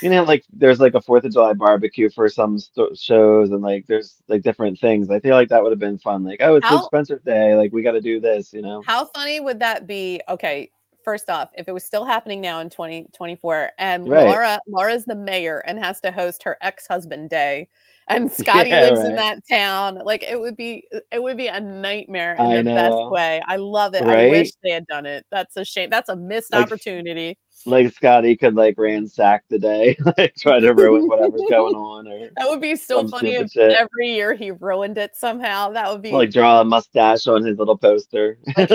you 0.00 0.10
know, 0.10 0.22
like 0.22 0.44
there's 0.52 0.78
like 0.80 0.94
a 0.94 1.00
Fourth 1.00 1.24
of 1.24 1.32
July 1.32 1.52
barbecue 1.54 2.08
for 2.10 2.28
some 2.28 2.58
sto- 2.58 2.94
shows, 2.94 3.50
and 3.50 3.62
like 3.62 3.86
there's 3.86 4.16
like 4.28 4.42
different 4.42 4.78
things. 4.78 5.10
I 5.10 5.20
feel 5.20 5.34
like 5.34 5.48
that 5.48 5.62
would 5.62 5.72
have 5.72 5.78
been 5.78 5.98
fun. 5.98 6.24
Like, 6.24 6.40
oh, 6.40 6.56
it's 6.56 6.66
How- 6.66 6.76
Luke 6.76 6.86
Spencer 6.86 7.20
Day. 7.24 7.54
Like 7.56 7.72
we 7.72 7.82
got 7.82 7.92
to 7.92 8.00
do 8.00 8.20
this. 8.20 8.52
You 8.52 8.62
know? 8.62 8.82
How 8.86 9.06
funny 9.06 9.40
would 9.40 9.58
that 9.60 9.86
be? 9.86 10.20
Okay, 10.28 10.70
first 11.04 11.28
off, 11.30 11.50
if 11.56 11.68
it 11.68 11.72
was 11.72 11.84
still 11.84 12.04
happening 12.04 12.40
now 12.40 12.60
in 12.60 12.70
2024 12.70 13.70
and 13.78 14.08
Right. 14.08 14.26
Laura 14.26 14.60
Laura's 14.68 15.04
the 15.04 15.16
mayor 15.16 15.58
and 15.66 15.78
has 15.78 16.00
to 16.02 16.12
host 16.12 16.42
her 16.44 16.56
ex-husband 16.60 17.30
day 17.30 17.68
and 18.08 18.30
Scotty 18.32 18.70
Yeah, 18.70 18.80
lives 18.82 19.00
in 19.00 19.14
that 19.16 19.38
town, 19.48 20.00
like 20.04 20.22
it 20.22 20.38
would 20.38 20.56
be 20.56 20.84
it 21.10 21.22
would 21.22 21.36
be 21.36 21.46
a 21.48 21.60
nightmare 21.60 22.34
in 22.34 22.40
I 22.40 22.56
the 22.56 22.62
know. 22.64 22.74
best 22.74 23.10
way. 23.10 23.42
I 23.46 23.56
love 23.56 23.94
it. 23.94 24.02
I 24.02 24.28
wish 24.28 24.50
they 24.62 24.70
had 24.70 24.86
done 24.86 25.06
it. 25.06 25.24
That's 25.30 25.56
a 25.56 25.64
shame. 25.64 25.90
That's 25.90 26.08
a 26.08 26.16
missed 26.16 26.52
Like, 26.52 26.64
opportunity. 26.66 27.38
Like 27.66 27.92
Scotty 27.92 28.36
could 28.36 28.54
like 28.54 28.76
ransack 28.78 29.44
the 29.48 29.58
day, 29.58 29.96
like 30.18 30.34
try 30.36 30.60
to 30.60 30.72
ruin 30.72 31.06
whatever's 31.06 31.42
going 31.50 31.74
on, 31.76 32.08
or 32.08 32.30
That 32.36 32.48
would 32.48 32.60
be 32.60 32.74
so 32.74 33.06
funny 33.06 33.34
if 33.34 33.50
shit. 33.50 33.72
every 33.72 34.14
year 34.14 34.34
he 34.34 34.50
ruined 34.50 34.96
it 34.96 35.14
somehow. 35.14 35.70
That 35.70 35.90
would 35.92 36.00
be 36.02 36.10
like 36.10 36.30
draw 36.30 36.60
a 36.62 36.64
mustache 36.64 37.26
on 37.26 37.44
his 37.44 37.58
little 37.58 37.76
poster. 37.76 38.38
Kin 38.56 38.66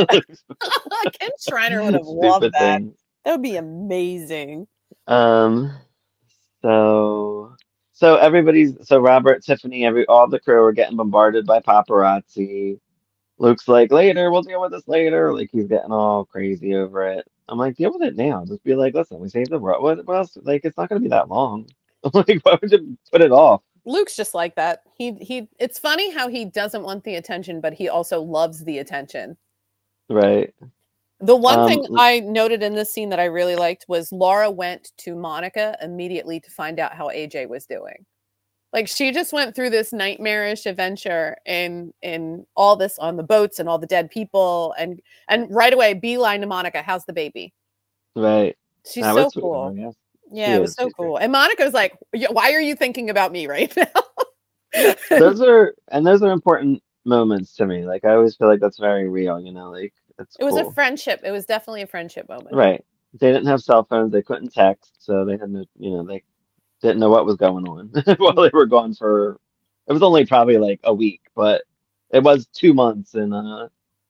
Shriner 1.39 1.83
would 1.83 1.93
have 1.95 2.05
loved 2.05 2.45
that. 2.45 2.59
things. 2.79 2.95
That 3.23 3.31
would 3.31 3.41
be 3.41 3.55
amazing. 3.55 4.67
Um, 5.07 5.71
so 6.61 7.55
so 7.93 8.17
everybody's 8.17 8.75
so 8.87 8.99
Robert, 8.99 9.43
Tiffany, 9.43 9.85
every 9.85 10.05
all 10.07 10.27
the 10.27 10.39
crew 10.39 10.63
are 10.63 10.73
getting 10.73 10.97
bombarded 10.97 11.45
by 11.45 11.59
paparazzi. 11.59 12.79
Luke's 13.37 13.67
like, 13.67 13.91
later, 13.91 14.31
we'll 14.31 14.41
deal 14.43 14.61
with 14.61 14.71
this 14.71 14.87
later. 14.87 15.33
Like 15.33 15.49
he's 15.51 15.67
getting 15.67 15.91
all 15.91 16.25
crazy 16.25 16.75
over 16.75 17.05
it. 17.07 17.27
I'm 17.49 17.57
like, 17.57 17.75
deal 17.75 17.93
with 17.93 18.01
it 18.01 18.15
now. 18.15 18.45
Just 18.45 18.63
be 18.63 18.75
like, 18.75 18.93
listen, 18.95 19.19
we 19.19 19.29
saved 19.29 19.51
the 19.51 19.59
world. 19.59 19.83
What, 19.83 20.05
what 20.05 20.17
else? 20.17 20.37
Like, 20.43 20.65
it's 20.65 20.77
not 20.77 20.89
gonna 20.89 21.01
be 21.01 21.09
that 21.09 21.29
long. 21.29 21.67
I'm 22.03 22.11
like, 22.27 22.39
why 22.43 22.57
would 22.61 22.71
you 22.71 22.97
put 23.11 23.21
it 23.21 23.31
off? 23.31 23.61
Luke's 23.85 24.15
just 24.15 24.33
like 24.33 24.55
that. 24.55 24.81
He 24.95 25.13
he 25.21 25.47
it's 25.59 25.79
funny 25.79 26.11
how 26.11 26.27
he 26.27 26.45
doesn't 26.45 26.83
want 26.83 27.03
the 27.03 27.15
attention, 27.15 27.61
but 27.61 27.73
he 27.73 27.89
also 27.89 28.21
loves 28.21 28.63
the 28.63 28.79
attention. 28.79 29.37
Right. 30.09 30.53
The 31.19 31.35
one 31.35 31.59
Um, 31.59 31.67
thing 31.67 31.85
I 31.97 32.19
noted 32.19 32.61
in 32.63 32.75
this 32.75 32.91
scene 32.91 33.09
that 33.09 33.19
I 33.19 33.25
really 33.25 33.55
liked 33.55 33.85
was 33.87 34.11
Laura 34.11 34.51
went 34.51 34.91
to 34.97 35.15
Monica 35.15 35.77
immediately 35.81 36.39
to 36.41 36.51
find 36.51 36.79
out 36.79 36.93
how 36.93 37.09
AJ 37.09 37.47
was 37.47 37.65
doing. 37.65 38.05
Like 38.75 38.89
she 38.89 39.13
just 39.13 39.31
went 39.31 39.55
through 39.55 39.69
this 39.69 39.93
nightmarish 39.93 40.65
adventure 40.65 41.37
in 41.45 41.93
in 42.01 42.45
all 42.57 42.75
this 42.75 42.99
on 42.99 43.15
the 43.15 43.23
boats 43.23 43.57
and 43.57 43.69
all 43.69 43.79
the 43.79 43.87
dead 43.87 44.11
people 44.11 44.75
and 44.77 45.01
and 45.29 45.47
right 45.49 45.73
away 45.73 45.93
beeline 45.93 46.41
to 46.41 46.45
Monica, 46.47 46.81
how's 46.81 47.05
the 47.05 47.13
baby? 47.13 47.53
Right. 48.17 48.57
She's 48.85 49.05
That 49.05 49.15
so 49.15 49.23
was 49.23 49.33
sweet 49.33 49.43
of 49.43 49.43
cool. 49.43 49.73
yes. 49.77 49.95
Yeah, 50.29 50.47
She 50.47 50.53
it 50.55 50.61
was 50.61 50.73
so 50.73 50.89
cool. 50.89 51.15
And 51.17 51.31
Monica's 51.31 51.73
like, 51.73 51.97
why 52.31 52.51
are 52.51 52.59
you 52.59 52.75
thinking 52.75 53.09
about 53.09 53.31
me 53.31 53.47
right 53.47 53.73
now? 54.73 54.91
those 55.09 55.39
are 55.41 55.73
and 55.91 56.05
those 56.05 56.21
are 56.21 56.31
important 56.31 56.83
moments 57.05 57.55
to 57.55 57.65
me. 57.65 57.85
Like 57.85 58.03
I 58.03 58.13
always 58.13 58.35
feel 58.35 58.49
like 58.49 58.59
that's 58.59 58.77
very 58.77 59.07
real. 59.07 59.39
You 59.39 59.53
know, 59.53 59.71
like 59.71 59.93
it's 60.19 60.35
it 60.37 60.43
was 60.43 60.55
cool. 60.55 60.67
a 60.67 60.73
friendship. 60.73 61.21
It 61.23 61.31
was 61.31 61.45
definitely 61.45 61.83
a 61.83 61.87
friendship 61.87 62.27
moment. 62.27 62.53
Right. 62.53 62.83
They 63.21 63.31
didn't 63.31 63.47
have 63.47 63.61
cell 63.61 63.85
phones. 63.85 64.11
They 64.11 64.21
couldn't 64.21 64.53
text, 64.53 64.95
so 64.99 65.23
they 65.23 65.37
had 65.37 65.49
no, 65.49 65.63
you 65.79 65.91
know, 65.91 66.03
they 66.03 66.23
didn't 66.85 66.99
know 66.99 67.09
what 67.09 67.25
was 67.25 67.35
going 67.37 67.67
on 67.67 67.91
while 68.17 68.33
they 68.33 68.49
were 68.53 68.65
gone 68.65 68.93
for. 68.93 69.39
It 69.87 69.93
was 69.93 70.03
only 70.03 70.25
probably 70.25 70.57
like 70.57 70.79
a 70.83 70.93
week, 70.93 71.21
but 71.35 71.63
it 72.11 72.23
was 72.23 72.47
two 72.47 72.73
months 72.73 73.15
in 73.15 73.33
uh, 73.33 73.67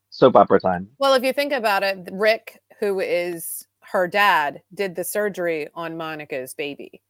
soap 0.09 0.35
opera 0.35 0.59
time. 0.59 0.89
Well, 0.99 1.13
if 1.13 1.23
you 1.23 1.33
think 1.33 1.53
about 1.53 1.83
it, 1.83 2.09
Rick, 2.11 2.61
who 2.79 2.99
is 2.99 3.65
her 3.81 4.07
dad, 4.07 4.61
did 4.73 4.95
the 4.95 5.03
surgery 5.03 5.67
on 5.73 5.95
Monica's 5.97 6.53
baby. 6.53 7.01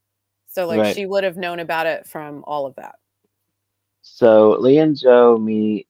So 0.48 0.66
like 0.66 0.80
Right. 0.80 0.94
she 0.94 1.06
would 1.06 1.24
have 1.24 1.36
known 1.36 1.58
about 1.60 1.86
it 1.86 2.06
from 2.06 2.44
all 2.46 2.66
of 2.66 2.74
that. 2.76 2.96
So 4.02 4.56
Lee 4.60 4.78
and 4.78 4.96
Joe 4.96 5.36
meet 5.38 5.88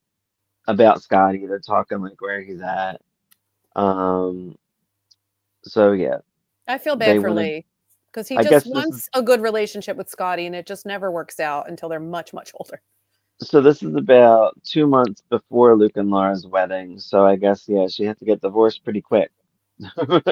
about 0.66 1.03
Scotty. 1.03 1.47
They're 1.47 1.59
talking 1.61 2.01
like 2.01 2.20
where 2.20 2.41
he's 2.43 2.61
at. 2.62 3.01
Um. 3.77 4.57
So 5.64 5.93
yeah, 5.93 6.18
I 6.68 6.79
feel 6.79 6.97
They 6.97 7.07
bad 7.14 7.20
for 7.22 7.29
wanna- 7.29 7.41
Lee 7.41 7.66
because 8.17 8.29
he 8.29 8.37
I 8.39 8.43
just 8.43 8.67
wants 8.67 8.97
is- 8.97 9.11
a 9.14 9.21
good 9.23 9.43
relationship 9.43 9.95
with 9.99 10.09
Scotty 10.09 10.47
and 10.47 10.55
it 10.57 10.67
just 10.67 10.87
never 10.87 11.11
works 11.11 11.39
out 11.39 11.69
until 11.69 11.91
they're 11.91 12.01
much, 12.01 12.33
much 12.33 12.51
older. 12.59 12.81
so 13.43 13.61
this 13.61 13.83
is 13.83 13.95
about 13.95 14.55
two 14.64 14.87
months 14.87 15.23
before 15.29 15.77
Luke 15.77 15.97
and 15.99 16.11
Laura's 16.11 16.47
wedding. 16.47 16.99
So 16.99 17.27
I 17.27 17.37
guess 17.37 17.69
yeah, 17.69 17.87
she 17.89 18.05
had 18.05 18.19
to 18.21 18.25
get 18.25 18.41
divorced 18.41 18.83
pretty 18.85 19.03
quick. 19.03 19.31
so 19.99 20.23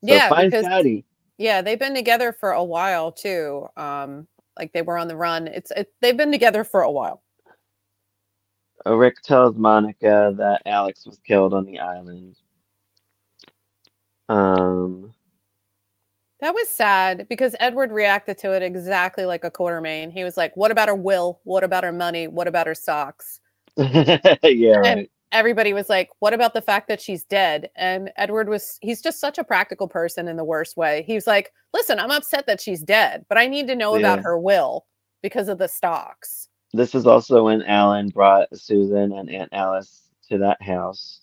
Yeah, 0.00 0.28
find 0.28 0.50
because- 0.52 0.64
Scotty. 0.64 1.04
Yeah, 1.38 1.60
they've 1.62 1.78
been 1.78 1.94
together 1.94 2.32
for 2.32 2.50
a 2.52 2.62
while 2.64 3.10
too. 3.12 3.66
Um, 3.76 4.26
like 4.56 4.72
they 4.72 4.82
were 4.82 4.96
on 4.98 5.06
the 5.08 5.16
run. 5.16 5.46
It's 5.48 5.70
it, 5.72 5.92
they've 6.00 6.16
been 6.16 6.32
together 6.32 6.62
for 6.64 6.82
a 6.82 6.90
while. 6.90 7.22
Uh, 8.86 8.94
Rick 8.96 9.22
tells 9.22 9.56
Monica 9.56 10.34
that 10.36 10.62
Alex 10.66 11.04
was 11.06 11.18
killed 11.26 11.52
on 11.54 11.64
the 11.64 11.78
island. 11.80 12.36
Um, 14.28 15.12
That 16.40 16.54
was 16.54 16.68
sad 16.68 17.26
because 17.28 17.56
Edward 17.58 17.90
reacted 17.90 18.38
to 18.38 18.52
it 18.52 18.62
exactly 18.62 19.24
like 19.24 19.42
a 19.42 19.50
Quartermaine. 19.50 20.12
He 20.12 20.22
was 20.22 20.36
like, 20.36 20.56
"What 20.56 20.70
about 20.70 20.88
her 20.88 20.94
will? 20.94 21.40
What 21.44 21.64
about 21.64 21.84
her 21.84 21.92
money? 21.92 22.28
What 22.28 22.46
about 22.46 22.66
her 22.66 22.74
socks?" 22.74 23.40
yeah, 23.76 24.78
right. 24.78 25.10
everybody 25.32 25.72
was 25.72 25.88
like, 25.88 26.10
"What 26.20 26.34
about 26.34 26.54
the 26.54 26.62
fact 26.62 26.88
that 26.88 27.00
she's 27.00 27.24
dead?" 27.24 27.70
And 27.74 28.12
Edward 28.16 28.48
was 28.48 28.78
he's 28.82 29.02
just 29.02 29.20
such 29.20 29.38
a 29.38 29.44
practical 29.44 29.88
person 29.88 30.28
in 30.28 30.36
the 30.36 30.44
worst 30.44 30.76
way. 30.76 31.02
He 31.06 31.14
was 31.14 31.26
like, 31.26 31.52
"Listen, 31.74 31.98
I'm 31.98 32.12
upset 32.12 32.46
that 32.46 32.60
she's 32.60 32.82
dead, 32.82 33.24
but 33.28 33.38
I 33.38 33.48
need 33.48 33.66
to 33.66 33.76
know 33.76 33.96
about 33.96 34.20
her 34.20 34.38
will 34.38 34.86
because 35.22 35.48
of 35.48 35.58
the 35.58 35.68
stocks." 35.68 36.48
This 36.72 36.94
is 36.94 37.06
also 37.06 37.44
when 37.44 37.62
Alan 37.62 38.10
brought 38.10 38.48
Susan 38.56 39.12
and 39.12 39.28
Aunt 39.28 39.48
Alice 39.52 40.02
to 40.28 40.38
that 40.38 40.60
house. 40.62 41.20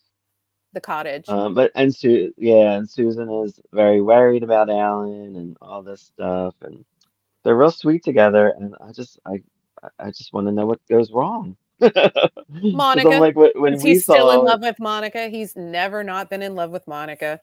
The 0.75 0.81
cottage. 0.81 1.27
Um, 1.29 1.55
but 1.55 1.71
and 1.75 1.95
Su 1.95 2.33
yeah, 2.37 2.73
and 2.73 2.89
Susan 2.89 3.31
is 3.45 3.59
very 3.73 4.01
worried 4.01 4.43
about 4.43 4.69
Alan 4.69 5.35
and 5.37 5.57
all 5.61 5.83
this 5.83 6.01
stuff, 6.03 6.55
and 6.61 6.85
they're 7.43 7.57
real 7.57 7.71
sweet 7.71 8.03
together. 8.03 8.49
And 8.57 8.75
I 8.81 8.91
just 8.93 9.19
I 9.25 9.43
I- 9.99 10.11
just 10.11 10.33
want 10.33 10.47
to 10.47 10.53
know 10.53 10.67
what 10.67 10.81
goes 10.89 11.11
wrong. 11.11 11.57
Monica, 12.73 13.07
like 13.19 13.35
wh- 13.35 13.59
when 13.59 13.73
Is 13.75 13.83
we 13.83 13.91
he 13.91 13.95
still 13.95 14.31
in 14.31 14.43
love 14.45 14.61
with 14.61 14.79
Monica? 14.79 15.29
He's 15.29 15.55
never 15.55 16.03
not 16.03 16.29
been 16.29 16.43
in 16.43 16.55
love 16.55 16.71
with 16.71 16.87
Monica. 16.87 17.41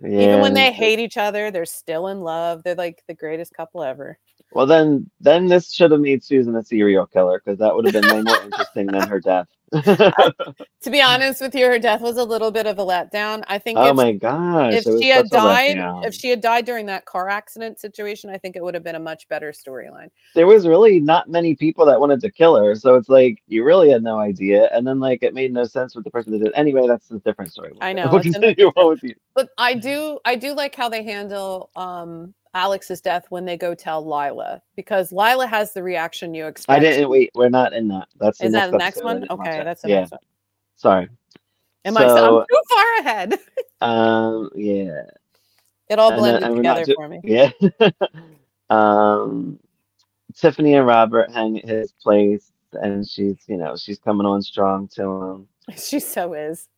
Yeah, 0.00 0.10
Even 0.24 0.40
when 0.40 0.54
they 0.54 0.72
hate 0.72 1.00
each 1.00 1.16
other, 1.18 1.50
they're 1.50 1.66
still 1.66 2.08
in 2.08 2.20
love. 2.22 2.62
They're 2.64 2.74
like 2.76 3.02
the 3.08 3.14
greatest 3.14 3.54
couple 3.54 3.82
ever. 3.84 4.18
Well, 4.52 4.66
then, 4.66 5.10
then 5.20 5.46
this 5.46 5.72
should 5.72 5.90
have 5.90 6.00
made 6.00 6.22
Susan 6.24 6.56
a 6.56 6.62
serial 6.62 7.06
killer 7.06 7.40
because 7.44 7.58
that 7.58 7.74
would 7.74 7.84
have 7.86 7.94
been 7.94 8.14
way 8.14 8.22
more 8.22 8.42
interesting 8.44 8.86
than 8.86 9.08
her 9.08 9.20
death. 9.20 9.46
To 9.72 10.90
be 10.90 11.00
honest 11.00 11.40
with 11.40 11.54
you, 11.54 11.64
her 11.66 11.78
death 11.78 12.02
was 12.02 12.18
a 12.18 12.24
little 12.24 12.50
bit 12.50 12.66
of 12.66 12.78
a 12.78 12.84
letdown. 12.84 13.42
I 13.46 13.58
think 13.58 13.78
oh 13.78 13.90
if, 13.90 13.96
my 13.96 14.12
gosh! 14.12 14.74
if 14.74 14.84
she 14.84 15.08
had 15.08 15.30
died, 15.30 15.78
if 16.04 16.12
she 16.14 16.28
had 16.28 16.40
died 16.40 16.66
during 16.66 16.86
that 16.86 17.06
car 17.06 17.28
accident 17.28 17.78
situation, 17.78 18.28
I 18.28 18.36
think 18.36 18.56
it 18.56 18.62
would 18.62 18.74
have 18.74 18.82
been 18.82 18.96
a 18.96 19.00
much 19.00 19.28
better 19.28 19.52
storyline. 19.52 20.08
there 20.34 20.46
was 20.46 20.66
really 20.66 21.00
not 21.00 21.30
many 21.30 21.54
people 21.54 21.86
that 21.86 21.98
wanted 21.98 22.20
to 22.20 22.30
kill 22.30 22.56
her, 22.56 22.74
so 22.74 22.96
it's 22.96 23.08
like 23.08 23.42
you 23.46 23.64
really 23.64 23.90
had 23.90 24.02
no 24.02 24.18
idea, 24.18 24.68
and 24.72 24.86
then 24.86 25.00
like 25.00 25.22
it 25.22 25.32
made 25.32 25.52
no 25.52 25.64
sense 25.64 25.94
with 25.94 26.04
the 26.04 26.10
person 26.10 26.32
that 26.32 26.44
did. 26.44 26.52
Anyway, 26.54 26.86
that's 26.86 27.10
a 27.10 27.18
different 27.20 27.52
story. 27.52 27.72
I 27.80 27.92
know, 27.92 28.08
We'll 28.12 28.22
continue 28.22 28.66
on 28.76 28.88
with 28.88 29.02
you. 29.02 29.14
But 29.34 29.50
I 29.56 29.74
do, 29.74 30.18
I 30.24 30.34
do 30.34 30.52
like 30.52 30.74
how 30.74 30.90
they 30.90 31.02
handle 31.02 31.70
um 31.76 32.34
Alex's 32.54 33.00
death 33.00 33.26
when 33.30 33.44
they 33.44 33.56
go 33.56 33.74
tell 33.74 34.04
Lila 34.04 34.62
because 34.76 35.10
Lila 35.12 35.46
has 35.46 35.72
the 35.72 35.82
reaction 35.82 36.34
you 36.34 36.46
expect. 36.46 36.76
I 36.76 36.80
didn't 36.80 37.08
wait. 37.08 37.30
We're 37.34 37.48
not 37.48 37.72
in 37.72 37.88
that. 37.88 38.08
That's 38.18 38.38
the 38.38 38.46
Is 38.46 38.52
that 38.52 38.70
the 38.70 38.78
next 38.78 38.96
next 38.96 39.06
episode. 39.06 39.26
I 39.30 39.34
one? 39.34 39.48
Okay, 39.48 39.64
that's 39.64 39.82
the 39.82 39.88
yeah. 39.88 40.00
next 40.00 40.12
one. 40.12 40.20
Sorry. 40.76 41.08
Am 41.84 41.96
I? 41.96 42.04
I'm 42.04 42.44
too 42.44 42.62
far 42.68 42.98
ahead. 43.00 43.38
Um. 43.80 44.48
Yeah. 44.54 45.02
It 45.90 45.98
all 45.98 46.12
And, 46.12 46.16
uh, 46.16 46.20
blended 46.20 46.42
and 46.44 46.52
we're 46.52 46.58
together 46.58 46.94
for 46.94 47.08
me. 47.08 47.20
Yeah. 47.24 47.50
um. 48.70 49.58
Tiffany 50.36 50.74
and 50.74 50.86
Robert 50.86 51.32
hang 51.32 51.58
at 51.58 51.68
his 51.68 51.92
place, 51.92 52.52
and 52.74 53.04
she's, 53.08 53.38
you 53.48 53.56
know, 53.56 53.74
she's 53.76 53.98
coming 53.98 54.24
on 54.24 54.40
strong 54.40 54.86
to 54.94 55.02
him. 55.02 55.48
She 55.76 55.98
so 55.98 56.34
is. 56.34 56.68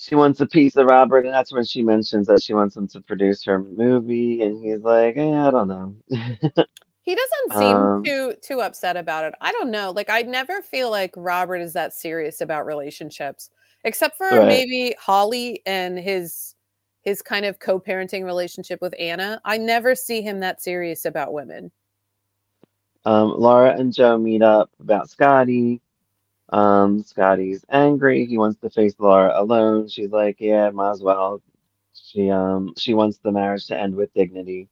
She 0.00 0.14
wants 0.14 0.40
a 0.40 0.46
piece 0.46 0.76
of 0.76 0.86
Robert, 0.86 1.26
and 1.26 1.34
that's 1.34 1.52
when 1.52 1.64
she 1.64 1.82
mentions 1.82 2.26
that 2.28 2.42
she 2.42 2.54
wants 2.54 2.74
him 2.74 2.88
to 2.88 3.02
produce 3.02 3.44
her 3.44 3.58
movie, 3.62 4.40
and 4.42 4.64
he's 4.64 4.80
like, 4.80 5.16
eh, 5.18 5.30
I 5.30 5.50
don't 5.50 5.68
know. 5.68 5.94
He 7.02 7.14
doesn't 7.14 7.58
seem 7.58 7.76
Um, 7.76 8.02
too 8.04 8.34
too 8.42 8.60
upset 8.60 8.96
about 8.96 9.24
it. 9.24 9.34
I 9.40 9.52
don't 9.52 9.70
know. 9.70 9.90
Like 9.90 10.10
I 10.10 10.22
never 10.22 10.62
feel 10.62 10.90
like 10.90 11.12
Robert 11.16 11.56
is 11.58 11.72
that 11.72 11.92
serious 11.94 12.40
about 12.40 12.66
relationships, 12.66 13.50
except 13.84 14.16
for 14.16 14.26
Right. 14.36 14.46
maybe 14.46 14.94
Holly 14.98 15.62
and 15.66 15.98
his 15.98 16.54
his 17.02 17.22
kind 17.22 17.46
of 17.46 17.58
co-parenting 17.58 18.24
relationship 18.24 18.80
with 18.82 18.94
Anna. 18.98 19.40
I 19.44 19.58
never 19.58 19.94
see 19.94 20.22
him 20.22 20.40
that 20.40 20.62
serious 20.62 21.04
about 21.06 21.32
women. 21.32 21.72
Um, 23.04 23.34
Laura 23.38 23.72
and 23.78 23.92
Joe 23.92 24.18
meet 24.18 24.42
up 24.42 24.70
about 24.80 25.08
Scotty. 25.10 25.80
Um, 26.50 27.02
Scotty's 27.02 27.64
angry. 27.70 28.26
He 28.26 28.36
wants 28.38 28.60
to 28.60 28.70
face 28.70 28.94
Laura 28.98 29.32
alone. 29.40 29.88
She's 29.88 30.10
like, 30.10 30.36
yeah, 30.40 30.70
might 30.70 30.90
as 30.92 31.02
well. 31.02 31.40
She 31.94 32.30
um 32.30 32.74
she 32.76 32.94
wants 32.94 33.18
the 33.18 33.30
marriage 33.32 33.66
to 33.66 33.78
end 33.78 33.94
with 33.94 34.12
dignity. 34.14 34.68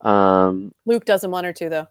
Um, 0.00 0.72
Luke 0.86 1.04
doesn't 1.04 1.30
want 1.30 1.46
her 1.46 1.52
to 1.54 1.68
though. 1.68 1.86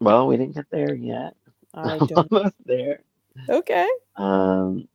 well, 0.00 0.26
we 0.26 0.36
didn't 0.38 0.54
get 0.54 0.70
there 0.70 0.94
yet. 0.94 1.34
I 1.74 1.98
don't. 2.06 2.32
Almost 2.32 2.54
there. 2.64 3.00
okay. 3.50 3.88
Um, 4.16 4.88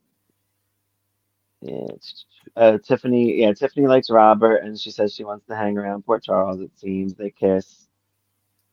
yeah, 1.62 1.84
it's- 1.86 2.26
uh, 2.56 2.80
Tiffany. 2.84 3.40
Yeah, 3.40 3.54
Tiffany 3.54 3.86
likes 3.88 4.10
Robert, 4.10 4.58
and 4.58 4.78
she 4.80 4.90
says 4.90 5.14
she 5.14 5.24
wants 5.24 5.46
to 5.46 5.56
hang 5.56 5.78
around 5.78 6.04
Port 6.06 6.24
Charles. 6.24 6.60
It 6.60 6.72
seems 6.78 7.14
they 7.14 7.30
kiss. 7.30 7.81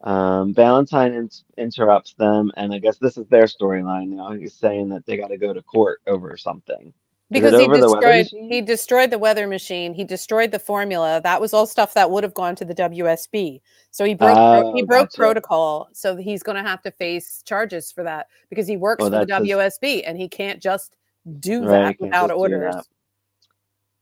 Um, 0.02 0.54
Valentine 0.54 1.12
in- 1.12 1.30
interrupts 1.56 2.14
them, 2.14 2.52
and 2.56 2.72
I 2.72 2.78
guess 2.78 2.98
this 2.98 3.16
is 3.16 3.26
their 3.28 3.44
storyline 3.44 4.08
now. 4.08 4.32
He's 4.32 4.54
saying 4.54 4.88
that 4.90 5.04
they 5.06 5.16
got 5.16 5.28
to 5.28 5.36
go 5.36 5.52
to 5.52 5.62
court 5.62 6.00
over 6.06 6.36
something. 6.36 6.92
Because 7.30 7.60
he 7.60 7.68
destroyed 7.68 8.26
he 8.50 8.62
destroyed 8.62 9.10
the 9.10 9.18
weather 9.18 9.46
machine. 9.46 9.92
He 9.92 10.02
destroyed 10.02 10.50
the 10.50 10.58
formula. 10.58 11.20
That 11.22 11.42
was 11.42 11.52
all 11.52 11.66
stuff 11.66 11.92
that 11.92 12.10
would 12.10 12.24
have 12.24 12.32
gone 12.32 12.54
to 12.56 12.64
the 12.64 12.74
WSB. 12.74 13.60
So 13.90 14.06
he 14.06 14.14
broke 14.14 14.74
he 14.74 14.82
Oh, 14.82 14.86
broke 14.86 15.12
protocol. 15.12 15.88
So 15.92 16.16
he's 16.16 16.42
going 16.42 16.56
to 16.56 16.62
have 16.66 16.80
to 16.82 16.90
face 16.90 17.42
charges 17.44 17.92
for 17.92 18.02
that 18.04 18.28
because 18.48 18.66
he 18.66 18.78
works 18.78 19.02
Well, 19.02 19.10
for 19.10 19.18
the 19.18 19.26
that's 19.26 19.42
his- 19.46 19.50
WSB 19.56 20.04
and 20.06 20.16
he 20.16 20.26
can't 20.26 20.62
just 20.62 20.96
do 21.38 21.66
Right, 21.66 21.98
that 21.98 22.00
without 22.00 22.30
orders. 22.30 22.76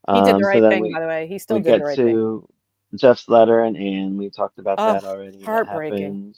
He 0.09 0.21
did 0.21 0.35
Um, 0.35 0.37
the 0.37 0.43
so 0.43 0.47
right 0.47 0.61
then 0.61 0.71
thing, 0.71 0.81
we, 0.83 0.93
by 0.93 1.01
the 1.01 1.07
way. 1.07 1.27
He 1.27 1.37
still 1.37 1.59
did 1.59 1.81
the 1.81 1.83
right 1.85 1.97
thing. 1.97 2.47
Jeff's 2.95 3.27
letter 3.27 3.61
and 3.63 3.75
Anne. 3.77 4.17
We 4.17 4.29
talked 4.29 4.59
about 4.59 4.77
Oh, 4.79 4.93
that 4.93 5.03
already. 5.03 5.37
That 5.39 5.45
heartbreaking. 5.45 6.35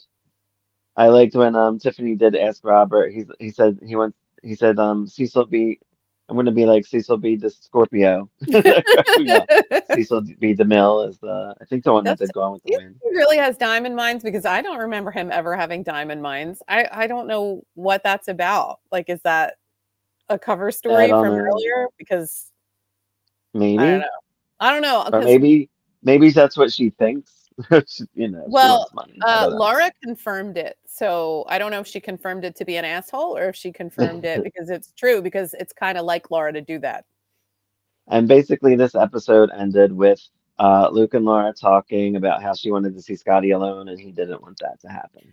I 0.96 1.08
liked 1.08 1.34
when 1.34 1.54
um 1.56 1.78
Tiffany 1.78 2.14
did 2.16 2.34
ask 2.36 2.64
Robert. 2.64 3.12
He's 3.12 3.26
he 3.38 3.50
said 3.50 3.78
he 3.86 3.96
wants 3.96 4.16
he 4.42 4.54
said 4.54 4.78
um 4.78 5.06
Cecil 5.06 5.46
B. 5.46 5.78
I'm 6.28 6.36
gonna 6.36 6.52
be 6.52 6.64
like 6.66 6.86
Cecil 6.86 7.16
B. 7.16 7.36
the 7.36 7.50
Scorpio. 7.50 8.28
yeah. 8.46 9.44
Cecil 9.94 10.22
B. 10.38 10.54
DeMille 10.54 11.08
is 11.08 11.18
the 11.18 11.54
I 11.60 11.64
think 11.64 11.84
the 11.84 11.92
one 11.92 12.04
that 12.04 12.18
That's- 12.18 12.28
did 12.28 12.34
Gone 12.34 12.52
with 12.52 12.62
the 12.64 12.72
He 12.72 12.76
Wind. 12.76 12.96
really 13.04 13.36
has 13.36 13.56
diamond 13.56 13.96
mines 13.96 14.22
because 14.22 14.44
I 14.44 14.60
don't 14.62 14.78
remember 14.78 15.10
him 15.10 15.30
ever 15.32 15.56
having 15.56 15.82
diamond 15.82 16.22
mines. 16.22 16.62
I 16.68 16.88
I 16.90 17.06
don't 17.06 17.26
know 17.26 17.62
what 17.74 18.02
that's 18.02 18.28
about. 18.28 18.80
Like, 18.92 19.08
is 19.08 19.20
that 19.22 19.54
a 20.28 20.38
cover 20.38 20.70
story 20.70 21.08
from 21.08 21.22
know. 21.24 21.34
earlier? 21.36 21.88
Because 21.98 22.46
Maybe 23.54 23.78
I 23.82 23.86
don't 23.90 24.00
know. 24.00 24.06
I 24.60 24.72
don't 24.72 24.82
know. 24.82 25.18
or 25.18 25.22
maybe 25.24 25.68
maybe 26.02 26.30
that's 26.30 26.56
what 26.56 26.72
she 26.72 26.90
thinks. 26.90 27.32
You 28.14 28.28
know, 28.28 28.44
Well, 28.46 28.78
wants 28.78 28.94
money. 28.94 29.18
I 29.26 29.44
Uh, 29.44 29.48
know. 29.50 29.56
Laura 29.56 29.90
confirmed 30.02 30.56
it. 30.56 30.78
So 30.86 31.44
I 31.46 31.58
don't 31.58 31.70
know 31.70 31.80
if 31.80 31.86
she 31.86 32.00
confirmed 32.00 32.44
it 32.44 32.56
to 32.56 32.64
be 32.64 32.76
an 32.76 32.86
asshole 32.86 33.36
or 33.36 33.50
if 33.50 33.56
she 33.56 33.70
confirmed 33.70 34.24
it 34.24 34.42
because 34.44 34.70
it's 34.70 34.92
true, 34.92 35.20
because 35.20 35.52
it's 35.54 35.72
kind 35.74 35.98
of 35.98 36.06
like 36.06 36.30
Laura 36.30 36.52
to 36.54 36.62
do 36.62 36.78
that. 36.78 37.04
And 38.08 38.26
basically, 38.26 38.76
this 38.76 38.94
episode 38.94 39.50
ended 39.54 39.92
with 39.92 40.26
uh, 40.58 40.88
Luke 40.90 41.12
and 41.14 41.24
Laura 41.26 41.52
talking 41.52 42.16
about 42.16 42.42
how 42.42 42.54
she 42.54 42.70
wanted 42.70 42.94
to 42.94 43.02
see 43.02 43.14
Scotty 43.14 43.50
alone, 43.50 43.88
and 43.90 44.00
he 44.00 44.10
didn't 44.10 44.40
want 44.42 44.58
that 44.60 44.80
to 44.80 44.88
happen. 44.88 45.32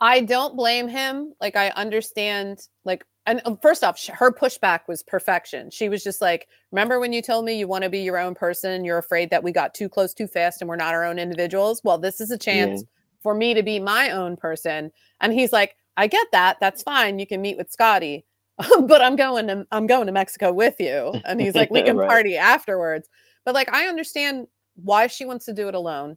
I 0.00 0.20
don't 0.20 0.56
blame 0.56 0.88
him. 0.88 1.32
Like, 1.40 1.56
I 1.56 1.70
understand, 1.70 2.68
like, 2.84 3.04
and 3.24 3.40
uh, 3.44 3.56
first 3.60 3.82
off, 3.82 3.98
sh- 3.98 4.10
her 4.12 4.30
pushback 4.30 4.80
was 4.88 5.02
perfection. 5.02 5.70
She 5.70 5.88
was 5.88 6.04
just 6.04 6.20
like, 6.20 6.48
Remember 6.70 7.00
when 7.00 7.12
you 7.12 7.22
told 7.22 7.44
me 7.44 7.58
you 7.58 7.66
want 7.66 7.84
to 7.84 7.90
be 7.90 8.00
your 8.00 8.18
own 8.18 8.34
person? 8.34 8.84
You're 8.84 8.98
afraid 8.98 9.30
that 9.30 9.42
we 9.42 9.52
got 9.52 9.74
too 9.74 9.88
close 9.88 10.14
too 10.14 10.26
fast 10.28 10.60
and 10.60 10.68
we're 10.68 10.76
not 10.76 10.94
our 10.94 11.04
own 11.04 11.18
individuals? 11.18 11.80
Well, 11.82 11.98
this 11.98 12.20
is 12.20 12.30
a 12.30 12.38
chance 12.38 12.84
for 13.22 13.34
me 13.34 13.54
to 13.54 13.62
be 13.62 13.80
my 13.80 14.10
own 14.10 14.36
person. 14.36 14.92
And 15.20 15.32
he's 15.32 15.52
like, 15.52 15.74
I 15.96 16.06
get 16.06 16.26
that. 16.32 16.58
That's 16.60 16.82
fine. 16.82 17.18
You 17.18 17.26
can 17.26 17.42
meet 17.42 17.56
with 17.56 17.72
Scotty. 17.72 18.24
but 18.82 19.02
I'm 19.02 19.16
going 19.16 19.48
to 19.48 19.66
I'm 19.72 19.86
going 19.86 20.06
to 20.06 20.12
Mexico 20.12 20.52
with 20.52 20.76
you. 20.78 21.14
And 21.24 21.40
he's 21.40 21.54
like, 21.54 21.70
we 21.70 21.82
can 21.82 21.96
Right. 21.96 22.08
party 22.08 22.36
afterwards. 22.36 23.08
But 23.44 23.54
like 23.54 23.72
I 23.72 23.86
understand 23.86 24.46
why 24.76 25.08
she 25.08 25.24
wants 25.24 25.46
to 25.46 25.52
do 25.52 25.68
it 25.68 25.74
alone. 25.74 26.16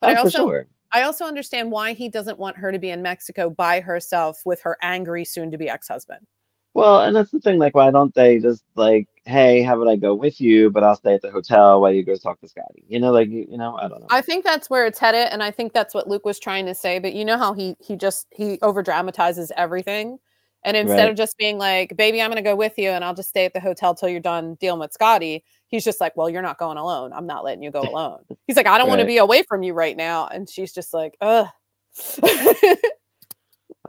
But 0.00 0.10
Oh, 0.10 0.12
I 0.14 0.16
also 0.16 0.30
sure. 0.30 0.66
I 0.92 1.02
also 1.02 1.24
understand 1.24 1.70
why 1.70 1.92
he 1.92 2.08
doesn't 2.08 2.38
want 2.38 2.56
her 2.56 2.72
to 2.72 2.78
be 2.78 2.90
in 2.90 3.02
Mexico 3.02 3.50
by 3.50 3.80
herself 3.80 4.42
with 4.44 4.60
her 4.62 4.76
angry 4.82 5.24
soon 5.24 5.50
to 5.52 5.58
be 5.58 5.68
ex-husband. 5.68 6.26
Well, 6.74 7.00
and 7.02 7.14
that's 7.16 7.30
the 7.32 7.40
thing. 7.40 7.58
Like, 7.58 7.74
why 7.74 7.90
don't 7.90 8.14
they 8.14 8.38
just 8.38 8.64
like, 8.76 9.08
hey, 9.24 9.62
how 9.62 9.74
about 9.80 9.90
I 9.90 9.96
go 9.96 10.14
with 10.14 10.40
you, 10.40 10.70
but 10.70 10.84
I'll 10.84 10.94
stay 10.96 11.14
at 11.14 11.22
the 11.22 11.30
hotel 11.30 11.80
while 11.80 11.92
you 11.92 12.04
go 12.04 12.14
talk 12.14 12.40
to 12.40 12.48
Scotty? 12.48 12.84
You 12.88 13.00
know, 13.00 13.10
like, 13.12 13.28
you, 13.28 13.46
you 13.50 13.58
know, 13.58 13.76
I 13.76 13.88
don't 13.88 14.00
know. 14.00 14.06
I 14.10 14.20
think 14.20 14.44
that's 14.44 14.70
where 14.70 14.86
it's 14.86 14.98
headed, 15.00 15.28
and 15.32 15.42
I 15.42 15.50
think 15.50 15.72
that's 15.72 15.94
what 15.94 16.08
Luke 16.08 16.24
was 16.24 16.38
trying 16.38 16.66
to 16.66 16.74
say. 16.74 17.00
But 17.00 17.14
you 17.14 17.24
know 17.24 17.38
how 17.38 17.54
he 17.54 17.76
he 17.80 17.96
just 17.96 18.26
he 18.30 18.58
over 18.62 18.82
dramatizes 18.82 19.50
everything, 19.56 20.18
and 20.64 20.76
instead 20.76 21.02
Right. 21.04 21.10
of 21.10 21.16
just 21.16 21.36
being 21.38 21.58
like, 21.58 21.96
"Baby, 21.96 22.22
I'm 22.22 22.30
going 22.30 22.42
to 22.42 22.48
go 22.48 22.56
with 22.56 22.78
you, 22.78 22.90
and 22.90 23.04
I'll 23.04 23.14
just 23.14 23.30
stay 23.30 23.44
at 23.44 23.52
the 23.52 23.60
hotel 23.60 23.94
till 23.94 24.08
you're 24.08 24.20
done 24.20 24.54
dealing 24.60 24.80
with 24.80 24.92
Scotty," 24.92 25.42
he's 25.70 25.84
just 25.84 26.00
like, 26.00 26.16
"Well, 26.16 26.28
you're 26.28 26.42
not 26.42 26.58
going 26.58 26.78
alone. 26.78 27.12
I'm 27.12 27.26
not 27.26 27.44
letting 27.44 27.62
you 27.62 27.70
go 27.70 27.80
alone." 27.88 28.24
He's 28.46 28.56
like, 28.56 28.66
"I 28.66 28.78
don't 28.78 28.88
want 28.88 29.00
to 29.00 29.06
be 29.06 29.18
away 29.18 29.42
from 29.48 29.62
you 29.62 29.72
right 29.74 29.96
now," 29.96 30.26
and 30.26 30.48
she's 30.48 30.72
just 30.72 30.92
like, 30.92 31.16
"Ugh." 31.20 31.48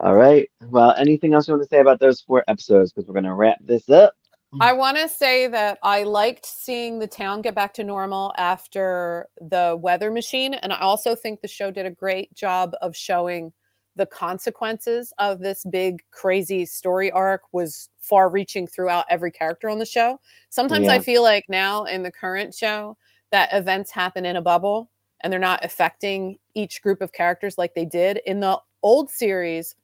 All 0.00 0.16
right. 0.16 0.50
Well, 0.62 0.94
anything 0.96 1.34
else 1.34 1.46
you 1.46 1.54
want 1.54 1.62
to 1.62 1.68
say 1.68 1.80
about 1.80 2.00
those 2.00 2.20
four 2.20 2.42
episodes? 2.48 2.92
Because 2.92 3.06
we're 3.06 3.14
gonna 3.14 3.34
wrap 3.34 3.58
this 3.60 3.88
up. 3.88 4.14
Mm. 4.54 4.58
I 4.60 4.72
want 4.72 4.98
to 4.98 5.08
say 5.08 5.46
that 5.48 5.78
I 5.82 6.02
liked 6.02 6.44
seeing 6.44 6.98
the 6.98 7.06
town 7.06 7.40
get 7.42 7.54
back 7.54 7.72
to 7.74 7.84
normal 7.84 8.34
after 8.36 9.26
the 9.40 9.78
weather 9.80 10.10
machine. 10.10 10.54
And 10.54 10.72
I 10.72 10.80
also 10.80 11.14
think 11.14 11.40
the 11.40 11.48
show 11.48 11.70
did 11.70 11.86
a 11.86 11.90
great 11.90 12.34
job 12.34 12.74
of 12.82 12.94
showing 12.94 13.52
the 13.96 14.06
consequences 14.06 15.12
of 15.18 15.40
this 15.40 15.64
big, 15.70 16.02
crazy 16.10 16.64
story 16.64 17.10
arc 17.10 17.42
was 17.52 17.90
far 18.00 18.28
reaching 18.28 18.66
throughout 18.66 19.04
every 19.10 19.30
character 19.30 19.68
on 19.68 19.78
the 19.78 19.86
show. 19.86 20.18
Sometimes 20.50 20.88
I 20.88 20.98
feel 20.98 21.22
like 21.22 21.44
now 21.48 21.84
in 21.84 22.02
the 22.02 22.10
current 22.10 22.54
show 22.54 22.96
that 23.30 23.52
events 23.52 23.90
happen 23.90 24.24
in 24.24 24.36
a 24.36 24.42
bubble 24.42 24.90
and 25.22 25.32
they're 25.32 25.40
not 25.40 25.64
affecting 25.64 26.38
each 26.54 26.82
group 26.82 27.00
of 27.00 27.12
characters 27.12 27.58
like 27.58 27.74
they 27.74 27.84
did. 27.84 28.20
In 28.26 28.40
the 28.40 28.58
old 28.82 29.10
series, 29.10 29.74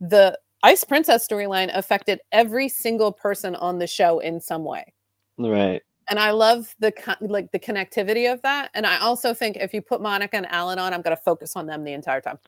the 0.00 0.38
Ice 0.62 0.84
Princess 0.84 1.26
storyline 1.26 1.70
affected 1.74 2.20
every 2.32 2.68
single 2.68 3.12
person 3.12 3.54
on 3.56 3.78
the 3.78 3.86
show 3.86 4.18
in 4.18 4.40
some 4.40 4.64
way. 4.64 4.92
Right. 5.38 5.82
And 6.08 6.18
I 6.18 6.32
love 6.32 6.74
the 6.78 6.92
like 7.20 7.50
the 7.52 7.58
connectivity 7.58 8.30
of 8.30 8.42
that. 8.42 8.70
And 8.74 8.86
I 8.86 8.98
also 8.98 9.32
think 9.32 9.56
if 9.56 9.72
you 9.72 9.80
put 9.80 10.02
Monica 10.02 10.36
and 10.36 10.46
Alan 10.46 10.78
on, 10.78 10.92
I'm 10.92 11.02
going 11.02 11.16
to 11.16 11.22
focus 11.22 11.56
on 11.56 11.66
them 11.66 11.84
the 11.84 11.92
entire 11.92 12.20
time. 12.20 12.38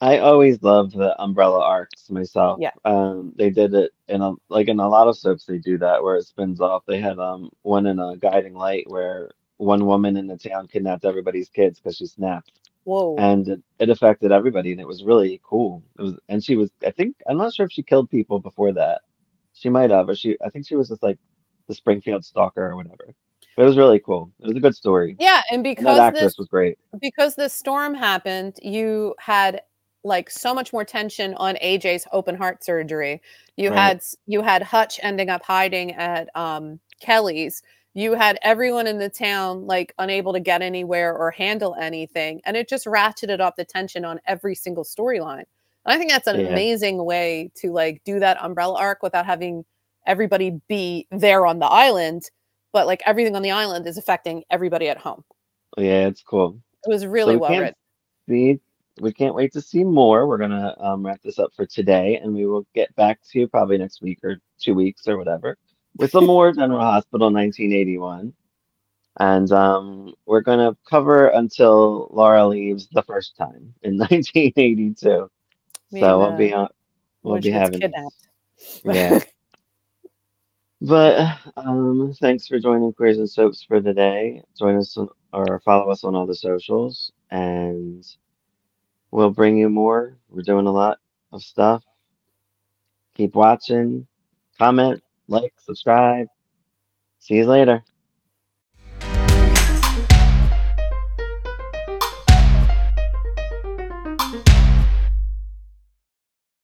I 0.00 0.18
always 0.18 0.62
love 0.62 0.92
the 0.92 1.20
umbrella 1.20 1.60
arcs 1.60 2.08
myself. 2.10 2.58
Yeah. 2.60 2.70
Um, 2.84 3.32
they 3.36 3.50
did 3.50 3.74
it 3.74 3.90
in 4.08 4.22
a 4.22 4.32
like 4.48 4.68
in 4.68 4.78
a 4.78 4.88
lot 4.88 5.08
of 5.08 5.18
soaps 5.18 5.44
they 5.44 5.58
do 5.58 5.76
that 5.78 6.02
where 6.02 6.16
it 6.16 6.26
spins 6.26 6.60
off. 6.60 6.84
They 6.86 7.00
had 7.00 7.18
um 7.18 7.50
one 7.62 7.86
in 7.86 7.98
a 7.98 8.16
guiding 8.16 8.54
light 8.54 8.84
where 8.88 9.30
one 9.56 9.86
woman 9.86 10.16
in 10.16 10.28
the 10.28 10.36
town 10.36 10.68
kidnapped 10.68 11.04
everybody's 11.04 11.48
kids 11.48 11.80
because 11.80 11.96
she 11.96 12.06
snapped. 12.06 12.52
Whoa. 12.84 13.16
and 13.18 13.46
it, 13.48 13.62
it 13.80 13.90
affected 13.90 14.32
everybody 14.32 14.72
and 14.72 14.80
it 14.80 14.86
was 14.86 15.04
really 15.04 15.42
cool 15.44 15.82
it 15.98 16.02
was 16.02 16.14
and 16.30 16.42
she 16.42 16.56
was 16.56 16.70
i 16.86 16.90
think 16.90 17.16
i'm 17.28 17.36
not 17.36 17.52
sure 17.52 17.66
if 17.66 17.72
she 17.72 17.82
killed 17.82 18.08
people 18.08 18.38
before 18.40 18.72
that 18.72 19.02
She 19.52 19.68
might 19.68 19.90
have, 19.90 20.06
but 20.06 20.16
she 20.16 20.38
I 20.42 20.48
think 20.48 20.66
she 20.66 20.74
was 20.76 20.88
just 20.88 21.02
like 21.02 21.18
the 21.66 21.74
Springfield 21.74 22.24
stalker 22.24 22.64
or 22.64 22.76
whatever. 22.76 23.14
But 23.56 23.62
it 23.64 23.66
was 23.66 23.76
really 23.76 23.98
cool. 23.98 24.30
It 24.40 24.46
was 24.46 24.56
a 24.56 24.60
good 24.60 24.74
story. 24.74 25.16
Yeah, 25.18 25.42
and 25.50 25.66
And 25.66 25.66
that 25.66 25.76
because 25.80 25.98
actress 25.98 26.22
this 26.22 26.38
was 26.38 26.48
great. 26.48 26.78
because 27.00 27.34
the 27.34 27.48
storm 27.50 27.92
happened, 27.94 28.58
you 28.62 29.14
had 29.18 29.60
like 30.04 30.30
so 30.30 30.54
much 30.54 30.72
more 30.72 30.84
tension 30.84 31.34
on 31.34 31.56
AJ's 31.56 32.06
open 32.12 32.34
heart 32.36 32.64
surgery. 32.64 33.20
You 33.56 33.70
Right. 33.70 33.76
had 33.78 34.02
you 34.26 34.42
had 34.42 34.62
Hutch 34.62 35.00
ending 35.02 35.30
up 35.30 35.42
hiding 35.42 35.92
at 35.94 36.28
um, 36.36 36.80
Kelly's. 37.00 37.62
You 37.94 38.14
had 38.14 38.38
everyone 38.42 38.86
in 38.86 38.98
the 38.98 39.08
town 39.08 39.66
like 39.66 39.92
unable 39.98 40.32
to 40.32 40.40
get 40.40 40.62
anywhere 40.62 41.16
or 41.16 41.30
handle 41.32 41.74
anything, 41.80 42.40
and 42.44 42.56
it 42.56 42.68
just 42.68 42.86
ratcheted 42.86 43.40
up 43.40 43.56
the 43.56 43.64
tension 43.64 44.04
on 44.04 44.20
every 44.26 44.54
single 44.54 44.84
storyline. 44.84 45.44
And 45.84 45.94
I 45.94 45.98
think 45.98 46.10
that's 46.10 46.26
an 46.28 46.40
Yeah. 46.40 46.48
amazing 46.50 47.04
way 47.04 47.50
to 47.56 47.72
like 47.72 48.02
do 48.04 48.20
that 48.20 48.42
umbrella 48.42 48.78
arc 48.78 49.02
without 49.02 49.26
having 49.26 49.64
everybody 50.06 50.60
be 50.68 51.06
there 51.10 51.44
on 51.46 51.58
the 51.58 51.66
island, 51.66 52.22
but 52.72 52.86
like 52.86 53.02
everything 53.06 53.34
on 53.34 53.42
the 53.42 53.50
island 53.50 53.86
is 53.86 53.98
affecting 53.98 54.44
everybody 54.50 54.88
at 54.88 54.98
home. 54.98 55.24
Yeah, 55.76 56.06
it's 56.06 56.22
cool. 56.22 56.60
It 56.84 56.88
was 56.90 57.04
really 57.06 57.34
we 57.34 57.40
well 57.40 57.58
written. 57.58 57.74
see 58.28 58.60
we 59.00 59.12
can't 59.12 59.34
wait 59.34 59.52
to 59.52 59.60
see 59.60 59.84
more. 59.84 60.26
We're 60.26 60.38
gonna 60.38 60.74
um, 60.78 61.04
wrap 61.04 61.20
this 61.22 61.38
up 61.38 61.52
for 61.54 61.66
today, 61.66 62.16
and 62.16 62.34
we 62.34 62.46
will 62.46 62.66
get 62.74 62.94
back 62.96 63.20
to 63.30 63.40
you 63.40 63.48
probably 63.48 63.78
next 63.78 64.02
week 64.02 64.18
or 64.22 64.36
two 64.60 64.74
weeks 64.74 65.06
or 65.08 65.18
whatever 65.18 65.56
with 65.96 66.10
some 66.10 66.26
more 66.26 66.52
General 66.54 66.80
Hospital 66.80 67.32
1981. 67.32 68.32
And 69.20 69.50
um, 69.50 70.14
we're 70.26 70.42
gonna 70.42 70.76
cover 70.88 71.28
until 71.28 72.08
Laura 72.12 72.46
leaves 72.46 72.88
the 72.92 73.02
first 73.02 73.36
time 73.36 73.74
in 73.82 73.98
1982. 73.98 75.28
Me 75.90 76.00
so 76.00 76.18
we'll 76.18 76.36
be 76.36 76.52
on. 76.52 76.68
We'll 77.22 77.40
be 77.40 77.50
having 77.50 77.80
yeah. 78.84 79.18
But 80.80 81.36
um, 81.56 82.14
thanks 82.20 82.46
for 82.46 82.60
joining 82.60 82.92
Queers 82.92 83.18
and 83.18 83.28
Soaps 83.28 83.64
for 83.64 83.80
the 83.80 83.92
day. 83.92 84.42
Join 84.56 84.76
us 84.76 84.96
on, 84.96 85.08
or 85.32 85.60
follow 85.64 85.90
us 85.90 86.04
on 86.04 86.14
all 86.14 86.26
the 86.26 86.36
socials, 86.36 87.10
and 87.32 88.06
we'll 89.10 89.30
bring 89.30 89.56
you 89.56 89.68
more. 89.68 90.16
We're 90.28 90.42
doing 90.42 90.66
a 90.66 90.72
lot 90.72 90.98
of 91.32 91.42
stuff. 91.42 91.84
Keep 93.14 93.34
watching, 93.34 94.06
comment, 94.58 95.02
like, 95.26 95.52
subscribe. 95.58 96.28
See 97.18 97.34
you 97.34 97.46
later. 97.46 97.82